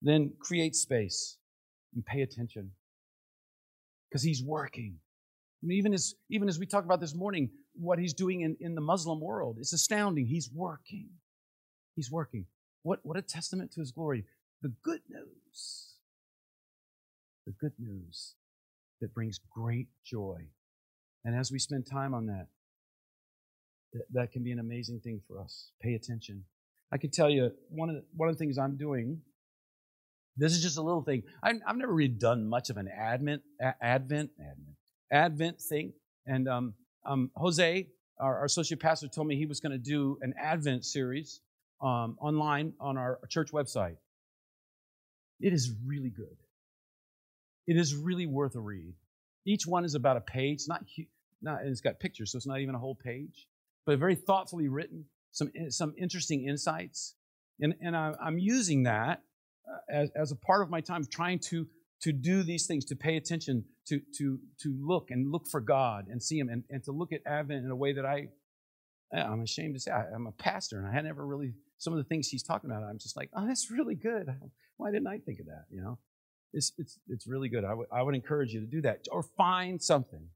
Then 0.00 0.32
create 0.40 0.74
space 0.74 1.36
and 1.94 2.04
pay 2.04 2.22
attention 2.22 2.70
because 4.08 4.22
He's 4.22 4.42
working. 4.42 4.96
I 5.62 5.66
mean, 5.66 5.78
even 5.78 5.92
as 5.92 6.14
even 6.30 6.48
as 6.48 6.58
we 6.58 6.66
talked 6.66 6.84
about 6.84 7.00
this 7.00 7.14
morning, 7.14 7.50
what 7.74 7.98
He's 7.98 8.14
doing 8.14 8.42
in, 8.42 8.56
in 8.60 8.74
the 8.74 8.80
Muslim 8.80 9.20
world, 9.20 9.56
it's 9.58 9.72
astounding. 9.72 10.26
He's 10.26 10.50
working. 10.52 11.08
He's 11.96 12.10
working. 12.10 12.46
What 12.82 13.00
what 13.02 13.16
a 13.16 13.22
testament 13.22 13.72
to 13.72 13.80
His 13.80 13.90
glory. 13.90 14.24
The 14.62 14.72
good 14.82 15.00
news. 15.08 15.94
The 17.46 17.52
good 17.52 17.72
news 17.78 18.34
that 19.00 19.14
brings 19.14 19.40
great 19.54 19.88
joy. 20.04 20.48
And 21.24 21.34
as 21.34 21.50
we 21.50 21.58
spend 21.58 21.86
time 21.90 22.14
on 22.14 22.26
that, 22.26 22.46
that, 23.92 24.02
that 24.12 24.32
can 24.32 24.44
be 24.44 24.52
an 24.52 24.58
amazing 24.58 25.00
thing 25.00 25.20
for 25.26 25.40
us. 25.40 25.70
Pay 25.82 25.94
attention. 25.94 26.44
I 26.92 26.98
can 26.98 27.10
tell 27.10 27.28
you 27.28 27.50
one 27.68 27.88
of 27.88 27.96
the, 27.96 28.04
one 28.16 28.28
of 28.28 28.34
the 28.34 28.38
things 28.38 28.58
I'm 28.58 28.76
doing. 28.76 29.20
This 30.36 30.52
is 30.52 30.62
just 30.62 30.78
a 30.78 30.82
little 30.82 31.02
thing. 31.02 31.24
I, 31.42 31.54
have 31.66 31.76
never 31.76 31.92
really 31.92 32.08
done 32.08 32.48
much 32.48 32.70
of 32.70 32.76
an 32.76 32.88
advent, 32.88 33.42
advent, 33.60 34.30
advent, 34.40 34.76
advent 35.10 35.60
thing. 35.60 35.92
And 36.26 36.48
um, 36.48 36.74
um, 37.06 37.30
Jose, 37.36 37.88
our, 38.20 38.38
our, 38.38 38.44
associate 38.44 38.80
pastor, 38.80 39.08
told 39.08 39.26
me 39.26 39.36
he 39.36 39.46
was 39.46 39.60
going 39.60 39.72
to 39.72 39.78
do 39.78 40.18
an 40.20 40.34
Advent 40.40 40.84
series 40.84 41.40
um, 41.80 42.16
online 42.20 42.74
on 42.80 42.98
our 42.98 43.18
church 43.28 43.50
website. 43.52 43.96
It 45.40 45.52
is 45.52 45.72
really 45.86 46.10
good. 46.10 46.36
It 47.66 47.76
is 47.76 47.94
really 47.94 48.26
worth 48.26 48.56
a 48.56 48.60
read. 48.60 48.94
Each 49.46 49.66
one 49.66 49.84
is 49.84 49.94
about 49.94 50.16
a 50.16 50.20
page, 50.20 50.62
not, 50.68 50.84
not 51.40 51.60
and 51.60 51.70
it's 51.70 51.80
got 51.80 52.00
pictures, 52.00 52.32
so 52.32 52.36
it's 52.36 52.46
not 52.46 52.60
even 52.60 52.74
a 52.74 52.78
whole 52.78 52.96
page, 52.96 53.46
but 53.86 53.98
very 53.98 54.14
thoughtfully 54.14 54.68
written, 54.68 55.04
some, 55.30 55.50
some 55.70 55.94
interesting 55.96 56.46
insights. 56.46 57.14
And, 57.60 57.74
and 57.80 57.96
I, 57.96 58.12
am 58.26 58.38
using 58.38 58.82
that 58.84 59.22
uh, 59.70 59.78
as, 59.90 60.10
as 60.16 60.32
a 60.32 60.36
part 60.36 60.62
of 60.62 60.70
my 60.70 60.80
time 60.80 61.04
trying 61.10 61.38
to, 61.50 61.66
to 62.02 62.12
do 62.12 62.42
these 62.42 62.66
things, 62.66 62.84
to 62.86 62.96
pay 62.96 63.16
attention, 63.16 63.64
to, 63.88 64.00
to, 64.16 64.38
to 64.62 64.76
look 64.80 65.10
and 65.10 65.30
look 65.30 65.46
for 65.46 65.60
God 65.60 66.06
and 66.08 66.22
see 66.22 66.38
Him, 66.38 66.48
and, 66.48 66.64
and 66.70 66.82
to 66.84 66.92
look 66.92 67.12
at 67.12 67.20
Advent 67.26 67.64
in 67.64 67.70
a 67.70 67.76
way 67.76 67.92
that 67.92 68.04
I, 68.04 68.28
I'm 69.12 69.42
ashamed 69.42 69.74
to 69.74 69.80
say, 69.80 69.90
I, 69.90 70.04
I'm 70.14 70.26
a 70.26 70.32
pastor, 70.32 70.78
and 70.78 70.86
I 70.86 70.92
had 70.92 71.04
never 71.04 71.26
really, 71.26 71.54
some 71.78 71.92
of 71.92 71.98
the 71.98 72.04
things 72.04 72.28
he's 72.28 72.42
talking 72.42 72.70
about, 72.70 72.82
I'm 72.82 72.98
just 72.98 73.16
like, 73.16 73.30
oh, 73.34 73.46
that's 73.46 73.70
really 73.70 73.94
good. 73.94 74.28
Why 74.76 74.90
didn't 74.90 75.06
I 75.06 75.18
think 75.18 75.40
of 75.40 75.46
that, 75.46 75.64
you 75.70 75.80
know? 75.80 75.98
It's, 76.52 76.72
it's, 76.78 76.98
it's 77.08 77.26
really 77.26 77.48
good. 77.48 77.64
I, 77.64 77.70
w- 77.70 77.88
I 77.92 78.02
would 78.02 78.14
encourage 78.14 78.52
you 78.52 78.60
to 78.60 78.66
do 78.66 78.80
that 78.82 79.06
or 79.10 79.22
find 79.22 79.82
something, 79.82 80.26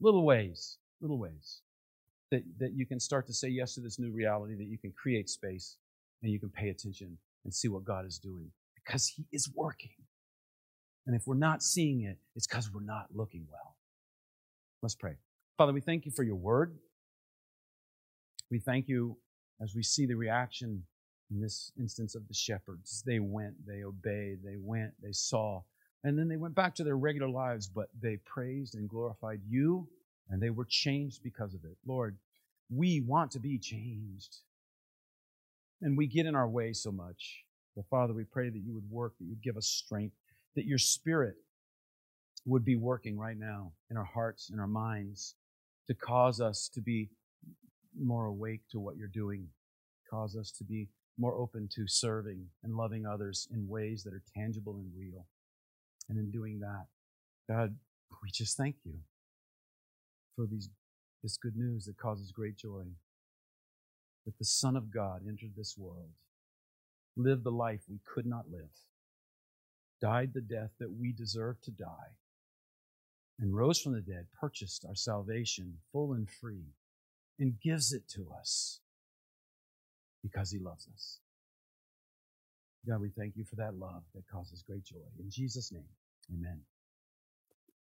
little 0.00 0.24
ways, 0.24 0.78
little 1.00 1.18
ways 1.18 1.60
that, 2.30 2.42
that 2.58 2.72
you 2.72 2.86
can 2.86 3.00
start 3.00 3.26
to 3.26 3.34
say 3.34 3.48
yes 3.48 3.74
to 3.74 3.80
this 3.80 3.98
new 3.98 4.10
reality, 4.10 4.54
that 4.56 4.66
you 4.66 4.78
can 4.78 4.92
create 4.92 5.28
space 5.28 5.76
and 6.22 6.32
you 6.32 6.40
can 6.40 6.48
pay 6.48 6.70
attention 6.70 7.18
and 7.44 7.54
see 7.54 7.68
what 7.68 7.84
God 7.84 8.06
is 8.06 8.18
doing 8.18 8.50
because 8.74 9.06
He 9.08 9.26
is 9.32 9.50
working. 9.54 9.90
And 11.08 11.16
if 11.16 11.26
we're 11.26 11.36
not 11.36 11.62
seeing 11.62 12.02
it, 12.02 12.18
it's 12.36 12.46
because 12.46 12.70
we're 12.70 12.82
not 12.82 13.06
looking 13.14 13.46
well. 13.50 13.76
Let's 14.82 14.94
pray. 14.94 15.14
Father, 15.56 15.72
we 15.72 15.80
thank 15.80 16.04
you 16.04 16.12
for 16.12 16.22
your 16.22 16.36
word. 16.36 16.76
We 18.50 18.58
thank 18.58 18.88
you 18.88 19.16
as 19.58 19.74
we 19.74 19.82
see 19.82 20.04
the 20.04 20.16
reaction 20.16 20.84
in 21.30 21.40
this 21.40 21.72
instance 21.78 22.14
of 22.14 22.28
the 22.28 22.34
shepherds. 22.34 23.02
They 23.06 23.20
went, 23.20 23.54
they 23.66 23.84
obeyed, 23.84 24.40
they 24.44 24.56
went, 24.58 24.92
they 25.02 25.12
saw, 25.12 25.62
and 26.04 26.18
then 26.18 26.28
they 26.28 26.36
went 26.36 26.54
back 26.54 26.74
to 26.74 26.84
their 26.84 26.98
regular 26.98 27.30
lives, 27.30 27.68
but 27.68 27.88
they 27.98 28.18
praised 28.18 28.74
and 28.74 28.86
glorified 28.86 29.40
you, 29.48 29.88
and 30.28 30.42
they 30.42 30.50
were 30.50 30.66
changed 30.68 31.22
because 31.22 31.54
of 31.54 31.64
it. 31.64 31.78
Lord, 31.86 32.18
we 32.68 33.00
want 33.00 33.30
to 33.30 33.40
be 33.40 33.58
changed. 33.58 34.36
And 35.80 35.96
we 35.96 36.06
get 36.06 36.26
in 36.26 36.34
our 36.34 36.48
way 36.48 36.74
so 36.74 36.92
much. 36.92 37.44
But 37.74 37.86
Father, 37.88 38.12
we 38.12 38.24
pray 38.24 38.50
that 38.50 38.58
you 38.58 38.74
would 38.74 38.90
work, 38.90 39.14
that 39.18 39.24
you'd 39.24 39.42
give 39.42 39.56
us 39.56 39.66
strength, 39.66 40.14
that 40.58 40.66
your 40.66 40.78
spirit 40.78 41.36
would 42.44 42.64
be 42.64 42.74
working 42.74 43.16
right 43.16 43.38
now 43.38 43.70
in 43.92 43.96
our 43.96 44.02
hearts, 44.12 44.50
in 44.52 44.58
our 44.58 44.66
minds, 44.66 45.36
to 45.86 45.94
cause 45.94 46.40
us 46.40 46.68
to 46.74 46.80
be 46.80 47.08
more 47.96 48.26
awake 48.26 48.62
to 48.72 48.80
what 48.80 48.96
you're 48.96 49.06
doing, 49.06 49.46
cause 50.10 50.34
us 50.34 50.50
to 50.50 50.64
be 50.64 50.88
more 51.16 51.36
open 51.36 51.68
to 51.72 51.86
serving 51.86 52.44
and 52.64 52.74
loving 52.74 53.06
others 53.06 53.46
in 53.52 53.68
ways 53.68 54.02
that 54.02 54.12
are 54.12 54.22
tangible 54.36 54.78
and 54.78 54.90
real. 54.98 55.24
And 56.08 56.18
in 56.18 56.32
doing 56.32 56.58
that, 56.58 56.86
God, 57.48 57.76
we 58.20 58.28
just 58.32 58.56
thank 58.56 58.74
you 58.84 58.94
for 60.34 60.44
these, 60.44 60.70
this 61.22 61.36
good 61.36 61.56
news 61.56 61.84
that 61.84 61.98
causes 61.98 62.32
great 62.32 62.56
joy. 62.56 62.82
That 64.26 64.36
the 64.38 64.44
Son 64.44 64.74
of 64.74 64.92
God 64.92 65.22
entered 65.28 65.52
this 65.56 65.76
world, 65.78 66.10
lived 67.16 67.44
the 67.44 67.52
life 67.52 67.82
we 67.88 68.00
could 68.12 68.26
not 68.26 68.50
live, 68.50 68.72
died 70.00 70.32
the 70.32 70.40
death 70.40 70.70
that 70.78 70.92
we 70.92 71.12
deserve 71.12 71.60
to 71.62 71.70
die, 71.70 72.14
and 73.40 73.54
rose 73.54 73.80
from 73.80 73.92
the 73.92 74.00
dead, 74.00 74.26
purchased 74.40 74.84
our 74.86 74.94
salvation 74.94 75.78
full 75.92 76.12
and 76.12 76.28
free, 76.28 76.74
and 77.38 77.60
gives 77.60 77.92
it 77.92 78.08
to 78.08 78.26
us 78.38 78.80
because 80.22 80.50
he 80.50 80.58
loves 80.58 80.88
us. 80.92 81.18
God, 82.86 83.00
we 83.00 83.10
thank 83.10 83.36
you 83.36 83.44
for 83.44 83.56
that 83.56 83.74
love 83.78 84.02
that 84.14 84.28
causes 84.30 84.62
great 84.62 84.84
joy. 84.84 84.96
In 85.18 85.30
Jesus' 85.30 85.72
name, 85.72 85.88
amen. 86.34 86.60